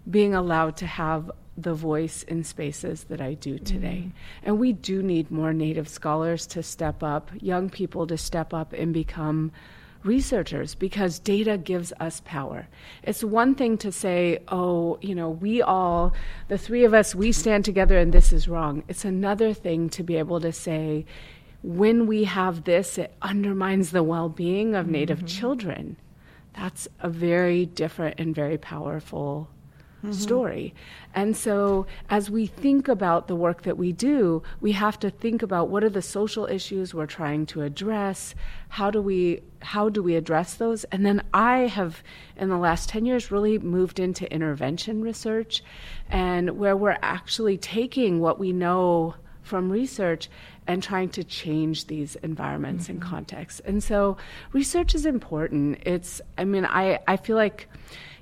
being 0.10 0.34
allowed 0.34 0.78
to 0.78 0.86
have 0.86 1.32
the 1.58 1.74
voice 1.74 2.24
in 2.24 2.44
spaces 2.44 3.06
that 3.06 3.22
I 3.22 3.34
do 3.34 3.58
today. 3.58 4.06
Mm. 4.08 4.12
And 4.44 4.60
we 4.60 4.74
do 4.74 5.02
need 5.02 5.32
more 5.32 5.54
Native 5.54 5.88
scholars 5.88 6.46
to 6.48 6.62
step 6.62 7.02
up, 7.02 7.32
young 7.40 7.70
people 7.70 8.06
to 8.08 8.18
step 8.18 8.54
up 8.54 8.74
and 8.74 8.94
become 8.94 9.52
researchers 10.04 10.76
because 10.76 11.18
data 11.20 11.58
gives 11.58 11.92
us 12.00 12.22
power. 12.26 12.68
It's 13.04 13.24
one 13.24 13.56
thing 13.56 13.78
to 13.80 13.92
say, 13.92 14.40
oh, 14.50 15.00
you 15.02 15.16
know, 15.16 15.30
we 15.30 15.62
all, 15.62 16.14
the 16.48 16.58
three 16.58 16.84
of 16.84 16.94
us, 16.94 17.16
we 17.16 17.32
stand 17.32 17.66
together 17.66 17.98
and 17.98 18.14
this 18.14 18.32
is 18.32 18.48
wrong. 18.48 18.84
It's 18.88 19.06
another 19.06 19.54
thing 19.54 19.90
to 19.92 20.04
be 20.04 20.18
able 20.18 20.40
to 20.42 20.52
say, 20.52 21.06
when 21.64 22.06
we 22.06 22.26
have 22.26 22.66
this, 22.66 23.00
it 23.00 23.16
undermines 23.24 23.90
the 23.90 24.04
well 24.04 24.30
being 24.30 24.76
of 24.76 24.88
Native 24.88 25.20
mm-hmm. 25.20 25.28
children. 25.28 25.98
That's 26.56 26.88
a 27.02 27.10
very 27.10 27.66
different 27.66 28.20
and 28.20 28.34
very 28.34 28.58
powerful 28.58 29.50
mm-hmm. 30.06 30.14
story. 30.14 30.74
And 31.14 31.36
so, 31.36 31.86
as 32.10 32.30
we 32.30 32.46
think 32.46 32.88
about 32.88 33.28
the 33.28 33.36
work 33.36 33.64
that 33.64 33.78
we 33.78 33.92
do, 33.92 34.44
we 34.62 34.72
have 34.74 35.00
to 35.00 35.10
think 35.10 35.42
about 35.42 35.70
what 35.70 35.84
are 35.84 35.90
the 35.90 36.02
social 36.02 36.46
issues 36.46 36.94
we're 36.94 37.06
trying 37.06 37.46
to 37.48 37.62
address. 37.62 38.36
How 38.70 38.92
do 38.92 39.02
we 39.02 39.42
how 39.62 39.90
do 39.90 40.04
we 40.04 40.16
address 40.16 40.56
those? 40.56 40.84
And 40.86 41.06
then 41.06 41.24
I 41.34 41.60
have, 41.68 42.04
in 42.38 42.50
the 42.50 42.58
last 42.58 42.90
ten 42.90 43.06
years, 43.06 43.32
really 43.32 43.58
moved 43.60 44.00
into 44.00 44.32
intervention 44.32 45.02
research, 45.02 45.64
and 46.10 46.58
where 46.58 46.78
we're 46.78 46.98
actually 47.02 47.58
taking 47.58 48.20
what 48.20 48.40
we 48.40 48.52
know 48.52 49.16
from 49.42 49.72
research 49.72 50.30
and 50.68 50.82
trying 50.82 51.10
to 51.10 51.24
change 51.24 51.88
these 51.88 52.16
environments 52.18 52.90
and 52.90 53.00
mm-hmm. 53.00 53.10
contexts. 53.10 53.62
And 53.62 53.84
so 53.84 54.18
research 54.54 54.96
is 54.96 55.06
important. 55.06 55.80
It's 55.86 56.22
I 56.38 56.46
mean 56.46 56.66
I 56.66 57.00
I 57.08 57.18
feel 57.18 57.36
like 57.36 57.68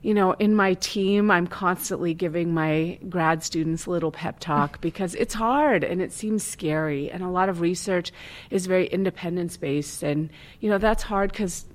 you 0.04 0.14
know, 0.14 0.34
in 0.34 0.54
my 0.54 0.74
team, 0.76 1.32
I'm 1.32 1.48
constantly 1.48 2.14
giving 2.14 2.54
my 2.54 3.00
grad 3.08 3.42
students 3.42 3.86
a 3.86 3.90
little 3.90 4.12
pep 4.12 4.40
talk 4.40 4.82
because 4.82 5.16
it's 5.16 5.34
hard 5.34 5.84
and 5.84 6.02
it 6.02 6.12
seems 6.12 6.44
scary. 6.44 7.10
And 7.10 7.24
a 7.24 7.30
lot 7.30 7.50
of 7.50 7.62
research 7.62 8.12
is 8.52 8.66
very 8.66 8.88
independence 8.88 9.56
based. 9.56 10.04
And, 10.04 10.30
you 10.60 10.70
know, 10.70 10.78
that's 10.78 11.04
hard 11.04 11.32
because 11.32 11.66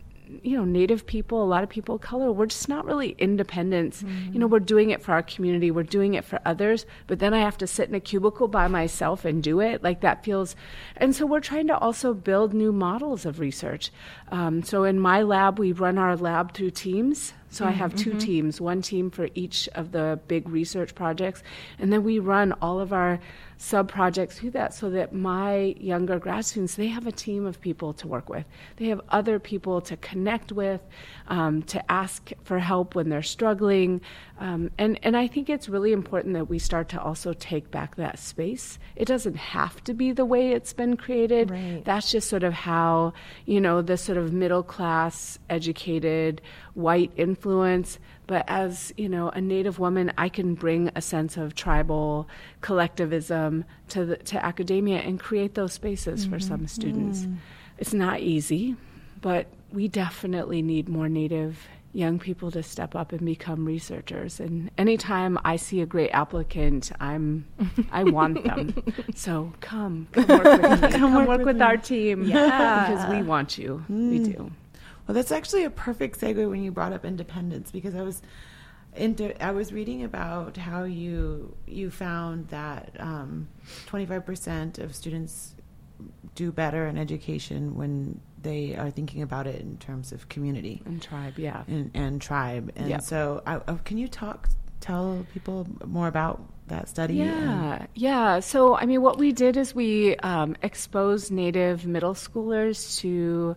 you 0.42 0.56
know, 0.56 0.64
Native 0.64 1.06
people, 1.06 1.42
a 1.42 1.44
lot 1.44 1.62
of 1.62 1.68
people 1.68 1.96
of 1.96 2.00
color, 2.00 2.30
we're 2.30 2.46
just 2.46 2.68
not 2.68 2.84
really 2.84 3.14
independent. 3.18 4.02
You 4.32 4.38
know, 4.38 4.46
we're 4.46 4.60
doing 4.60 4.90
it 4.90 5.02
for 5.02 5.12
our 5.12 5.22
community, 5.22 5.70
we're 5.70 5.82
doing 5.82 6.14
it 6.14 6.24
for 6.24 6.40
others, 6.44 6.86
but 7.06 7.18
then 7.18 7.34
I 7.34 7.40
have 7.40 7.58
to 7.58 7.66
sit 7.66 7.88
in 7.88 7.94
a 7.94 8.00
cubicle 8.00 8.48
by 8.48 8.68
myself 8.68 9.24
and 9.24 9.42
do 9.42 9.60
it. 9.60 9.82
Like 9.82 10.00
that 10.00 10.24
feels. 10.24 10.54
And 10.96 11.14
so 11.14 11.26
we're 11.26 11.40
trying 11.40 11.66
to 11.68 11.78
also 11.78 12.14
build 12.14 12.54
new 12.54 12.72
models 12.72 13.24
of 13.24 13.40
research. 13.40 13.90
Um, 14.30 14.62
so 14.62 14.84
in 14.84 15.00
my 15.00 15.22
lab, 15.22 15.58
we 15.58 15.72
run 15.72 15.98
our 15.98 16.16
lab 16.16 16.54
through 16.54 16.70
teams. 16.70 17.32
So 17.50 17.64
I 17.64 17.70
have 17.70 17.94
2 17.94 18.14
teams, 18.18 18.60
one 18.60 18.82
team 18.82 19.10
for 19.10 19.28
each 19.34 19.68
of 19.74 19.92
the 19.92 20.20
big 20.28 20.48
research 20.48 20.94
projects, 20.94 21.42
and 21.78 21.92
then 21.92 22.04
we 22.04 22.18
run 22.18 22.52
all 22.60 22.78
of 22.78 22.92
our 22.92 23.18
sub 23.56 23.88
projects 23.88 24.38
through 24.38 24.52
that 24.52 24.72
so 24.72 24.88
that 24.90 25.12
my 25.12 25.74
younger 25.80 26.18
grad 26.18 26.44
students 26.44 26.76
they 26.76 26.86
have 26.86 27.06
a 27.06 27.12
team 27.12 27.44
of 27.44 27.60
people 27.60 27.92
to 27.92 28.06
work 28.06 28.28
with. 28.28 28.44
They 28.76 28.86
have 28.86 29.00
other 29.08 29.38
people 29.38 29.80
to 29.82 29.96
connect 29.96 30.52
with, 30.52 30.80
um, 31.26 31.62
to 31.64 31.90
ask 31.90 32.30
for 32.44 32.60
help 32.60 32.94
when 32.94 33.08
they're 33.08 33.22
struggling, 33.22 34.00
um, 34.40 34.70
and 34.78 34.98
and 35.02 35.16
I 35.16 35.26
think 35.26 35.50
it's 35.50 35.68
really 35.68 35.92
important 35.92 36.34
that 36.34 36.48
we 36.48 36.58
start 36.58 36.88
to 36.90 37.02
also 37.02 37.32
take 37.32 37.70
back 37.70 37.96
that 37.96 38.18
space. 38.18 38.78
It 38.94 39.06
doesn't 39.06 39.36
have 39.36 39.82
to 39.84 39.94
be 39.94 40.12
the 40.12 40.24
way 40.24 40.52
it's 40.52 40.72
been 40.72 40.96
created. 40.96 41.50
Right. 41.50 41.82
That's 41.84 42.10
just 42.10 42.28
sort 42.28 42.44
of 42.44 42.52
how 42.52 43.14
you 43.46 43.60
know 43.60 43.82
the 43.82 43.96
sort 43.96 44.16
of 44.16 44.32
middle 44.32 44.62
class, 44.62 45.38
educated, 45.50 46.40
white 46.74 47.10
influence. 47.16 47.98
But 48.28 48.44
as 48.46 48.92
you 48.96 49.08
know, 49.08 49.30
a 49.30 49.40
Native 49.40 49.78
woman, 49.78 50.12
I 50.16 50.28
can 50.28 50.54
bring 50.54 50.90
a 50.94 51.00
sense 51.00 51.36
of 51.36 51.54
tribal 51.54 52.28
collectivism 52.60 53.64
to 53.88 54.04
the, 54.04 54.16
to 54.18 54.44
academia 54.44 54.98
and 54.98 55.18
create 55.18 55.54
those 55.54 55.72
spaces 55.72 56.26
for 56.26 56.38
some 56.38 56.66
students. 56.68 57.26
It's 57.78 57.94
not 57.94 58.20
easy, 58.20 58.76
but 59.20 59.46
we 59.72 59.88
definitely 59.88 60.62
need 60.62 60.88
more 60.88 61.08
Native 61.08 61.66
young 61.98 62.18
people 62.18 62.50
to 62.52 62.62
step 62.62 62.94
up 62.94 63.12
and 63.12 63.22
become 63.26 63.64
researchers. 63.64 64.38
And 64.38 64.70
anytime 64.78 65.36
I 65.44 65.56
see 65.56 65.80
a 65.80 65.86
great 65.86 66.10
applicant, 66.10 66.92
I'm 67.00 67.44
I 67.90 68.04
want 68.04 68.44
them. 68.44 68.82
so 69.14 69.52
come, 69.60 70.06
come 70.12 70.28
work 70.28 70.62
with 70.62 70.82
me. 70.82 70.92
come, 70.92 71.26
work, 71.26 71.44
with, 71.44 71.60
our 71.60 71.76
team. 71.76 72.22
Yeah. 72.22 72.88
because 72.88 73.10
we 73.10 73.22
want 73.22 73.58
you. 73.58 73.84
We 73.88 74.18
hmm. 74.18 74.24
do. 74.24 74.52
Well, 75.06 75.14
that's 75.14 75.32
actually 75.32 75.64
a 75.64 75.70
perfect 75.70 76.20
segue 76.20 76.48
when 76.48 76.62
you 76.62 76.70
brought 76.70 76.92
up 76.92 77.04
independence 77.04 77.70
because 77.70 77.94
I 77.94 78.02
was 78.02 78.22
into 78.94 79.42
I 79.42 79.50
was 79.52 79.72
reading 79.72 80.04
about 80.04 80.56
how 80.56 80.84
you 80.84 81.56
you 81.66 81.90
found 81.90 82.48
that 82.48 82.96
um, 82.98 83.48
twenty 83.86 84.06
five 84.06 84.24
percent 84.24 84.78
of 84.78 84.94
students 84.94 85.54
do 86.34 86.52
better 86.52 86.86
in 86.86 86.96
education 86.96 87.74
when 87.74 88.20
they 88.48 88.74
are 88.76 88.90
thinking 88.90 89.20
about 89.22 89.46
it 89.46 89.60
in 89.60 89.76
terms 89.78 90.12
of 90.12 90.28
community 90.28 90.80
and 90.86 91.00
tribe. 91.02 91.34
Yeah, 91.38 91.62
and, 91.68 91.90
and 91.94 92.20
tribe. 92.20 92.72
And 92.76 92.88
Yep. 92.88 93.02
so, 93.02 93.42
I, 93.46 93.56
uh, 93.56 93.76
can 93.84 93.98
you 93.98 94.08
talk 94.08 94.48
tell 94.80 95.26
people 95.34 95.66
more 95.84 96.08
about 96.08 96.40
that 96.68 96.88
study? 96.88 97.20
and- 97.20 97.28
Yeah, 97.30 97.86
yeah. 97.94 98.40
So, 98.40 98.76
I 98.76 98.86
mean, 98.86 99.02
what 99.02 99.18
we 99.18 99.32
did 99.32 99.56
is 99.56 99.74
we 99.74 100.16
um, 100.32 100.56
exposed 100.62 101.30
Native 101.30 101.86
middle 101.86 102.14
schoolers 102.14 102.98
to 103.00 103.54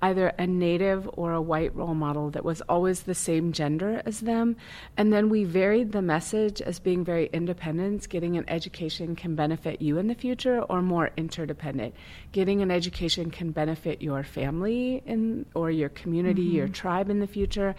either 0.00 0.28
a 0.38 0.46
Native 0.46 1.08
or 1.14 1.32
a 1.32 1.42
white 1.42 1.74
role 1.74 1.94
model 1.94 2.30
that 2.30 2.44
was 2.44 2.60
always 2.62 3.02
the 3.02 3.14
same 3.14 3.52
gender 3.52 4.02
as 4.04 4.20
them. 4.20 4.56
And 4.96 5.12
then 5.12 5.28
we 5.28 5.44
varied 5.44 5.92
the 5.92 6.02
message 6.02 6.60
as 6.60 6.78
being 6.78 7.04
very 7.04 7.28
independent. 7.32 8.08
Getting 8.08 8.36
an 8.36 8.44
education 8.48 9.16
can 9.16 9.34
benefit 9.34 9.82
you 9.82 9.98
in 9.98 10.06
the 10.06 10.14
future, 10.14 10.60
or 10.62 10.82
more 10.82 11.10
interdependent. 11.16 11.94
Getting 12.32 12.62
an 12.62 12.70
education 12.70 13.30
can 13.30 13.50
benefit 13.50 14.02
your 14.02 14.22
family 14.22 15.02
in, 15.06 15.46
or 15.54 15.70
your 15.70 15.88
community, 15.88 16.44
mm-hmm. 16.44 16.56
your 16.56 16.68
tribe 16.68 17.10
in 17.10 17.20
the 17.20 17.26
future. 17.26 17.74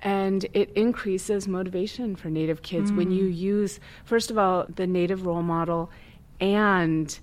And 0.00 0.44
it 0.52 0.70
increases 0.74 1.48
motivation 1.48 2.16
for 2.16 2.28
Native 2.28 2.62
kids 2.62 2.92
when 2.92 3.10
you 3.10 3.24
mm. 3.24 3.36
use, 3.36 3.80
first 4.04 4.30
of 4.30 4.38
all, 4.38 4.66
the 4.74 4.86
Native 4.86 5.24
role 5.26 5.42
model 5.42 5.90
and 6.40 7.18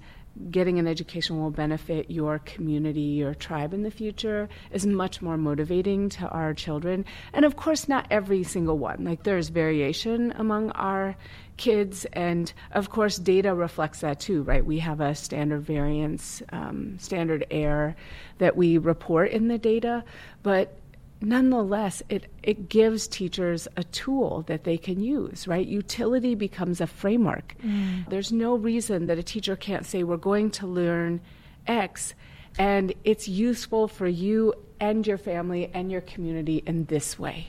getting 0.51 0.79
an 0.79 0.87
education 0.87 1.39
will 1.39 1.51
benefit 1.51 2.09
your 2.09 2.39
community, 2.39 3.01
your 3.01 3.33
tribe 3.33 3.73
in 3.73 3.83
the 3.83 3.91
future 3.91 4.47
is 4.71 4.85
much 4.85 5.21
more 5.21 5.37
motivating 5.37 6.09
to 6.09 6.27
our 6.29 6.53
children. 6.53 7.05
And 7.33 7.45
of 7.45 7.55
course, 7.55 7.89
not 7.89 8.07
every 8.09 8.43
single 8.43 8.77
one. 8.77 9.03
Like 9.03 9.23
there's 9.23 9.49
variation 9.49 10.31
among 10.37 10.71
our 10.71 11.15
kids, 11.57 12.05
and 12.13 12.51
of 12.71 12.89
course, 12.89 13.17
data 13.17 13.53
reflects 13.53 13.99
that 13.99 14.19
too, 14.19 14.43
right? 14.43 14.65
We 14.65 14.79
have 14.79 15.01
a 15.01 15.13
standard 15.13 15.61
variance, 15.61 16.41
um, 16.51 16.97
standard 16.99 17.45
error 17.51 17.95
that 18.37 18.55
we 18.55 18.77
report 18.77 19.31
in 19.31 19.49
the 19.49 19.57
data, 19.57 20.05
but 20.41 20.78
nonetheless, 21.21 22.01
it, 22.09 22.25
it 22.43 22.69
gives 22.69 23.07
teachers 23.07 23.67
a 23.75 23.83
tool 23.83 24.43
that 24.47 24.63
they 24.63 24.77
can 24.77 25.01
use, 25.01 25.47
right? 25.47 25.65
Utility 25.67 26.35
becomes 26.35 26.81
a 26.81 26.87
framework. 26.87 27.55
There's 28.09 28.31
no 28.31 28.55
reason 28.55 29.07
that 29.07 29.17
a 29.17 29.23
teacher 29.23 29.55
can't 29.55 29.85
say, 29.85 30.03
we're 30.03 30.17
going 30.17 30.51
to 30.51 30.67
learn 30.67 31.21
X, 31.67 32.13
and 32.57 32.93
it's 33.03 33.27
useful 33.27 33.87
for 33.87 34.07
you 34.07 34.53
and 34.79 35.05
your 35.05 35.17
family 35.17 35.69
and 35.73 35.91
your 35.91 36.01
community 36.01 36.63
in 36.65 36.85
this 36.85 37.19
way. 37.19 37.47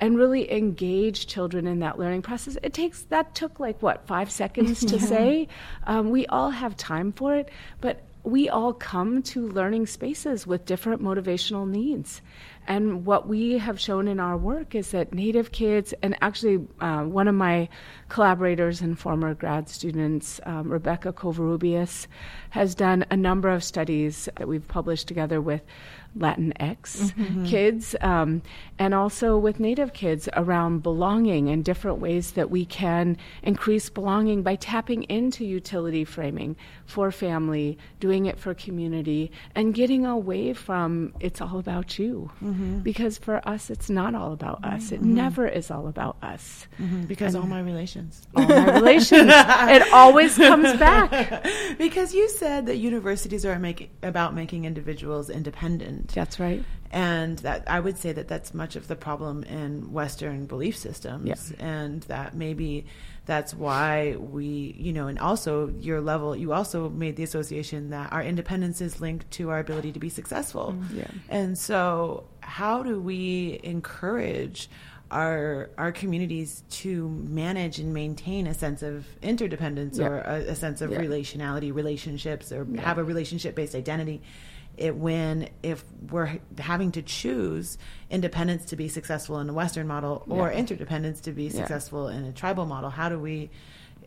And 0.00 0.18
really 0.18 0.50
engage 0.52 1.28
children 1.28 1.68
in 1.68 1.78
that 1.78 2.00
learning 2.00 2.22
process. 2.22 2.56
It 2.64 2.72
takes 2.72 3.02
that 3.04 3.34
took 3.36 3.60
like 3.60 3.80
what 3.80 4.04
five 4.06 4.28
seconds 4.28 4.84
to 4.86 4.98
say. 5.12 5.46
Um, 5.86 6.10
we 6.10 6.26
all 6.26 6.50
have 6.50 6.76
time 6.76 7.12
for 7.12 7.36
it, 7.36 7.50
but 7.80 8.02
we 8.24 8.48
all 8.48 8.72
come 8.72 9.22
to 9.22 9.46
learning 9.46 9.86
spaces 9.86 10.48
with 10.48 10.66
different 10.66 11.00
motivational 11.00 11.68
needs. 11.68 12.22
And 12.68 13.06
what 13.06 13.28
we 13.28 13.58
have 13.58 13.80
shown 13.80 14.08
in 14.08 14.18
our 14.18 14.36
work 14.36 14.74
is 14.74 14.90
that 14.90 15.14
Native 15.14 15.52
kids, 15.52 15.94
and 16.02 16.16
actually 16.20 16.66
uh, 16.80 17.04
one 17.04 17.28
of 17.28 17.34
my 17.34 17.68
collaborators 18.08 18.80
and 18.80 18.98
former 18.98 19.34
grad 19.34 19.68
students, 19.68 20.40
um, 20.44 20.70
Rebecca 20.72 21.12
Covarrubias, 21.12 22.06
has 22.50 22.74
done 22.74 23.04
a 23.10 23.16
number 23.16 23.48
of 23.48 23.62
studies 23.62 24.28
that 24.36 24.48
we've 24.48 24.66
published 24.66 25.06
together 25.06 25.40
with 25.40 25.62
Latinx 26.18 27.12
kids 27.48 27.94
um, 28.00 28.42
and 28.78 28.94
also 28.94 29.36
with 29.38 29.60
Native 29.60 29.92
kids 29.92 30.28
around 30.34 30.82
belonging 30.82 31.48
and 31.48 31.64
different 31.64 31.98
ways 31.98 32.32
that 32.32 32.50
we 32.50 32.64
can 32.64 33.16
increase 33.42 33.88
belonging 33.90 34.42
by 34.42 34.54
tapping 34.56 35.02
into 35.04 35.44
utility 35.44 36.04
framing 36.04 36.56
for 36.86 37.10
family, 37.10 37.76
doing 38.00 38.26
it 38.26 38.38
for 38.38 38.54
community, 38.54 39.30
and 39.54 39.74
getting 39.74 40.06
away 40.06 40.52
from 40.52 41.12
it's 41.20 41.40
all 41.40 41.58
about 41.58 41.98
you. 41.98 42.30
Because 42.82 43.18
for 43.18 43.46
us, 43.48 43.70
it's 43.70 43.90
not 43.90 44.14
all 44.14 44.32
about 44.32 44.64
us. 44.64 44.92
It 44.92 45.02
never 45.02 45.46
is 45.46 45.70
all 45.70 45.88
about 45.88 46.16
us. 46.22 46.66
Mhm, 46.80 47.08
because 47.08 47.34
all 47.34 47.46
my 47.46 47.60
relations. 47.60 48.26
All 48.36 48.46
my 48.46 48.74
relations, 48.74 49.30
it 49.32 49.92
always 49.92 50.36
comes 50.48 50.78
back. 50.78 51.10
because 51.78 52.14
you 52.14 52.28
said 52.28 52.66
that 52.66 52.76
universities 52.76 53.44
are 53.44 53.58
make, 53.58 53.90
about 54.02 54.34
making 54.34 54.64
individuals 54.64 55.28
independent. 55.30 56.05
That's 56.14 56.38
right. 56.40 56.64
And 56.92 57.38
that 57.40 57.64
I 57.66 57.80
would 57.80 57.98
say 57.98 58.12
that 58.12 58.28
that's 58.28 58.54
much 58.54 58.76
of 58.76 58.86
the 58.88 58.96
problem 58.96 59.42
in 59.44 59.92
Western 59.92 60.46
belief 60.46 60.76
systems, 60.76 61.26
Yeah. 61.58 61.66
and 61.66 62.02
that 62.04 62.34
maybe 62.36 62.86
that's 63.26 63.52
why 63.52 64.14
we, 64.16 64.76
you 64.78 64.92
know, 64.92 65.08
and 65.08 65.18
also 65.18 65.68
your 65.80 66.00
level, 66.00 66.36
you 66.36 66.52
also 66.52 66.88
made 66.88 67.16
the 67.16 67.24
association 67.24 67.90
that 67.90 68.12
our 68.12 68.22
independence 68.22 68.80
is 68.80 69.00
linked 69.00 69.28
to 69.32 69.50
our 69.50 69.58
ability 69.58 69.90
to 69.92 69.98
be 69.98 70.08
successful. 70.08 70.74
Mm-hmm. 70.78 70.98
Yeah. 70.98 71.06
And 71.28 71.58
so, 71.58 72.28
how 72.40 72.84
do 72.84 73.00
we 73.00 73.58
encourage 73.64 74.70
our 75.10 75.70
our 75.78 75.92
communities 75.92 76.64
to 76.68 77.08
manage 77.08 77.78
and 77.78 77.94
maintain 77.94 78.46
a 78.46 78.54
sense 78.54 78.82
of 78.82 79.06
interdependence 79.22 79.98
Yeah. 79.98 80.08
or 80.08 80.18
a, 80.18 80.34
a 80.50 80.54
sense 80.56 80.80
of 80.80 80.90
Yeah. 80.90 80.98
relationality, 80.98 81.72
relationships, 81.74 82.50
or 82.52 82.66
Yeah. 82.70 82.80
have 82.82 82.98
a 82.98 83.04
relationship 83.04 83.54
based 83.54 83.74
identity? 83.74 84.20
It 84.76 84.96
when 84.96 85.48
if 85.62 85.84
we're 86.10 86.38
having 86.58 86.92
to 86.92 87.02
choose 87.02 87.78
independence 88.10 88.66
to 88.66 88.76
be 88.76 88.88
successful 88.88 89.38
in 89.40 89.48
a 89.48 89.52
Western 89.52 89.86
model 89.86 90.24
or 90.28 90.50
Yeah. 90.50 90.58
interdependence 90.58 91.20
to 91.22 91.32
be 91.32 91.44
Yeah. 91.44 91.52
successful 91.52 92.08
in 92.08 92.24
a 92.24 92.32
tribal 92.32 92.66
model, 92.66 92.90
how 92.90 93.08
do 93.08 93.18
we 93.18 93.50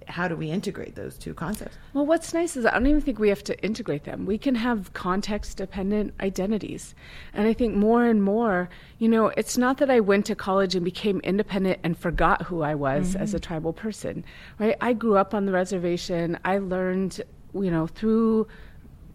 how 0.07 0.27
do 0.27 0.35
we 0.35 0.49
integrate 0.49 0.95
those 0.95 1.17
two 1.17 1.33
concepts? 1.33 1.77
Well, 1.93 2.05
what's 2.05 2.33
nice 2.33 2.57
is 2.57 2.65
I 2.65 2.71
don't 2.71 2.87
even 2.87 3.01
think 3.01 3.19
we 3.19 3.29
have 3.29 3.43
to 3.43 3.63
integrate 3.63 4.05
them. 4.05 4.25
We 4.25 4.37
can 4.37 4.55
have 4.55 4.93
context 4.93 5.57
dependent 5.57 6.13
identities. 6.19 6.95
And 7.33 7.47
I 7.47 7.53
think 7.53 7.75
more 7.75 8.05
and 8.05 8.23
more, 8.23 8.69
you 8.97 9.07
know, 9.07 9.27
it's 9.37 9.57
not 9.57 9.77
that 9.77 9.91
I 9.91 9.99
went 9.99 10.25
to 10.27 10.35
college 10.35 10.73
and 10.75 10.83
became 10.83 11.19
independent 11.19 11.79
and 11.83 11.97
forgot 11.97 12.43
who 12.43 12.61
I 12.61 12.75
was 12.75 13.13
mm-hmm. 13.13 13.21
as 13.21 13.33
a 13.33 13.39
tribal 13.39 13.73
person, 13.73 14.23
right? 14.57 14.75
I 14.81 14.93
grew 14.93 15.17
up 15.17 15.33
on 15.33 15.45
the 15.45 15.51
reservation. 15.51 16.39
I 16.43 16.57
learned, 16.57 17.21
you 17.53 17.69
know, 17.69 17.85
through 17.87 18.47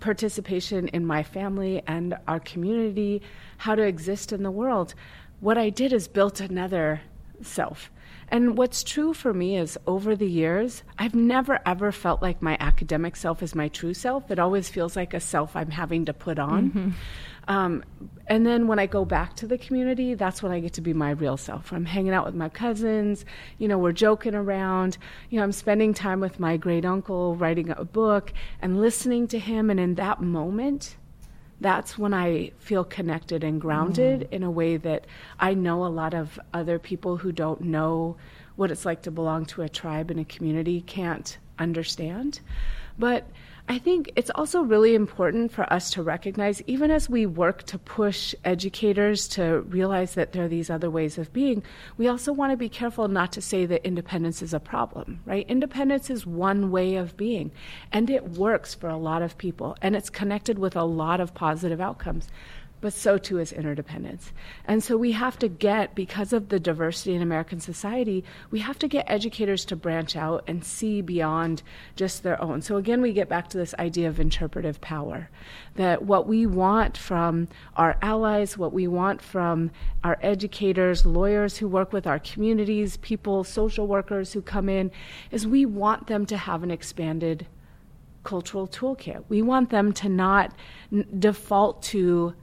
participation 0.04 0.86
in 0.88 1.06
my 1.06 1.22
family 1.22 1.82
and 1.86 2.14
our 2.28 2.38
community 2.40 3.22
how 3.56 3.74
to 3.74 3.82
exist 3.82 4.34
in 4.34 4.42
the 4.42 4.50
world. 4.50 4.94
What 5.40 5.56
I 5.56 5.70
did 5.70 5.94
is 5.94 6.08
built 6.08 6.40
another 6.40 7.00
self. 7.40 7.90
And 8.28 8.56
what's 8.56 8.82
true 8.82 9.14
for 9.14 9.32
me 9.34 9.56
is 9.56 9.78
over 9.86 10.16
the 10.16 10.28
years, 10.28 10.82
I've 10.98 11.14
never 11.14 11.60
ever 11.66 11.92
felt 11.92 12.22
like 12.22 12.42
my 12.42 12.56
academic 12.58 13.16
self 13.16 13.42
is 13.42 13.54
my 13.54 13.68
true 13.68 13.94
self. 13.94 14.30
It 14.30 14.38
always 14.38 14.68
feels 14.68 14.96
like 14.96 15.14
a 15.14 15.20
self 15.20 15.54
I'm 15.54 15.70
having 15.70 16.06
to 16.06 16.12
put 16.12 16.38
on. 16.38 16.94
Um, 17.46 17.84
and 18.26 18.46
then 18.46 18.66
when 18.66 18.78
I 18.78 18.86
go 18.86 19.04
back 19.04 19.36
to 19.36 19.46
the 19.46 19.58
community, 19.58 20.14
that's 20.14 20.42
when 20.42 20.50
I 20.50 20.60
get 20.60 20.72
to 20.74 20.80
be 20.80 20.94
my 20.94 21.10
real 21.10 21.36
self. 21.36 21.72
I'm 21.72 21.84
hanging 21.84 22.14
out 22.14 22.24
with 22.24 22.34
my 22.34 22.48
cousins, 22.48 23.24
you 23.58 23.68
know, 23.68 23.76
we're 23.76 23.92
joking 23.92 24.34
around, 24.34 24.96
you 25.28 25.38
know, 25.38 25.44
I'm 25.44 25.52
spending 25.52 25.92
time 25.92 26.20
with 26.20 26.40
my 26.40 26.56
great 26.56 26.86
uncle, 26.86 27.36
writing 27.36 27.70
a 27.70 27.84
book 27.84 28.32
and 28.62 28.80
listening 28.80 29.28
to 29.28 29.38
him. 29.38 29.68
And 29.68 29.78
in 29.78 29.96
that 29.96 30.22
moment, 30.22 30.96
that's 31.60 31.96
when 31.96 32.12
I 32.12 32.52
feel 32.58 32.84
connected 32.84 33.44
and 33.44 33.60
grounded 33.60 34.20
mm. 34.20 34.32
in 34.32 34.42
a 34.42 34.50
way 34.50 34.76
that 34.76 35.06
I 35.38 35.54
know 35.54 35.84
a 35.84 35.88
lot 35.88 36.14
of 36.14 36.38
other 36.52 36.78
people 36.78 37.16
who 37.16 37.32
don't 37.32 37.62
know 37.62 38.16
what 38.56 38.70
it's 38.70 38.84
like 38.84 39.02
to 39.02 39.10
belong 39.10 39.46
to 39.46 39.62
a 39.62 39.68
tribe 39.68 40.10
and 40.10 40.20
a 40.20 40.24
community 40.24 40.80
can't 40.80 41.38
understand. 41.58 42.40
But 42.98 43.28
I 43.66 43.78
think 43.78 44.12
it's 44.14 44.30
also 44.34 44.60
really 44.60 44.94
important 44.94 45.50
for 45.50 45.70
us 45.72 45.90
to 45.92 46.02
recognize, 46.02 46.60
even 46.66 46.90
as 46.90 47.08
we 47.08 47.24
work 47.24 47.62
to 47.64 47.78
push 47.78 48.34
educators 48.44 49.26
to 49.28 49.62
realize 49.62 50.14
that 50.14 50.32
there 50.32 50.44
are 50.44 50.48
these 50.48 50.68
other 50.68 50.90
ways 50.90 51.16
of 51.16 51.32
being, 51.32 51.62
we 51.96 52.06
also 52.06 52.30
want 52.30 52.52
to 52.52 52.58
be 52.58 52.68
careful 52.68 53.08
not 53.08 53.32
to 53.32 53.40
say 53.40 53.64
that 53.64 53.86
independence 53.86 54.42
is 54.42 54.52
a 54.52 54.60
problem, 54.60 55.20
right? 55.24 55.48
Independence 55.48 56.10
is 56.10 56.26
one 56.26 56.70
way 56.70 56.96
of 56.96 57.16
being, 57.16 57.52
and 57.90 58.10
it 58.10 58.32
works 58.32 58.74
for 58.74 58.90
a 58.90 58.98
lot 58.98 59.22
of 59.22 59.38
people, 59.38 59.78
and 59.80 59.96
it's 59.96 60.10
connected 60.10 60.58
with 60.58 60.76
a 60.76 60.84
lot 60.84 61.18
of 61.18 61.32
positive 61.32 61.80
outcomes 61.80 62.28
but 62.84 62.92
so 62.92 63.16
too 63.16 63.38
is 63.38 63.50
interdependence. 63.50 64.30
And 64.66 64.84
so 64.84 64.98
we 64.98 65.12
have 65.12 65.38
to 65.38 65.48
get, 65.48 65.94
because 65.94 66.34
of 66.34 66.50
the 66.50 66.60
diversity 66.60 67.14
in 67.14 67.22
American 67.22 67.58
society, 67.58 68.22
we 68.50 68.58
have 68.58 68.78
to 68.80 68.88
get 68.88 69.06
educators 69.08 69.64
to 69.64 69.74
branch 69.74 70.16
out 70.16 70.44
and 70.46 70.62
see 70.62 71.00
beyond 71.00 71.62
just 71.96 72.22
their 72.22 72.38
own. 72.42 72.60
So 72.60 72.76
again, 72.76 73.00
we 73.00 73.14
get 73.14 73.26
back 73.26 73.48
to 73.48 73.56
this 73.56 73.74
idea 73.78 74.06
of 74.06 74.20
interpretive 74.20 74.82
power 74.82 75.30
that 75.76 76.02
what 76.02 76.26
we 76.26 76.44
want 76.44 76.98
from 76.98 77.48
our 77.74 77.96
allies, 78.02 78.58
what 78.58 78.74
we 78.74 78.86
want 78.86 79.22
from 79.22 79.70
our 80.04 80.18
educators, 80.20 81.06
lawyers 81.06 81.56
who 81.56 81.66
work 81.66 81.90
with 81.90 82.06
our 82.06 82.18
communities, 82.18 82.98
people, 82.98 83.44
social 83.44 83.86
workers 83.86 84.34
who 84.34 84.42
come 84.42 84.68
in, 84.68 84.90
is 85.30 85.46
we 85.46 85.64
want 85.64 86.06
them 86.06 86.26
to 86.26 86.36
have 86.36 86.62
an 86.62 86.70
expanded 86.70 87.46
cultural 88.24 88.68
toolkit. 88.68 89.24
We 89.30 89.40
want 89.40 89.70
them 89.70 89.94
to 89.94 90.10
not 90.10 90.54
n- 90.92 91.06
default 91.18 91.82
to 91.84 92.34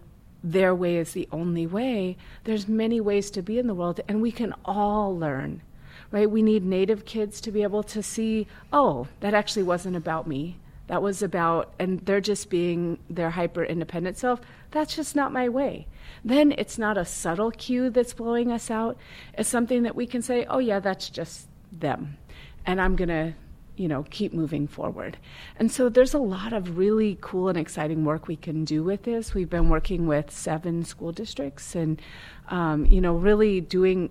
their 0.44 0.74
way 0.74 0.98
is 0.98 1.12
the 1.14 1.28
only 1.32 1.68
way. 1.68 2.18
There's 2.44 2.68
many 2.68 3.00
ways 3.00 3.30
to 3.32 3.42
be 3.42 3.60
in 3.60 3.68
the 3.68 3.76
world, 3.76 4.02
and 4.08 4.22
we 4.22 4.32
can 4.32 4.54
all 4.66 5.18
learn. 5.18 5.62
Right? 6.10 6.30
We 6.30 6.42
need 6.42 6.66
native 6.66 7.06
kids 7.06 7.39
to 7.42 7.52
be 7.52 7.64
able 7.64 7.84
to 7.84 8.04
see, 8.04 8.48
oh, 8.74 9.08
that 9.22 9.34
actually 9.34 9.64
wasn't 9.64 9.96
about 9.96 10.28
me. 10.28 10.58
That 10.88 11.02
was 11.02 11.24
about, 11.24 11.74
and 11.80 12.02
they're 12.02 12.20
just 12.20 12.50
being 12.50 13.00
their 13.10 13.30
hyper 13.30 13.64
independent 13.64 14.18
self. 14.18 14.42
That's 14.72 14.96
just 14.96 15.16
not 15.16 15.32
my 15.32 15.48
way. 15.48 15.88
Then 16.26 16.54
it's 16.58 16.78
not 16.78 16.98
a 16.98 17.06
subtle 17.06 17.52
cue 17.52 17.89
that's 17.89 18.14
blowing 18.14 18.52
us 18.52 18.70
out. 18.70 18.98
It's 19.38 19.48
something 19.48 19.84
that 19.84 19.96
we 19.96 20.06
can 20.06 20.22
say, 20.22 20.46
oh, 20.50 20.60
yeah, 20.60 20.82
that's 20.82 21.10
just 21.10 21.48
them. 21.72 22.18
And 22.66 22.82
I'm 22.82 22.98
going 22.98 23.10
to 23.10 23.34
you 23.76 23.88
know 23.88 24.03
keep 24.09 24.34
moving 24.34 24.67
forward. 24.67 25.17
And 25.57 25.72
so 25.72 25.89
there's 25.89 26.13
a 26.13 26.19
lot 26.19 26.53
of 26.53 26.78
really 26.78 27.17
cool 27.22 27.49
and 27.49 27.57
exciting 27.57 28.05
work 28.05 28.28
we 28.28 28.36
can 28.36 28.65
do 28.65 28.84
with 28.84 29.03
this. 29.03 29.34
We've 29.34 29.49
been 29.49 29.69
working 29.69 30.07
with 30.07 30.32
seven 30.32 30.84
school 30.84 31.11
districts 31.11 31.76
and 31.76 32.01
um, 32.49 32.86
you 32.86 33.01
know 33.01 33.15
really 33.15 33.61
doing 33.61 34.09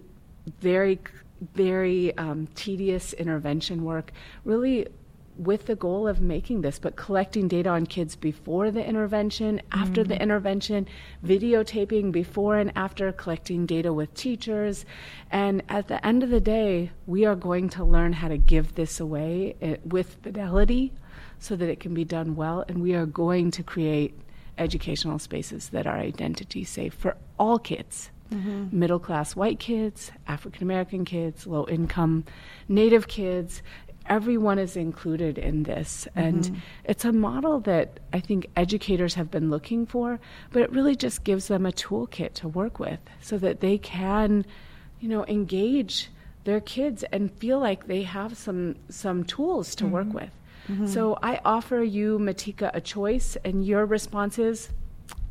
very 0.61 0.98
very 1.54 2.16
um, 2.18 2.48
tedious 2.54 3.12
intervention 3.14 3.84
work 3.84 4.12
really 4.44 4.86
with 5.41 5.66
the 5.66 5.74
goal 5.74 6.07
of 6.07 6.20
making 6.20 6.61
this, 6.61 6.78
but 6.78 6.97
collecting 6.97 7.49
data 7.49 7.70
on 7.70 7.86
kids 7.86 8.14
before 8.14 8.70
the 8.70 8.86
intervention, 8.86 9.62
after 9.72 10.03
mm-hmm. 10.03 10.11
the 10.11 10.22
intervention, 10.22 10.86
videotaping 11.24 12.12
before 12.12 12.59
and 12.59 12.70
after, 12.76 13.11
collecting 13.11 13.64
data 13.64 13.91
with 13.91 14.12
teachers. 14.12 14.84
And 15.30 15.62
at 15.70 15.88
the 15.88 16.05
end 16.07 16.22
of 16.22 16.28
the 16.28 16.41
day, 16.41 16.91
we 17.07 17.24
are 17.24 17.34
going 17.34 17.70
to 17.70 17.84
learn 17.84 18.12
how 18.12 18.28
to 18.28 18.36
give 18.36 18.74
this 18.74 19.01
away 19.01 19.57
eh, 19.62 19.76
with 19.82 20.16
fidelity 20.22 20.93
so 21.38 21.57
that 21.57 21.70
it 21.70 21.80
can 21.80 21.95
be 21.95 22.05
done 22.05 22.36
well. 22.36 22.62
And 22.68 22.82
we 22.82 22.95
are 22.95 23.07
going 23.07 23.51
to 23.53 23.62
create 23.62 24.14
educational 24.59 25.18
spaces 25.18 25.70
that 25.70 25.86
are 25.86 25.97
identity 25.97 26.64
safe 26.64 26.93
for 26.93 27.16
all 27.38 27.59
kids. 27.59 28.11
Mm-hmm. 28.30 28.78
Middle 28.78 29.01
class 29.01 29.34
white 29.34 29.59
kids, 29.59 30.12
African 30.28 30.62
American 30.62 31.05
kids, 31.05 31.47
low 31.49 31.66
income 31.66 32.24
Native 32.68 33.09
kids, 33.09 33.62
everyone 34.11 34.58
is 34.58 34.76
included 34.76 35.38
in 35.38 35.62
this. 35.62 36.06
Mm-hmm. 36.11 36.18
And 36.18 36.62
it's 36.84 37.04
a 37.04 37.12
model 37.12 37.61
that 37.61 38.00
I 38.12 38.20
think 38.20 38.48
educators 38.56 39.14
have 39.14 39.30
been 39.30 39.48
looking 39.48 39.86
for, 39.86 40.20
but 40.50 40.62
it 40.62 40.72
really 40.72 40.96
just 40.96 41.24
gives 41.24 41.46
them 41.48 41.64
a 41.64 41.72
toolkit 41.72 42.34
to 42.34 42.48
work 42.48 42.78
with 42.78 42.98
so 43.22 43.38
that 43.38 43.61
they 43.61 43.78
can, 43.78 44.44
you 44.98 45.08
know, 45.08 45.24
engage 45.26 46.11
their 46.44 46.61
kids 46.61 47.04
and 47.12 47.32
feel 47.32 47.61
like 47.61 47.86
they 47.86 48.02
have 48.02 48.36
some 48.36 48.76
some 48.88 49.24
tools 49.24 49.74
to 49.76 49.84
mm-hmm. 49.84 49.92
work 49.94 50.12
with. 50.12 50.30
Mm-hmm. 50.68 50.86
So 50.86 51.18
I 51.22 51.40
offer 51.44 51.82
you, 51.82 52.18
Matika, 52.18 52.70
a 52.74 52.80
choice, 52.80 53.36
and 53.44 53.64
your 53.64 53.86
response 53.86 54.38
is, 54.38 54.70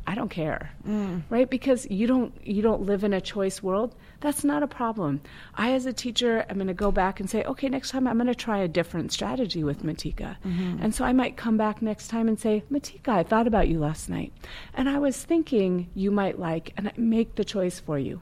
I 0.06 0.14
don't 0.14 0.28
care, 0.28 0.72
mm. 0.86 1.22
right? 1.30 1.48
Because 1.48 1.86
you 1.90 2.06
don't 2.06 2.34
you 2.44 2.62
don't 2.62 2.82
live 2.82 3.04
in 3.04 3.12
a 3.12 3.20
choice 3.20 3.62
world. 3.62 3.94
That's 4.20 4.44
not 4.44 4.62
a 4.62 4.66
problem. 4.66 5.22
I, 5.54 5.72
as 5.72 5.86
a 5.86 5.92
teacher, 5.92 6.44
am 6.48 6.56
going 6.56 6.66
to 6.66 6.74
go 6.74 6.92
back 6.92 7.20
and 7.20 7.30
say, 7.30 7.42
okay, 7.44 7.68
next 7.68 7.90
time 7.90 8.06
I'm 8.06 8.18
going 8.18 8.26
to 8.26 8.34
try 8.34 8.58
a 8.58 8.68
different 8.68 9.12
strategy 9.12 9.64
with 9.64 9.82
Matika. 9.82 10.36
Mm-hmm. 10.44 10.78
And 10.82 10.94
so 10.94 11.04
I 11.04 11.12
might 11.12 11.38
come 11.38 11.56
back 11.56 11.80
next 11.80 12.08
time 12.08 12.28
and 12.28 12.38
say, 12.38 12.62
Matika, 12.70 13.08
I 13.08 13.22
thought 13.22 13.46
about 13.46 13.68
you 13.68 13.78
last 13.78 14.10
night. 14.10 14.32
And 14.74 14.88
I 14.88 14.98
was 14.98 15.22
thinking 15.22 15.88
you 15.94 16.10
might 16.10 16.38
like, 16.38 16.72
and 16.76 16.88
I 16.88 16.92
make 16.96 17.36
the 17.36 17.44
choice 17.44 17.80
for 17.80 17.98
you. 17.98 18.20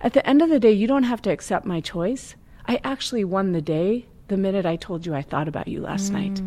At 0.00 0.14
the 0.14 0.26
end 0.26 0.40
of 0.40 0.48
the 0.48 0.60
day, 0.60 0.72
you 0.72 0.86
don't 0.86 1.02
have 1.04 1.22
to 1.22 1.30
accept 1.30 1.66
my 1.66 1.80
choice. 1.80 2.34
I 2.66 2.80
actually 2.82 3.24
won 3.24 3.52
the 3.52 3.62
day 3.62 4.06
the 4.28 4.36
minute 4.36 4.64
I 4.64 4.76
told 4.76 5.04
you 5.04 5.14
I 5.14 5.22
thought 5.22 5.48
about 5.48 5.68
you 5.68 5.80
last 5.80 6.10
mm. 6.10 6.14
night. 6.14 6.42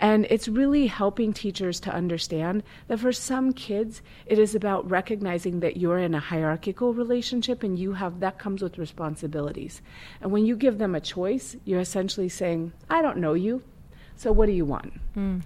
And 0.00 0.26
it's 0.28 0.48
really 0.48 0.86
helping 0.86 1.32
teachers 1.32 1.78
to 1.80 1.94
understand 1.94 2.62
that 2.88 2.98
for 2.98 3.12
some 3.12 3.52
kids, 3.52 4.02
it 4.26 4.38
is 4.38 4.54
about 4.54 4.90
recognizing 4.90 5.60
that 5.60 5.76
you're 5.76 5.98
in 5.98 6.14
a 6.14 6.20
hierarchical 6.20 6.92
relationship 6.92 7.62
and 7.62 7.78
you 7.78 7.92
have 7.92 8.20
that 8.20 8.38
comes 8.38 8.62
with 8.62 8.78
responsibilities. 8.78 9.80
And 10.20 10.32
when 10.32 10.46
you 10.46 10.56
give 10.56 10.78
them 10.78 10.94
a 10.94 11.00
choice, 11.00 11.56
you're 11.64 11.80
essentially 11.80 12.28
saying, 12.28 12.72
I 12.90 13.02
don't 13.02 13.18
know 13.18 13.34
you. 13.34 13.62
So 14.16 14.32
what 14.32 14.46
do 14.46 14.52
you 14.52 14.64
want? 14.64 14.94
Mm. 15.14 15.42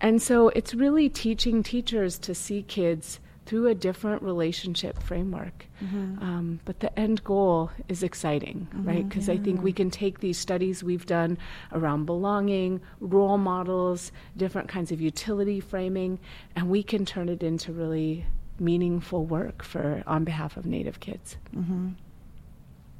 And 0.00 0.20
so 0.20 0.48
it's 0.48 0.74
really 0.74 1.08
teaching 1.08 1.62
teachers 1.62 2.18
to 2.20 2.34
see 2.34 2.62
kids 2.62 3.20
through 3.46 3.66
a 3.66 3.74
different 3.74 4.22
relationship 4.22 5.02
framework. 5.02 5.66
Mm-hmm. 5.82 6.22
Um, 6.22 6.60
but 6.64 6.80
the 6.80 6.98
end 6.98 7.22
goal 7.24 7.70
is 7.88 8.02
exciting, 8.02 8.68
mm-hmm, 8.70 8.88
right? 8.88 9.08
Because 9.08 9.28
yeah. 9.28 9.34
I 9.34 9.38
think 9.38 9.62
we 9.62 9.72
can 9.72 9.90
take 9.90 10.20
these 10.20 10.38
studies 10.38 10.82
we've 10.82 11.06
done 11.06 11.38
around 11.72 12.06
belonging, 12.06 12.80
role 13.00 13.38
models, 13.38 14.12
different 14.36 14.68
kinds 14.68 14.92
of 14.92 15.00
utility 15.00 15.60
framing, 15.60 16.18
and 16.56 16.68
we 16.68 16.82
can 16.82 17.04
turn 17.04 17.28
it 17.28 17.42
into 17.42 17.72
really 17.72 18.24
meaningful 18.58 19.26
work 19.26 19.62
for 19.62 20.02
on 20.06 20.24
behalf 20.24 20.56
of 20.56 20.64
Native 20.64 21.00
kids. 21.00 21.36
Mm-hmm. 21.54 21.90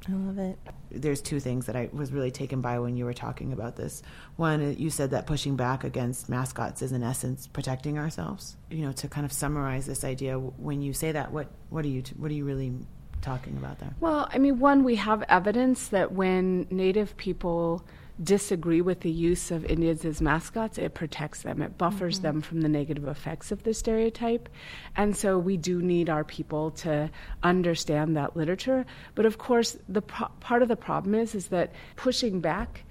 I 0.07 0.13
love 0.13 0.37
it. 0.37 0.59
There's 0.91 1.21
two 1.21 1.39
things 1.39 1.65
that 1.65 1.75
I 1.75 1.89
was 1.91 2.11
really 2.11 2.31
taken 2.31 2.61
by 2.61 2.79
when 2.79 2.95
you 2.95 3.05
were 3.05 3.13
talking 3.13 3.53
about 3.53 3.75
this. 3.75 4.03
One, 4.35 4.63
uh, 4.63 4.69
you 4.77 4.89
said 4.89 5.11
that 5.11 5.25
pushing 5.25 5.55
back 5.55 5.83
against 5.83 6.29
mascots 6.29 6.81
is 6.81 6.91
in 6.91 7.01
essence 7.01 7.47
protecting 7.47 7.97
ourselves. 7.97 8.55
You 8.69 8.85
know, 8.85 8.91
to 8.93 9.07
kind 9.07 9.25
of 9.25 9.33
summarize 9.33 9.85
this 9.85 10.03
idea, 10.03 10.37
when 10.37 10.81
you 10.81 10.93
say 10.93 11.11
that, 11.11 11.31
what 11.31 11.47
what 11.69 11.85
are 11.85 11.89
you 11.89 12.03
what 12.17 12.29
are 12.29 12.35
you 12.35 12.45
really 12.45 12.73
talking 13.21 13.57
about 13.57 13.79
there? 13.79 13.93
Well, 13.99 14.29
I 14.31 14.37
mean, 14.37 14.59
one, 14.59 14.83
we 14.83 14.95
have 14.95 15.23
evidence 15.27 15.87
that 15.87 16.11
when 16.11 16.67
Native 16.69 17.17
people 17.17 17.83
disagree 18.23 18.81
with 18.81 19.01
the 19.01 19.11
use 19.11 19.51
of 19.51 19.65
Indians 19.65 20.05
as 20.05 20.21
mascots, 20.21 20.77
it 20.77 20.93
protects 20.93 21.41
them. 21.41 21.61
It 21.61 21.77
buffers 21.77 22.15
mm-hmm. 22.15 22.23
them 22.23 22.41
from 22.41 22.61
the 22.61 22.69
negative 22.69 23.07
effects 23.07 23.51
of 23.51 23.63
the 23.63 23.73
stereotype. 23.73 24.47
And 24.95 25.15
so 25.15 25.37
we 25.37 25.57
do 25.57 25.81
need 25.81 26.09
our 26.09 26.23
people 26.23 26.71
to 26.71 27.09
understand 27.43 28.15
that 28.15 28.37
literature. 28.37 28.85
But 29.15 29.25
of 29.25 29.37
course, 29.37 29.77
the 29.89 30.01
pro- 30.01 30.29
part 30.39 30.61
of 30.61 30.69
the 30.69 30.77
problem 30.77 31.15
is 31.15 31.35
is 31.35 31.47
that 31.47 31.73
pushing 31.95 32.39
back 32.39 32.85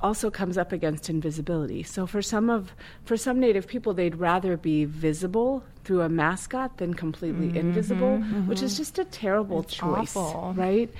also 0.00 0.30
comes 0.30 0.58
up 0.58 0.72
against 0.72 1.08
invisibility. 1.08 1.82
So 1.82 2.06
for 2.06 2.20
some 2.20 2.50
of 2.50 2.72
for 3.04 3.16
some 3.16 3.40
native 3.40 3.66
people 3.66 3.94
they'd 3.94 4.16
rather 4.16 4.58
be 4.58 4.84
visible 4.84 5.64
through 5.84 6.02
a 6.02 6.08
mascot 6.08 6.76
than 6.78 6.92
completely 6.92 7.48
mm-hmm, 7.48 7.56
invisible, 7.56 8.18
mm-hmm. 8.18 8.46
which 8.48 8.60
is 8.60 8.76
just 8.76 8.98
a 8.98 9.04
terrible 9.04 9.62
it's 9.62 9.74
choice, 9.74 10.14
awful. 10.14 10.52
right? 10.54 10.92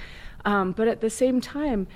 Um, 0.47 0.73
but 0.73 0.89
at 0.89 1.01
the 1.01 1.11
same 1.11 1.41
time, 1.41 1.89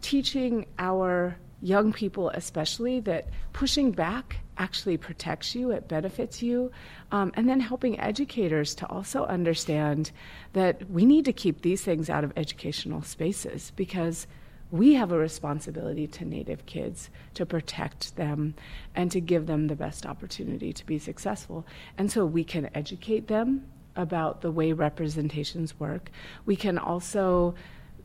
teaching 0.00 0.66
our 0.78 1.36
young 1.62 1.92
people, 1.92 2.30
especially, 2.30 3.00
that 3.00 3.28
pushing 3.52 3.92
back 3.92 4.38
actually 4.58 4.96
protects 4.96 5.54
you, 5.54 5.70
it 5.70 5.88
benefits 5.88 6.42
you, 6.42 6.70
um, 7.12 7.32
and 7.34 7.48
then 7.48 7.60
helping 7.60 7.98
educators 8.00 8.74
to 8.74 8.86
also 8.86 9.24
understand 9.26 10.10
that 10.52 10.88
we 10.90 11.04
need 11.04 11.24
to 11.24 11.32
keep 11.32 11.62
these 11.62 11.82
things 11.82 12.08
out 12.08 12.24
of 12.24 12.32
educational 12.36 13.02
spaces 13.02 13.72
because 13.76 14.26
we 14.70 14.94
have 14.94 15.12
a 15.12 15.18
responsibility 15.18 16.06
to 16.06 16.24
Native 16.24 16.66
kids 16.66 17.10
to 17.34 17.46
protect 17.46 18.16
them 18.16 18.54
and 18.94 19.10
to 19.12 19.20
give 19.20 19.46
them 19.46 19.68
the 19.68 19.76
best 19.76 20.04
opportunity 20.04 20.72
to 20.72 20.86
be 20.86 20.98
successful. 20.98 21.66
And 21.98 22.10
so 22.10 22.26
we 22.26 22.42
can 22.42 22.70
educate 22.74 23.28
them 23.28 23.66
about 23.94 24.40
the 24.40 24.50
way 24.50 24.72
representations 24.72 25.78
work. 25.78 26.10
We 26.44 26.56
can 26.56 26.78
also 26.78 27.54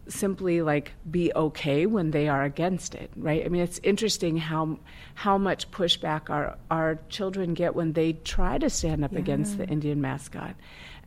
simply 0.08 0.62
like 0.62 0.94
be 1.10 1.32
okay 1.36 1.86
when 1.86 2.12
they 2.12 2.28
are 2.28 2.44
against 2.44 2.96
it 2.96 3.12
right? 3.16 3.46
I 3.46 3.50
mean 3.50 3.62
it's 3.62 3.80
interesting 3.84 4.38
how 4.38 4.80
how 5.16 5.38
much 5.38 5.70
pushback 5.72 6.30
our 6.30 6.58
our 6.70 7.00
children 7.10 7.54
get 7.54 7.76
when 7.76 7.94
they 7.94 8.14
try 8.14 8.58
to 8.58 8.70
stand 8.70 9.06
up 9.06 9.14
yeah. 9.14 9.20
against 9.20 9.58
the 9.58 9.68
indian 9.68 10.02
mascot. 10.02 10.56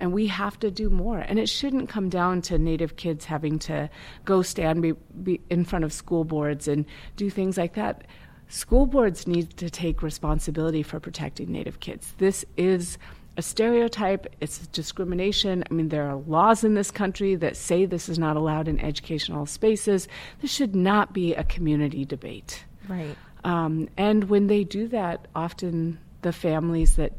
And 0.00 0.12
we 0.12 0.26
have 0.26 0.58
to 0.60 0.70
do 0.70 0.90
more. 0.90 1.18
And 1.20 1.38
it 1.38 1.48
shouldn't 1.48 1.88
come 1.88 2.08
down 2.08 2.42
to 2.42 2.58
native 2.58 2.96
kids 2.96 3.24
having 3.24 3.58
to 3.60 3.88
go 4.24 4.42
stand 4.42 4.82
be, 4.82 4.92
be 5.22 5.40
in 5.50 5.64
front 5.64 5.84
of 5.84 5.92
school 5.92 6.24
boards 6.24 6.66
and 6.66 6.84
do 7.16 7.30
things 7.30 7.56
like 7.56 7.74
that. 7.74 8.04
School 8.48 8.86
boards 8.86 9.26
need 9.26 9.56
to 9.56 9.70
take 9.70 10.02
responsibility 10.02 10.82
for 10.82 11.00
protecting 11.00 11.50
native 11.50 11.80
kids. 11.80 12.12
This 12.18 12.44
is 12.56 12.98
a 13.36 13.42
stereotype, 13.42 14.26
it's 14.40 14.66
discrimination. 14.68 15.64
I 15.68 15.74
mean, 15.74 15.88
there 15.88 16.08
are 16.08 16.16
laws 16.16 16.64
in 16.64 16.74
this 16.74 16.90
country 16.90 17.34
that 17.36 17.56
say 17.56 17.84
this 17.84 18.08
is 18.08 18.18
not 18.18 18.36
allowed 18.36 18.68
in 18.68 18.78
educational 18.80 19.46
spaces. 19.46 20.06
This 20.40 20.52
should 20.52 20.76
not 20.76 21.12
be 21.12 21.34
a 21.34 21.44
community 21.44 22.04
debate. 22.04 22.64
Right. 22.88 23.16
Um, 23.44 23.88
and 23.96 24.24
when 24.24 24.46
they 24.46 24.64
do 24.64 24.88
that, 24.88 25.26
often 25.34 25.98
the 26.22 26.32
families 26.32 26.96
that 26.96 27.12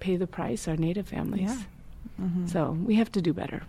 pay 0.00 0.16
the 0.16 0.26
price 0.26 0.66
are 0.66 0.76
Native 0.76 1.06
families. 1.06 1.42
Yeah. 1.42 1.62
Mm-hmm. 2.20 2.46
So 2.46 2.72
we 2.84 2.96
have 2.96 3.12
to 3.12 3.22
do 3.22 3.32
better. 3.32 3.62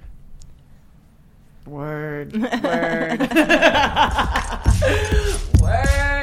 Word. 1.65 2.33
Word. 2.33 3.19
Word. 5.61 6.22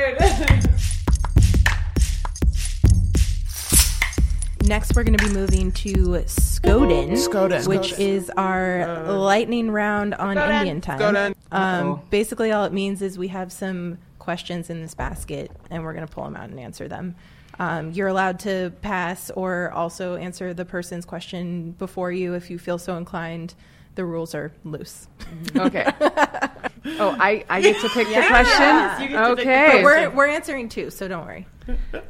Next, 4.70 4.94
we're 4.94 5.02
going 5.02 5.18
to 5.18 5.26
be 5.26 5.34
moving 5.34 5.72
to 5.72 5.90
Skoden, 6.26 7.10
Skoden. 7.14 7.66
which 7.66 7.92
is 7.98 8.30
our 8.36 8.82
uh, 8.82 9.18
lightning 9.18 9.72
round 9.72 10.14
on 10.14 10.36
Skoden. 10.36 10.58
Indian 10.58 10.80
time. 10.80 11.34
Um, 11.50 12.02
basically, 12.08 12.52
all 12.52 12.64
it 12.66 12.72
means 12.72 13.02
is 13.02 13.18
we 13.18 13.26
have 13.26 13.50
some 13.50 13.98
questions 14.20 14.70
in 14.70 14.80
this 14.80 14.94
basket, 14.94 15.50
and 15.70 15.82
we're 15.82 15.92
going 15.92 16.06
to 16.06 16.12
pull 16.12 16.22
them 16.22 16.36
out 16.36 16.50
and 16.50 16.60
answer 16.60 16.86
them. 16.86 17.16
Um, 17.58 17.90
you're 17.90 18.06
allowed 18.06 18.38
to 18.40 18.72
pass 18.80 19.28
or 19.30 19.72
also 19.72 20.14
answer 20.14 20.54
the 20.54 20.64
person's 20.64 21.04
question 21.04 21.72
before 21.72 22.12
you 22.12 22.34
if 22.34 22.48
you 22.48 22.56
feel 22.56 22.78
so 22.78 22.96
inclined. 22.96 23.54
the 23.96 24.04
rules 24.04 24.36
are 24.36 24.52
loose. 24.62 25.08
Okay. 25.56 25.84
oh, 26.00 27.16
I, 27.18 27.44
I 27.48 27.60
get 27.60 27.80
to 27.80 27.88
pick 27.88 28.06
the 28.06 28.24
question? 28.24 29.02
you 29.02 29.08
get 29.08 29.28
to 29.28 29.34
pick 29.34 29.44
the 29.46 29.50
okay. 29.50 29.70
But 29.72 29.82
we're 29.82 30.10
we're 30.10 30.28
answering 30.28 30.68
two, 30.68 30.90
so 30.90 31.08
don't 31.08 31.26
worry. 31.26 31.48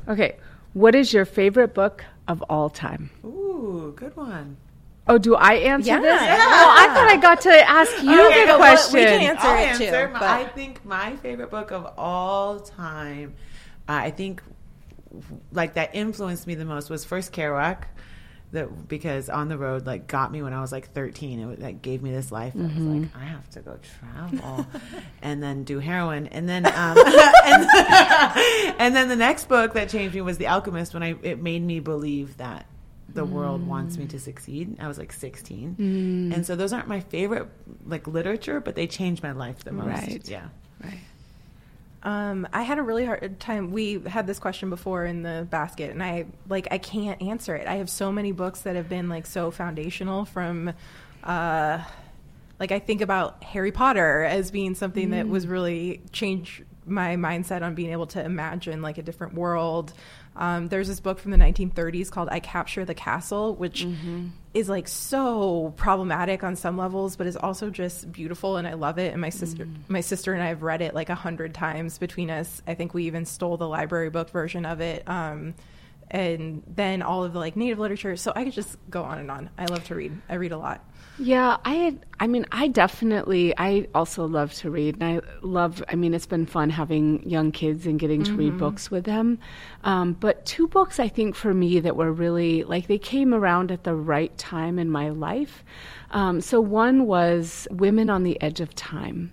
Okay. 0.07 0.37
What 0.73 0.95
is 0.95 1.13
your 1.13 1.25
favorite 1.25 1.75
book 1.75 2.05
of 2.29 2.43
all 2.49 2.71
time? 2.71 3.11
Ooh, 3.25 3.93
good 3.97 4.17
one. 4.17 4.57
Oh, 5.09 5.19
do 5.19 5.35
I 5.35 5.55
answer 5.55 5.89
Yeah. 5.91 6.01
this? 6.01 6.21
Yeah. 6.23 6.37
Oh, 6.41 6.75
I 6.79 6.95
thought 6.95 7.09
I 7.09 7.17
got 7.17 7.41
to 7.43 7.69
ask 7.69 8.03
you 8.03 8.27
Okay, 8.29 8.43
the 8.43 8.53
but 8.53 8.57
question. 8.59 9.01
we 9.01 9.05
can 9.07 9.21
answer 9.23 9.47
I'll 9.49 9.55
it 9.59 9.67
answer. 9.69 10.07
too. 10.07 10.13
My- 10.13 10.19
but- 10.21 10.29
I 10.29 10.45
think 10.45 10.85
my 10.85 11.17
favorite 11.17 11.51
book 11.51 11.73
of 11.73 11.93
all 11.99 12.61
time, 12.61 13.35
uh, 13.89 13.93
I 13.93 14.11
think, 14.11 14.43
like 15.53 15.75
that 15.75 15.91
influenced 15.95 16.47
me 16.47 16.55
the 16.55 16.65
most 16.65 16.89
was 16.91 17.05
first 17.05 17.33
Kerouac. 17.33 17.79
That 18.53 18.89
because 18.89 19.29
on 19.29 19.49
the 19.49 19.57
road 19.57 19.87
like 19.87 20.09
got 20.09 20.33
me 20.33 20.43
when 20.43 20.53
I 20.53 20.61
was 20.61 20.73
like 20.73 20.91
13. 20.91 21.39
It 21.39 21.47
was, 21.47 21.59
like 21.59 21.83
gave 21.83 22.03
me 22.03 22.11
this 22.11 22.33
life. 22.33 22.55
I 22.57 22.63
was 22.63 22.71
mm-hmm. 22.73 23.03
like, 23.03 23.17
I 23.17 23.25
have 23.25 23.49
to 23.51 23.61
go 23.61 23.79
travel, 24.01 24.67
and 25.23 25.43
then 25.43 25.63
do 25.63 25.79
heroin, 25.79 26.27
and 26.27 26.49
then 26.49 26.67
um, 26.67 26.73
and, 27.45 27.69
and 28.79 28.97
then 28.97 29.09
the 29.09 29.17
next 29.17 29.49
book 29.49 29.75
that 29.75 29.89
changed 29.89 30.15
me 30.15 30.21
was 30.21 30.39
The 30.39 30.49
Alchemist. 30.49 30.95
When 30.95 31.03
I 31.03 31.15
it 31.23 31.41
made 31.41 31.63
me 31.63 31.79
believe 31.79 32.39
that 32.39 32.67
the 33.15 33.25
world 33.25 33.67
wants 33.67 33.97
me 33.97 34.07
to 34.07 34.17
mm. 34.17 34.21
succeed. 34.21 34.77
I 34.81 34.89
was 34.89 34.99
like 34.99 35.13
16, 35.13 35.77
mm. 35.79 36.35
and 36.35 36.47
so 36.47 36.57
those 36.57 36.73
aren't 36.73 36.89
my 36.89 37.01
favorite 37.01 37.49
like 37.87 38.07
literature, 38.07 38.61
but 38.61 38.75
they 38.75 38.87
changed 38.87 39.23
my 39.23 39.33
life 39.33 39.65
the 39.65 39.73
most. 39.73 39.87
Right. 39.87 40.29
Yeah. 40.29 40.49
Right. 40.83 40.99
Um, 42.03 42.49
I 42.53 42.63
had 42.63 42.79
a 42.79 42.83
really 42.83 43.05
hard 43.05 43.39
time. 43.41 43.73
We 43.73 44.01
had 44.07 44.27
this 44.27 44.39
question 44.39 44.71
before 44.71 45.05
in 45.05 45.23
the 45.23 45.47
basket, 45.51 45.91
and 45.91 46.03
I 46.03 46.27
like 46.49 46.69
I 46.71 46.79
can't 46.79 47.21
answer 47.21 47.55
it. 47.55 47.67
I 47.67 47.77
have 47.77 47.91
so 47.91 48.11
many 48.11 48.33
books 48.33 48.63
that 48.63 48.77
have 48.77 48.89
been 48.89 49.09
like 49.09 49.27
so 49.27 49.51
foundational 49.51 50.25
from, 50.25 50.73
uh, 51.23 51.85
like 52.59 52.73
I 52.73 52.79
think 52.79 53.03
about 53.03 53.45
Harry 53.45 53.73
Potter 53.73 54.23
as 54.23 54.51
being 54.51 54.75
something 54.75 55.11
that 55.11 55.29
was 55.29 55.47
really 55.47 56.01
changed 56.13 56.65
my 56.87 57.17
mindset 57.17 57.63
on 57.63 57.75
being 57.75 57.91
able 57.93 58.07
to 58.07 58.25
imagine 58.25 58.81
like 58.83 58.99
a 58.99 59.03
different 59.03 59.35
world. 59.35 59.93
Um, 60.41 60.69
there's 60.69 60.89
this 60.89 60.99
book 61.01 61.19
from 61.19 61.31
the 61.31 61.37
1930s 61.37 62.11
called 62.11 62.29
"I 62.33 62.41
Capture 62.41 62.85
the 62.85 62.95
Castle," 62.95 63.55
which 63.55 63.87
is 64.55 64.69
like 64.69 64.89
so 64.89 65.73
problematic 65.77 66.43
on 66.43 66.57
some 66.57 66.77
levels, 66.77 67.15
but 67.17 67.27
is 67.27 67.37
also 67.37 67.71
just 67.71 68.11
beautiful, 68.11 68.57
and 68.57 68.67
I 68.67 68.73
love 68.73 68.99
it. 68.99 69.13
And 69.13 69.21
my 69.21 69.29
sister, 69.29 69.69
my 69.89 70.01
sister 70.01 70.33
and 70.33 70.43
I 70.43 70.47
have 70.49 70.63
read 70.63 70.81
it 70.83 70.95
like 70.95 71.11
a 71.11 71.15
hundred 71.15 71.55
times 71.55 71.99
between 71.99 72.31
us. 72.31 72.63
I 72.67 72.75
think 72.75 72.95
we 72.95 73.05
even 73.05 73.27
stole 73.27 73.57
the 73.57 73.69
library 73.69 74.11
book 74.11 74.31
version 74.31 74.65
of 74.67 74.81
it. 74.81 75.09
Um, 75.09 75.55
and 76.11 76.65
then 76.67 77.03
all 77.03 77.23
of 77.23 77.33
the 77.33 77.39
like 77.39 77.55
native 77.55 77.79
literature. 77.79 78.17
So 78.17 78.33
I 78.35 78.43
could 78.43 78.53
just 78.53 78.77
go 78.91 79.05
on 79.05 79.19
and 79.19 79.31
on. 79.31 79.51
I 79.57 79.67
love 79.67 79.85
to 79.85 79.95
read. 79.95 80.21
I 80.29 80.35
read 80.35 80.51
a 80.51 80.59
lot. 80.59 80.85
Yeah, 81.23 81.59
I 81.67 81.99
I 82.19 82.27
mean, 82.27 82.47
I 82.51 82.69
definitely 82.69 83.53
I 83.59 83.89
also 83.95 84.25
love 84.27 84.55
to 84.55 84.71
read 84.71 84.97
and 85.01 85.05
I 85.05 85.21
love 85.43 85.85
I 85.89 85.95
mean, 85.95 86.15
it's 86.15 86.25
been 86.25 86.47
fun 86.47 86.71
having 86.71 87.23
young 87.29 87.53
kids 87.53 87.87
and 87.87 88.01
getting 88.01 88.23
to 88.25 88.33
read 88.33 88.57
books 88.57 88.91
with 88.91 89.05
them. 89.05 89.39
Um, 89.85 90.15
but 90.15 90.47
two 90.47 90.67
books 90.67 90.99
I 90.99 91.09
think 91.09 91.35
for 91.35 91.53
me 91.53 91.79
that 91.81 91.95
were 91.95 92.11
really 92.11 92.65
like 92.65 92.87
they 92.87 92.99
came 92.99 93.35
around 93.35 93.71
at 93.71 93.85
the 93.85 93.95
right 93.95 94.37
time 94.39 94.79
in 94.79 94.91
my 94.91 95.11
life. 95.11 95.63
Um, 96.11 96.41
so 96.41 96.59
one 96.59 97.07
was 97.07 97.69
Women 97.71 98.09
on 98.09 98.23
the 98.23 98.41
Edge 98.41 98.61
of 98.61 98.75
Time. 98.75 99.31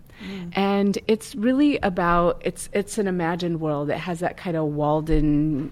And 0.54 0.98
it's 1.08 1.36
really 1.36 1.78
about 1.78 2.42
it's 2.44 2.70
it's 2.74 2.98
an 2.98 3.08
imagined 3.08 3.62
world. 3.62 3.90
It 3.90 4.00
has 4.00 4.20
that 4.20 4.36
kind 4.36 4.58
of 4.58 4.66
Walden 4.66 5.72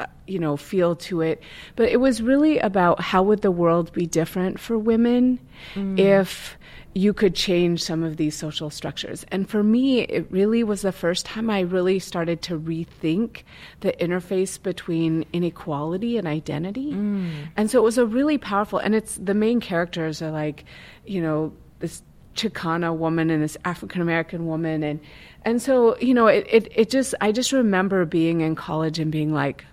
Uh, 0.00 0.06
you 0.26 0.38
know 0.38 0.56
feel 0.56 0.96
to 0.96 1.20
it. 1.20 1.42
But 1.76 1.90
it 1.90 1.98
was 1.98 2.22
really 2.22 2.58
about 2.58 3.00
how 3.02 3.22
would 3.22 3.42
the 3.42 3.50
world 3.50 3.92
be 3.92 4.06
different 4.06 4.58
for 4.58 4.78
women 4.78 5.38
mm. 5.74 5.98
if 5.98 6.56
you 6.94 7.12
could 7.12 7.34
change 7.34 7.82
some 7.82 8.02
of 8.02 8.16
these 8.16 8.34
social 8.34 8.70
structures. 8.70 9.26
And 9.30 9.48
for 9.48 9.62
me 9.62 10.00
it 10.00 10.26
really 10.30 10.64
was 10.64 10.80
the 10.80 10.92
first 10.92 11.26
time 11.26 11.50
i 11.50 11.60
really 11.60 11.98
started 11.98 12.40
to 12.42 12.58
rethink 12.58 13.42
the 13.80 13.92
interface 14.00 14.60
between 14.60 15.26
inequality 15.34 16.16
and 16.16 16.26
identity. 16.26 16.92
Mm. 16.92 17.48
And 17.56 17.70
so 17.70 17.78
it 17.78 17.82
was 17.82 17.98
a 17.98 18.06
really 18.06 18.38
powerful 18.38 18.78
and 18.78 18.94
it's 18.94 19.16
the 19.16 19.34
main 19.34 19.60
characters 19.60 20.22
are 20.22 20.30
like 20.30 20.64
you 21.04 21.20
know 21.20 21.52
this 21.80 22.02
Chicana 22.36 22.96
woman 22.96 23.28
and 23.28 23.42
this 23.42 23.56
African 23.64 24.00
American 24.00 24.46
woman. 24.46 24.82
And 24.82 25.00
and 25.44 25.60
so 25.60 25.98
you 25.98 26.14
know 26.14 26.26
it, 26.26 26.46
it 26.50 26.72
it 26.74 26.90
just 26.90 27.14
I 27.20 27.32
just 27.32 27.52
remember 27.52 28.04
being 28.04 28.40
in 28.40 28.54
college 28.54 28.98
and 28.98 29.12
being 29.12 29.34
like 29.34 29.64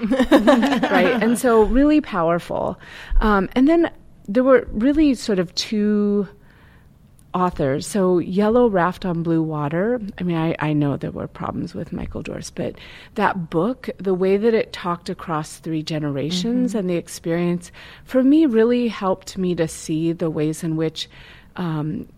right 0.00 1.22
and 1.22 1.38
so 1.38 1.62
really 1.64 2.00
powerful 2.00 2.78
um, 3.20 3.48
and 3.54 3.68
then 3.68 3.90
there 4.28 4.44
were 4.44 4.68
really 4.70 5.14
sort 5.14 5.38
of 5.38 5.54
two 5.54 6.28
authors. 7.34 7.86
So 7.86 8.18
Yellow 8.18 8.68
Raft 8.68 9.04
on 9.04 9.22
Blue 9.22 9.42
Water. 9.42 10.00
I 10.18 10.22
mean, 10.22 10.36
I, 10.36 10.56
I 10.58 10.72
know 10.72 10.96
there 10.96 11.10
were 11.10 11.28
problems 11.28 11.74
with 11.74 11.92
Michael 11.92 12.22
Dorris, 12.22 12.50
but 12.54 12.76
that 13.14 13.50
book, 13.50 13.90
the 13.98 14.14
way 14.14 14.36
that 14.36 14.54
it 14.54 14.72
talked 14.72 15.08
across 15.08 15.58
three 15.58 15.82
generations 15.82 16.74
and 16.74 16.88
the 16.88 16.96
experience, 16.96 17.70
for 18.04 18.22
me, 18.22 18.46
really 18.46 18.88
helped 18.88 19.36
me 19.36 19.54
to 19.54 19.68
see 19.68 20.12
the 20.12 20.30
ways 20.30 20.62
in 20.62 20.76
which. 20.76 21.08
Um, 21.56 22.08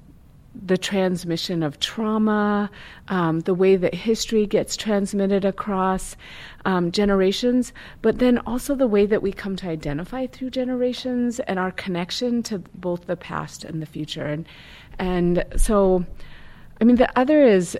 the 0.55 0.78
transmission 0.78 1.62
of 1.62 1.78
trauma, 1.78 2.70
um, 3.09 3.40
the 3.40 3.55
way 3.55 3.76
that 3.76 3.94
history 3.94 4.46
gets 4.46 4.76
transmitted 4.76 5.44
across 5.44 6.16
um, 6.64 6.90
generations, 6.90 7.72
but 8.03 8.18
then 8.18 8.38
also 8.38 8.74
the 8.74 8.86
way 8.86 9.07
that 9.07 9.22
we 9.22 9.32
come 9.32 9.55
to 9.57 9.68
identify 9.68 10.26
through 10.26 10.51
generations 10.51 11.38
and 11.40 11.59
our 11.59 11.70
connection 11.70 12.42
to 12.42 12.59
both 12.74 13.07
the 13.07 13.16
past 13.16 13.64
and 13.64 13.80
the 13.80 13.86
future. 13.86 14.26
And 14.26 14.46
and 14.98 15.44
so, 15.57 16.05
I 16.80 16.84
mean, 16.84 16.96
the 16.96 17.18
other 17.18 17.42
is 17.42 17.78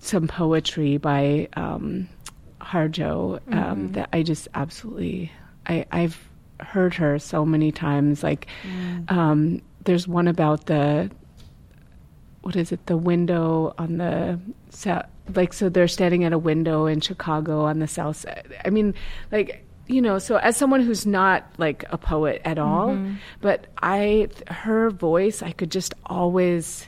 some 0.00 0.28
poetry 0.28 0.98
by 0.98 1.48
um, 1.54 2.08
Harjo 2.60 3.40
um, 3.54 3.92
that 3.92 4.08
I 4.12 4.22
just 4.22 4.48
absolutely 4.54 5.32
I, 5.66 5.86
I've 5.92 6.28
heard 6.60 6.94
her 6.94 7.18
so 7.18 7.44
many 7.44 7.72
times. 7.72 8.22
Like, 8.22 8.48
um, 9.08 9.62
there's 9.84 10.08
one 10.08 10.28
about 10.28 10.66
the 10.66 11.10
what 12.44 12.56
is 12.56 12.72
it? 12.72 12.86
The 12.86 12.96
window 12.96 13.74
on 13.78 13.96
the 13.96 14.38
south, 14.68 15.06
like 15.34 15.54
so 15.54 15.70
they're 15.70 15.88
standing 15.88 16.24
at 16.24 16.32
a 16.32 16.38
window 16.38 16.84
in 16.86 17.00
Chicago 17.00 17.62
on 17.62 17.78
the 17.78 17.88
south 17.88 18.16
side. 18.16 18.46
I 18.64 18.70
mean, 18.70 18.94
like 19.32 19.64
you 19.86 20.02
know, 20.02 20.18
so 20.18 20.36
as 20.36 20.56
someone 20.56 20.80
who's 20.80 21.06
not 21.06 21.46
like 21.56 21.84
a 21.90 21.98
poet 21.98 22.42
at 22.44 22.58
all, 22.58 22.90
mm-hmm. 22.90 23.14
but 23.40 23.66
I 23.82 24.28
her 24.48 24.90
voice, 24.90 25.42
I 25.42 25.52
could 25.52 25.70
just 25.70 25.94
always 26.04 26.86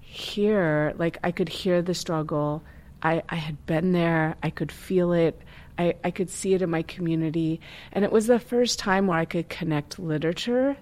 hear 0.00 0.94
like 0.96 1.18
I 1.22 1.32
could 1.32 1.50
hear 1.50 1.82
the 1.82 1.94
struggle. 1.94 2.62
I, 3.02 3.22
I 3.28 3.36
had 3.36 3.64
been 3.66 3.92
there. 3.92 4.36
I 4.42 4.50
could 4.50 4.72
feel 4.72 5.12
it. 5.12 5.40
I, 5.78 5.94
I 6.02 6.10
could 6.10 6.30
see 6.30 6.54
it 6.54 6.62
in 6.62 6.70
my 6.70 6.82
community. 6.82 7.60
And 7.92 8.04
it 8.04 8.10
was 8.10 8.26
the 8.26 8.40
first 8.40 8.80
time 8.80 9.06
where 9.06 9.18
I 9.18 9.24
could 9.24 9.48
connect 9.48 10.00
literature 10.00 10.76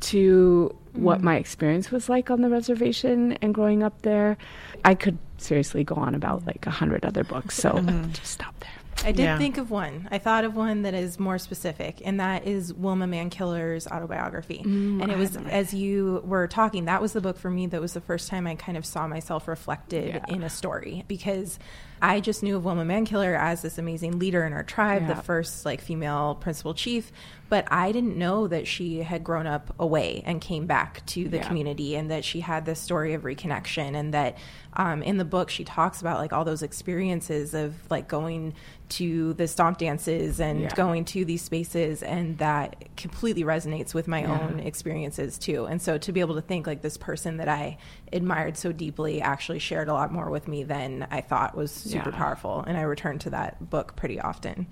to 0.00 0.76
what 0.92 1.18
mm-hmm. 1.18 1.26
my 1.26 1.36
experience 1.36 1.90
was 1.90 2.08
like 2.08 2.30
on 2.30 2.40
the 2.40 2.48
reservation 2.48 3.32
and 3.34 3.54
growing 3.54 3.82
up 3.82 4.02
there. 4.02 4.36
I 4.84 4.94
could 4.94 5.18
seriously 5.38 5.84
go 5.84 5.96
on 5.96 6.14
about 6.14 6.46
like 6.46 6.66
a 6.66 6.70
hundred 6.70 7.04
other 7.04 7.24
books. 7.24 7.56
So 7.56 7.72
mm-hmm. 7.72 8.10
just 8.12 8.32
stop 8.32 8.58
there. 8.60 8.70
I 9.02 9.12
did 9.12 9.24
Yeah. 9.24 9.38
think 9.38 9.58
of 9.58 9.70
one. 9.70 10.08
I 10.10 10.18
thought 10.18 10.44
of 10.44 10.54
one 10.54 10.82
that 10.82 10.94
is 10.94 11.18
more 11.18 11.36
specific, 11.38 12.00
and 12.04 12.20
that 12.20 12.46
is 12.46 12.72
Wilma 12.72 13.06
Mankiller's 13.06 13.86
autobiography. 13.86 14.62
Mm, 14.64 15.02
and 15.02 15.10
it 15.10 15.18
was, 15.18 15.36
as 15.36 15.74
you 15.74 16.22
were 16.24 16.46
talking, 16.46 16.84
that 16.84 17.02
was 17.02 17.12
the 17.12 17.20
book 17.20 17.36
for 17.36 17.50
me 17.50 17.66
that 17.66 17.80
was 17.80 17.92
the 17.92 18.00
first 18.00 18.28
time 18.28 18.46
I 18.46 18.54
kind 18.54 18.78
of 18.78 18.86
saw 18.86 19.06
myself 19.06 19.48
reflected 19.48 20.14
Yeah. 20.14 20.34
in 20.34 20.42
a 20.42 20.50
story 20.50 21.04
because 21.08 21.58
I 22.04 22.20
just 22.20 22.42
knew 22.42 22.56
of 22.56 22.64
Wilma 22.66 22.84
Mankiller 22.84 23.38
as 23.38 23.62
this 23.62 23.78
amazing 23.78 24.18
leader 24.18 24.44
in 24.44 24.52
our 24.52 24.62
tribe, 24.62 25.02
Yeah. 25.02 25.14
the 25.14 25.22
first 25.22 25.64
like 25.64 25.80
female 25.80 26.34
principal 26.38 26.74
chief, 26.74 27.10
but 27.48 27.66
I 27.70 27.92
didn't 27.92 28.16
know 28.18 28.46
that 28.48 28.66
she 28.66 28.98
had 29.02 29.24
grown 29.24 29.46
up 29.46 29.74
away 29.78 30.22
and 30.26 30.38
came 30.40 30.66
back 30.66 31.04
to 31.06 31.28
the 31.28 31.38
Yeah. 31.38 31.46
community 31.48 31.96
and 31.96 32.10
that 32.10 32.24
she 32.24 32.40
had 32.40 32.66
this 32.66 32.78
story 32.80 33.14
of 33.14 33.22
reconnection 33.22 33.94
and 33.96 34.12
that 34.12 34.36
um, 34.76 35.02
in 35.02 35.16
the 35.18 35.24
book 35.24 35.48
she 35.50 35.64
talks 35.64 36.00
about 36.00 36.18
like 36.18 36.32
all 36.32 36.44
those 36.44 36.62
experiences 36.62 37.54
of 37.54 37.74
like 37.90 38.06
going 38.08 38.52
to 38.88 39.32
the 39.34 39.46
stomp 39.48 39.78
dances 39.78 40.40
and 40.40 40.62
Yeah. 40.62 40.68
going 40.74 41.04
to 41.06 41.24
these 41.24 41.42
spaces 41.42 42.02
and 42.02 42.36
that 42.38 42.84
completely 42.96 43.44
resonates 43.44 43.94
with 43.94 44.08
my 44.08 44.22
Yeah. 44.22 44.32
own 44.40 44.60
experiences 44.60 45.38
too 45.38 45.64
and 45.66 45.80
so 45.80 45.96
to 45.96 46.12
be 46.12 46.20
able 46.20 46.34
to 46.34 46.40
think 46.42 46.66
like 46.66 46.82
this 46.82 46.96
person 46.98 47.36
that 47.38 47.48
i 47.48 47.78
admired 48.12 48.56
so 48.56 48.72
deeply 48.72 49.22
actually 49.22 49.58
shared 49.60 49.88
a 49.88 49.92
lot 49.94 50.12
more 50.12 50.28
with 50.28 50.48
me 50.48 50.64
than 50.64 51.06
i 51.10 51.20
thought 51.20 51.56
was 51.56 51.93
super 51.94 52.10
Yeah. 52.10 52.16
powerful 52.16 52.64
and 52.66 52.76
i 52.76 52.82
return 52.82 53.18
to 53.20 53.30
that 53.30 53.70
book 53.70 53.96
pretty 53.96 54.20
often 54.20 54.66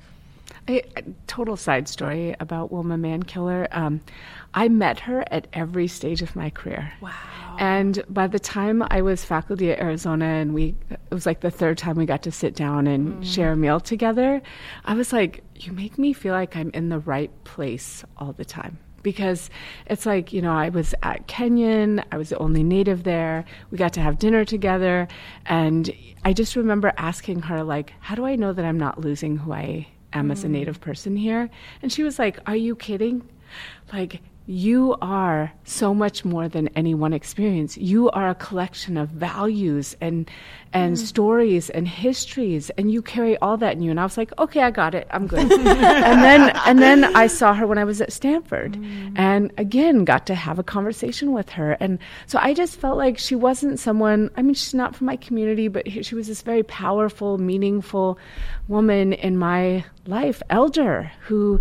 I, 0.69 0.83
a 0.97 1.03
total 1.27 1.57
side 1.57 1.89
story 1.89 2.37
about 2.39 2.71
Wilma 2.71 2.97
Mankiller. 2.97 3.67
Um, 3.73 4.01
I 4.55 4.69
met 4.69 5.01
her 5.01 5.25
at 5.31 5.49
every 5.53 5.89
stage 5.89 6.21
of 6.23 6.37
my 6.37 6.51
career. 6.51 6.93
Wow. 7.01 7.11
And 7.59 8.05
by 8.09 8.27
the 8.29 8.39
time 8.39 8.85
I 8.91 9.03
was 9.03 9.25
faculty 9.25 9.73
at 9.73 9.81
Arizona, 9.81 10.27
and 10.27 10.55
we, 10.55 10.75
it 10.91 11.01
was 11.11 11.27
like 11.27 11.41
the 11.41 11.51
third 11.51 11.79
time 11.79 11.97
we 11.97 12.07
got 12.07 12.23
to 12.25 12.31
sit 12.31 12.55
down 12.55 12.87
and 12.87 13.27
share 13.27 13.53
a 13.53 13.57
meal 13.57 13.81
together, 13.81 14.41
I 14.85 14.95
was 14.95 15.13
like, 15.13 15.43
you 15.57 15.73
make 15.73 15.99
me 15.99 16.13
feel 16.13 16.35
like 16.35 16.55
I'm 16.55 16.71
in 16.75 16.91
the 16.91 16.99
right 17.01 17.31
place 17.45 18.05
all 18.19 18.33
the 18.33 18.45
time. 18.45 18.79
Because 19.03 19.51
it's 19.87 20.07
like, 20.07 20.33
you 20.33 20.43
know, 20.43 20.53
I 20.53 20.69
was 20.69 20.95
at 21.03 21.27
Kenyon, 21.27 22.03
I 22.13 22.17
was 22.17 22.31
the 22.31 22.39
only 22.39 22.63
native 22.63 23.05
there. 23.05 23.45
We 23.71 23.79
got 23.79 23.93
to 23.95 24.01
have 24.01 24.19
dinner 24.19 24.45
together. 24.45 25.09
And 25.47 25.95
I 26.25 26.33
just 26.33 26.57
remember 26.57 26.93
asking 26.97 27.43
her, 27.43 27.63
like, 27.63 27.93
how 28.01 28.15
do 28.15 28.25
I 28.25 28.37
know 28.37 28.53
that 28.53 28.65
I'm 28.65 28.79
not 28.79 29.01
losing 29.01 29.37
who 29.37 29.53
I 29.53 29.87
am 30.13 30.29
mm. 30.29 30.33
as 30.33 30.45
a 30.45 30.49
mm. 30.49 30.53
native 30.53 30.81
person 30.81 31.17
here? 31.17 31.51
And 31.83 31.93
she 31.93 32.03
was 32.03 32.19
like, 32.19 32.39
Are 32.47 32.57
you 32.57 32.77
kidding? 32.77 33.29
Like, 33.93 34.21
you 34.47 34.97
are 35.01 35.53
so 35.65 35.95
much 35.95 36.25
more 36.25 36.49
than 36.49 36.69
any 36.69 36.95
one 36.95 37.13
experience. 37.13 37.77
You 37.77 38.11
are 38.11 38.31
a 38.31 38.35
collection 38.35 38.97
of 38.97 39.09
values 39.09 39.97
and 40.01 40.29
and 40.75 40.97
mm. 40.97 40.99
stories 40.99 41.69
and 41.71 41.87
histories, 41.87 42.71
and 42.71 42.91
you 42.91 43.03
carry 43.03 43.37
all 43.39 43.57
that 43.59 43.77
in 43.77 43.83
you. 43.83 43.91
And 43.91 44.01
I 44.01 44.05
was 44.05 44.17
like, 44.17 44.33
okay, 44.39 44.63
I 44.63 44.71
got 44.71 44.95
it. 44.95 45.07
I'm 45.11 45.27
good. 45.27 45.41
and 45.53 46.23
then 46.23 46.51
and 46.67 46.81
then 46.81 47.05
I 47.17 47.29
saw 47.29 47.55
her 47.55 47.67
when 47.67 47.79
I 47.79 47.85
was 47.85 48.01
at 48.01 48.13
Stanford, 48.13 48.73
mm. 48.73 49.13
and 49.17 49.53
again 49.59 50.05
got 50.05 50.27
to 50.27 50.35
have 50.35 50.59
a 50.59 50.65
conversation 50.65 51.33
with 51.33 51.51
her. 51.51 51.73
And 51.79 51.99
so 52.27 52.39
I 52.41 52.53
just 52.53 52.81
felt 52.81 52.99
like 52.99 53.19
she 53.19 53.37
wasn't 53.37 53.79
someone. 53.79 54.31
I 54.37 54.43
mean, 54.43 54.55
she's 54.55 54.75
not 54.75 54.97
from 54.97 55.07
my 55.07 55.17
community, 55.17 55.69
but 55.69 55.89
she 56.05 56.15
was 56.15 56.27
this 56.27 56.43
very 56.43 56.65
powerful, 56.65 57.39
meaningful 57.39 58.19
woman 58.67 59.13
in 59.13 59.37
my 59.37 59.85
life, 60.07 60.43
elder 60.51 61.13
who 61.21 61.61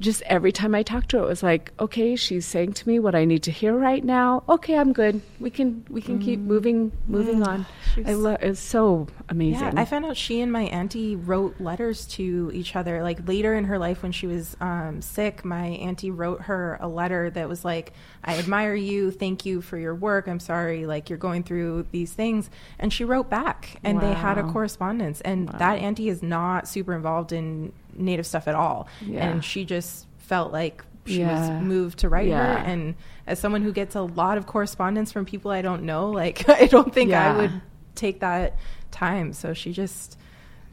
just 0.00 0.22
every 0.22 0.50
time 0.50 0.74
I 0.74 0.82
talked 0.82 1.10
to 1.10 1.18
her, 1.18 1.24
it 1.24 1.28
was 1.28 1.42
like, 1.42 1.72
okay, 1.78 2.16
she's 2.16 2.46
saying 2.46 2.72
to 2.72 2.88
me 2.88 2.98
what 2.98 3.14
I 3.14 3.26
need 3.26 3.42
to 3.44 3.50
hear 3.50 3.76
right 3.76 4.02
now. 4.02 4.42
Okay, 4.48 4.76
I'm 4.76 4.92
good. 4.92 5.20
We 5.38 5.50
can 5.50 5.84
we 5.90 6.00
can 6.00 6.18
mm. 6.18 6.24
keep 6.24 6.40
moving 6.40 6.90
moving 7.06 7.40
mm. 7.40 7.46
on. 7.46 7.66
I 8.06 8.14
love 8.14 8.38
it's 8.40 8.60
so 8.60 9.08
amazing. 9.28 9.60
Yeah, 9.60 9.72
I 9.76 9.84
found 9.84 10.06
out 10.06 10.16
she 10.16 10.40
and 10.40 10.50
my 10.50 10.62
auntie 10.62 11.16
wrote 11.16 11.60
letters 11.60 12.06
to 12.08 12.50
each 12.54 12.74
other. 12.74 13.02
Like 13.02 13.28
later 13.28 13.54
in 13.54 13.64
her 13.64 13.78
life, 13.78 14.02
when 14.02 14.12
she 14.12 14.26
was 14.26 14.56
um, 14.60 15.02
sick, 15.02 15.44
my 15.44 15.66
auntie 15.66 16.10
wrote 16.10 16.42
her 16.42 16.78
a 16.80 16.88
letter 16.88 17.28
that 17.30 17.48
was 17.48 17.64
like, 17.64 17.92
"I 18.24 18.38
admire 18.38 18.74
you. 18.74 19.10
Thank 19.10 19.44
you 19.44 19.60
for 19.60 19.76
your 19.76 19.94
work. 19.94 20.28
I'm 20.28 20.40
sorry, 20.40 20.86
like 20.86 21.10
you're 21.10 21.18
going 21.18 21.42
through 21.42 21.86
these 21.92 22.12
things." 22.12 22.48
And 22.78 22.90
she 22.92 23.04
wrote 23.04 23.28
back, 23.28 23.78
and 23.84 24.00
wow. 24.00 24.08
they 24.08 24.14
had 24.14 24.38
a 24.38 24.44
correspondence. 24.44 25.20
And 25.20 25.52
wow. 25.52 25.58
that 25.58 25.78
auntie 25.78 26.08
is 26.08 26.22
not 26.22 26.66
super 26.66 26.94
involved 26.94 27.32
in 27.32 27.72
native 27.94 28.26
stuff 28.26 28.48
at 28.48 28.54
all. 28.54 28.88
Yeah. 29.00 29.28
And 29.28 29.44
she 29.44 29.64
just 29.64 30.06
felt 30.18 30.52
like 30.52 30.84
she 31.06 31.20
yeah. 31.20 31.56
was 31.56 31.62
moved 31.62 32.00
to 32.00 32.08
write 32.08 32.28
yeah. 32.28 32.58
her. 32.58 32.58
And 32.58 32.94
as 33.26 33.38
someone 33.38 33.62
who 33.62 33.72
gets 33.72 33.94
a 33.94 34.02
lot 34.02 34.38
of 34.38 34.46
correspondence 34.46 35.12
from 35.12 35.24
people 35.24 35.50
I 35.50 35.62
don't 35.62 35.84
know, 35.84 36.10
like 36.10 36.48
I 36.48 36.66
don't 36.66 36.92
think 36.92 37.10
yeah. 37.10 37.32
I 37.32 37.36
would 37.36 37.62
take 37.94 38.20
that 38.20 38.58
time. 38.90 39.32
So 39.32 39.54
she 39.54 39.72
just 39.72 40.18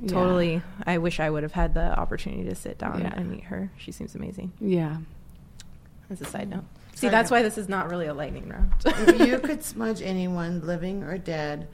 totally 0.07 0.61
I 0.85 0.99
wish 0.99 1.19
I 1.19 1.29
would 1.29 1.43
have 1.43 1.53
had 1.53 1.73
the 1.73 1.97
opportunity 1.97 2.43
to 2.49 2.55
sit 2.55 2.77
down 2.77 3.01
and 3.01 3.29
meet 3.29 3.45
her. 3.45 3.71
She 3.77 3.91
seems 3.91 4.15
amazing. 4.15 4.53
Yeah. 4.59 4.97
As 6.09 6.21
a 6.21 6.25
side 6.25 6.49
note. 6.49 6.63
See, 6.97 7.09
that's 7.09 7.29
why 7.29 7.43
this 7.43 7.59
is 7.59 7.69
not 7.69 7.91
really 7.91 8.07
a 8.07 8.13
lightning 8.13 8.49
round. 8.49 8.73
if 8.83 9.27
you 9.27 9.37
could 9.43 9.63
smudge 9.63 10.01
anyone, 10.01 10.65
living 10.65 11.03
or 11.03 11.19
dead, 11.19 11.67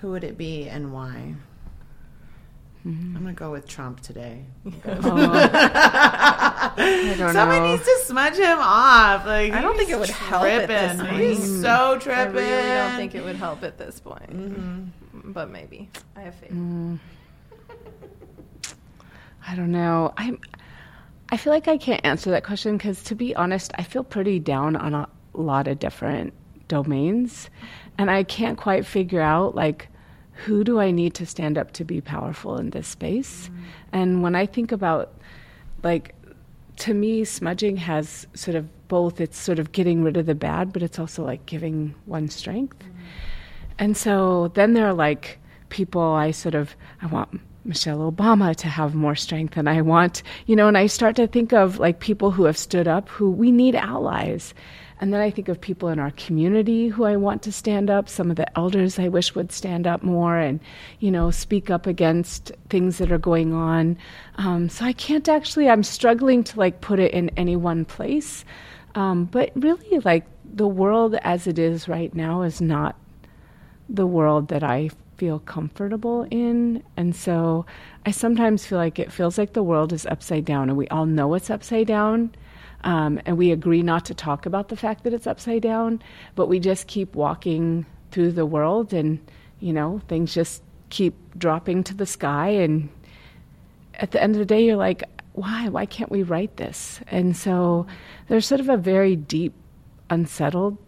who 0.00 0.10
would 0.10 0.22
it 0.22 0.36
be 0.36 0.68
and 0.68 0.92
why? 0.92 1.34
Mm-hmm. 2.86 3.16
I'm 3.16 3.22
gonna 3.22 3.34
go 3.34 3.50
with 3.50 3.66
Trump 3.66 4.00
today. 4.00 4.44
oh. 4.86 5.32
I 6.76 7.14
don't 7.18 7.32
Someone 7.32 7.58
know. 7.58 7.72
needs 7.72 7.84
to 7.84 7.98
smudge 8.04 8.36
him 8.36 8.58
off. 8.60 9.26
Like 9.26 9.52
I 9.52 9.60
don't 9.60 9.76
think 9.76 9.90
it 9.90 9.98
would 9.98 10.08
help 10.08 10.44
at 10.44 10.68
this 10.68 11.00
point. 11.00 11.16
He's 11.16 11.60
so 11.60 11.98
tripping. 12.00 12.20
I 12.20 12.24
really 12.26 12.68
don't 12.68 12.96
think 12.96 13.16
it 13.16 13.24
would 13.24 13.34
help 13.34 13.64
at 13.64 13.76
this 13.76 13.98
point. 13.98 14.30
Mm-hmm. 14.30 15.32
But 15.32 15.50
maybe 15.50 15.90
I 16.14 16.20
have 16.20 16.36
faith. 16.36 16.52
Mm. 16.52 17.00
I 19.48 19.56
don't 19.56 19.72
know. 19.72 20.12
I'm. 20.16 20.38
I 21.30 21.38
feel 21.38 21.52
like 21.52 21.66
I 21.66 21.78
can't 21.78 22.04
answer 22.04 22.30
that 22.30 22.44
question 22.44 22.76
because, 22.76 23.02
to 23.04 23.16
be 23.16 23.34
honest, 23.34 23.72
I 23.74 23.82
feel 23.82 24.04
pretty 24.04 24.38
down 24.38 24.76
on 24.76 24.94
a 24.94 25.08
lot 25.34 25.66
of 25.66 25.80
different 25.80 26.34
domains, 26.68 27.50
and 27.98 28.12
I 28.12 28.22
can't 28.22 28.56
quite 28.56 28.86
figure 28.86 29.20
out 29.20 29.56
like 29.56 29.88
who 30.44 30.64
do 30.64 30.80
I 30.80 30.90
need 30.90 31.14
to 31.14 31.26
stand 31.26 31.58
up 31.58 31.72
to 31.72 31.84
be 31.84 32.00
powerful 32.00 32.56
in 32.58 32.70
this 32.70 32.88
space? 32.88 33.48
Mm. 33.48 33.62
And 33.92 34.22
when 34.22 34.34
I 34.34 34.46
think 34.46 34.70
about, 34.72 35.12
like, 35.82 36.14
to 36.78 36.94
me, 36.94 37.24
smudging 37.24 37.76
has 37.78 38.26
sort 38.34 38.54
of 38.54 38.88
both, 38.88 39.20
it's 39.20 39.38
sort 39.38 39.58
of 39.58 39.72
getting 39.72 40.02
rid 40.02 40.16
of 40.16 40.26
the 40.26 40.34
bad, 40.34 40.72
but 40.72 40.82
it's 40.82 40.98
also 40.98 41.24
like 41.24 41.46
giving 41.46 41.94
one 42.04 42.28
strength. 42.28 42.78
Mm. 42.78 42.92
And 43.78 43.96
so 43.96 44.48
then 44.54 44.74
there 44.74 44.86
are 44.86 44.94
like 44.94 45.38
people 45.68 46.02
I 46.02 46.30
sort 46.30 46.54
of, 46.54 46.76
I 47.02 47.06
want 47.06 47.40
Michelle 47.64 48.10
Obama 48.10 48.54
to 48.56 48.68
have 48.68 48.94
more 48.94 49.16
strength 49.16 49.56
and 49.56 49.68
I 49.68 49.80
want, 49.82 50.22
you 50.46 50.54
know, 50.54 50.68
and 50.68 50.78
I 50.78 50.86
start 50.86 51.16
to 51.16 51.26
think 51.26 51.52
of 51.52 51.78
like 51.78 52.00
people 52.00 52.30
who 52.30 52.44
have 52.44 52.56
stood 52.56 52.86
up 52.86 53.08
who 53.08 53.30
we 53.30 53.50
need 53.50 53.74
allies. 53.74 54.54
And 55.00 55.12
then 55.12 55.20
I 55.20 55.30
think 55.30 55.48
of 55.48 55.60
people 55.60 55.88
in 55.90 55.98
our 55.98 56.12
community 56.12 56.88
who 56.88 57.04
I 57.04 57.16
want 57.16 57.42
to 57.42 57.52
stand 57.52 57.90
up, 57.90 58.08
some 58.08 58.30
of 58.30 58.36
the 58.36 58.58
elders 58.58 58.98
I 58.98 59.08
wish 59.08 59.34
would 59.34 59.52
stand 59.52 59.86
up 59.86 60.02
more 60.02 60.38
and, 60.38 60.58
you 61.00 61.10
know, 61.10 61.30
speak 61.30 61.68
up 61.70 61.86
against 61.86 62.50
things 62.70 62.98
that 62.98 63.12
are 63.12 63.18
going 63.18 63.52
on. 63.52 63.98
Um, 64.36 64.70
so 64.70 64.84
I 64.86 64.92
can't 64.94 65.28
actually, 65.28 65.68
I'm 65.68 65.82
struggling 65.82 66.42
to 66.44 66.58
like 66.58 66.80
put 66.80 66.98
it 66.98 67.12
in 67.12 67.30
any 67.36 67.56
one 67.56 67.84
place. 67.84 68.44
Um, 68.94 69.26
but 69.26 69.52
really, 69.54 69.98
like 70.00 70.24
the 70.44 70.66
world 70.66 71.16
as 71.22 71.46
it 71.46 71.58
is 71.58 71.88
right 71.88 72.14
now 72.14 72.40
is 72.42 72.62
not 72.62 72.96
the 73.90 74.06
world 74.06 74.48
that 74.48 74.62
I 74.62 74.90
feel 75.18 75.40
comfortable 75.40 76.26
in. 76.30 76.82
And 76.96 77.14
so 77.14 77.66
I 78.06 78.10
sometimes 78.10 78.64
feel 78.64 78.78
like 78.78 78.98
it 78.98 79.12
feels 79.12 79.36
like 79.36 79.52
the 79.52 79.62
world 79.62 79.92
is 79.92 80.06
upside 80.06 80.46
down 80.46 80.70
and 80.70 80.78
we 80.78 80.88
all 80.88 81.06
know 81.06 81.34
it's 81.34 81.50
upside 81.50 81.86
down 81.86 82.34
um, 82.86 83.20
and 83.26 83.36
we 83.36 83.50
agree 83.50 83.82
not 83.82 84.04
to 84.04 84.14
talk 84.14 84.46
about 84.46 84.68
the 84.68 84.76
fact 84.76 85.02
that 85.02 85.12
it's 85.12 85.26
upside 85.26 85.62
down, 85.62 86.00
but 86.36 86.46
we 86.46 86.60
just 86.60 86.86
keep 86.86 87.16
walking 87.16 87.84
through 88.12 88.30
the 88.30 88.46
world 88.46 88.94
and, 88.94 89.18
you 89.58 89.72
know, 89.72 90.00
things 90.06 90.32
just 90.32 90.62
keep 90.88 91.16
dropping 91.36 91.82
to 91.82 91.94
the 91.94 92.06
sky. 92.06 92.48
And 92.48 92.88
at 93.94 94.12
the 94.12 94.22
end 94.22 94.36
of 94.36 94.38
the 94.38 94.44
day, 94.44 94.64
you're 94.64 94.76
like, 94.76 95.02
why? 95.32 95.68
Why 95.68 95.84
can't 95.84 96.12
we 96.12 96.22
write 96.22 96.58
this? 96.58 97.00
And 97.08 97.36
so 97.36 97.88
there's 98.28 98.46
sort 98.46 98.60
of 98.60 98.68
a 98.68 98.76
very 98.76 99.16
deep, 99.16 99.52
unsettled 100.08 100.78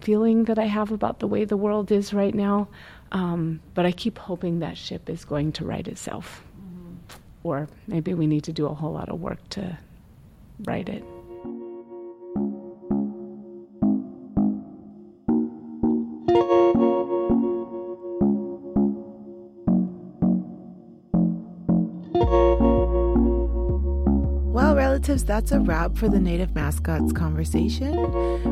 feeling 0.00 0.44
that 0.44 0.60
I 0.60 0.66
have 0.66 0.92
about 0.92 1.18
the 1.18 1.26
way 1.26 1.44
the 1.44 1.56
world 1.56 1.90
is 1.90 2.14
right 2.14 2.36
now. 2.36 2.68
Um, 3.10 3.58
but 3.74 3.84
I 3.84 3.90
keep 3.90 4.16
hoping 4.16 4.60
that 4.60 4.78
ship 4.78 5.10
is 5.10 5.24
going 5.24 5.50
to 5.52 5.64
right 5.64 5.88
itself. 5.88 6.44
Mm-hmm. 6.56 7.16
Or 7.42 7.68
maybe 7.88 8.14
we 8.14 8.28
need 8.28 8.44
to 8.44 8.52
do 8.52 8.66
a 8.66 8.74
whole 8.74 8.92
lot 8.92 9.08
of 9.08 9.20
work 9.20 9.40
to 9.50 9.76
right 10.64 10.88
it. 10.88 11.02
Relatives, 25.08 25.24
that's 25.24 25.52
a 25.52 25.60
wrap 25.60 25.96
for 25.96 26.06
the 26.06 26.20
Native 26.20 26.54
Mascots 26.54 27.14
conversation. 27.14 27.96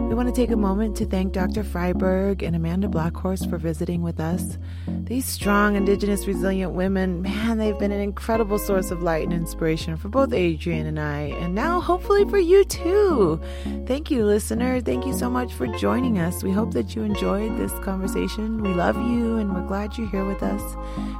We 0.08 0.14
want 0.14 0.26
to 0.26 0.34
take 0.34 0.50
a 0.50 0.56
moment 0.56 0.96
to 0.96 1.04
thank 1.04 1.34
Dr. 1.34 1.62
Fryberg 1.62 2.42
and 2.42 2.56
Amanda 2.56 2.88
Blackhorse 2.88 3.46
for 3.50 3.58
visiting 3.58 4.00
with 4.00 4.18
us. 4.18 4.56
These 4.88 5.26
strong, 5.26 5.76
Indigenous, 5.76 6.26
resilient 6.26 6.72
women, 6.72 7.20
man, 7.20 7.58
they've 7.58 7.78
been 7.78 7.92
an 7.92 8.00
incredible 8.00 8.58
source 8.58 8.90
of 8.90 9.02
light 9.02 9.24
and 9.24 9.34
inspiration 9.34 9.98
for 9.98 10.08
both 10.08 10.32
Adrienne 10.32 10.86
and 10.86 10.98
I, 10.98 11.24
and 11.42 11.54
now 11.54 11.78
hopefully 11.78 12.24
for 12.24 12.38
you 12.38 12.64
too. 12.64 13.38
Thank 13.86 14.10
you, 14.10 14.24
listener. 14.24 14.80
Thank 14.80 15.04
you 15.04 15.12
so 15.12 15.28
much 15.28 15.52
for 15.52 15.66
joining 15.76 16.18
us. 16.18 16.42
We 16.42 16.52
hope 16.52 16.72
that 16.72 16.96
you 16.96 17.02
enjoyed 17.02 17.54
this 17.58 17.72
conversation. 17.80 18.62
We 18.62 18.72
love 18.72 18.96
you 18.96 19.36
and 19.36 19.54
we're 19.54 19.68
glad 19.68 19.98
you're 19.98 20.08
here 20.08 20.24
with 20.24 20.42
us. 20.42 20.62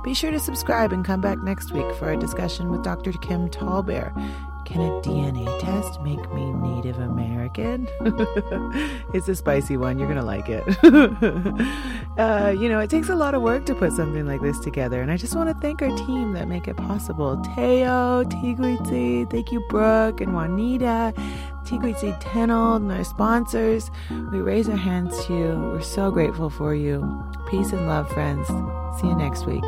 Be 0.03 0.15
sure 0.15 0.31
to 0.31 0.41
subscribe 0.41 0.95
and 0.95 1.05
come 1.05 1.21
back 1.21 1.43
next 1.43 1.73
week 1.73 1.95
for 1.97 2.11
a 2.11 2.17
discussion 2.17 2.71
with 2.71 2.83
Dr. 2.83 3.13
Kim 3.13 3.51
Tallbear. 3.51 4.15
Can 4.66 4.80
a 4.80 5.01
DNA 5.01 5.60
test 5.60 6.02
make 6.02 6.32
me 6.32 6.52
Native 6.52 6.98
American? 6.98 7.86
it's 9.14 9.28
a 9.28 9.36
spicy 9.36 9.76
one. 9.76 9.97
You're 9.97 10.09
going 10.09 10.18
to 10.18 10.24
like 10.24 10.48
it. 10.48 10.64
uh, 12.18 12.51
you 12.51 12.68
know, 12.68 12.80
it 12.80 12.90
takes 12.90 13.09
a 13.09 13.14
lot 13.14 13.36
of 13.36 13.43
work 13.43 13.64
to 13.66 13.76
put 13.76 13.93
something 13.93 14.26
like 14.26 14.43
this 14.43 14.59
together. 14.59 15.01
And 15.01 15.12
I 15.12 15.16
just 15.16 15.36
want 15.36 15.48
to 15.51 15.55
thank 15.55 15.82
our 15.82 15.97
team 15.97 16.32
that 16.32 16.48
make 16.48 16.66
it 16.66 16.76
possible. 16.76 17.40
Teo, 17.55 18.24
Tigwitzi, 18.24 19.30
thank 19.30 19.52
you, 19.52 19.60
Brooke 19.68 20.20
and 20.20 20.34
Juanita, 20.34 21.14
Tigwitzi 21.64 22.20
Tenold, 22.20 22.76
and 22.78 22.90
our 22.90 23.05
sponsors. 23.05 23.88
We 24.32 24.40
raise 24.40 24.68
our 24.68 24.76
hands 24.76 25.24
to 25.26 25.32
you. 25.32 25.70
We're 25.74 25.80
so 25.80 26.10
grateful 26.10 26.51
for 26.51 26.74
you. 26.74 27.24
Peace 27.48 27.70
and 27.70 27.86
love, 27.86 28.10
friends. 28.10 28.48
See 29.01 29.06
you 29.06 29.16
next 29.16 29.47
week. 29.47 29.62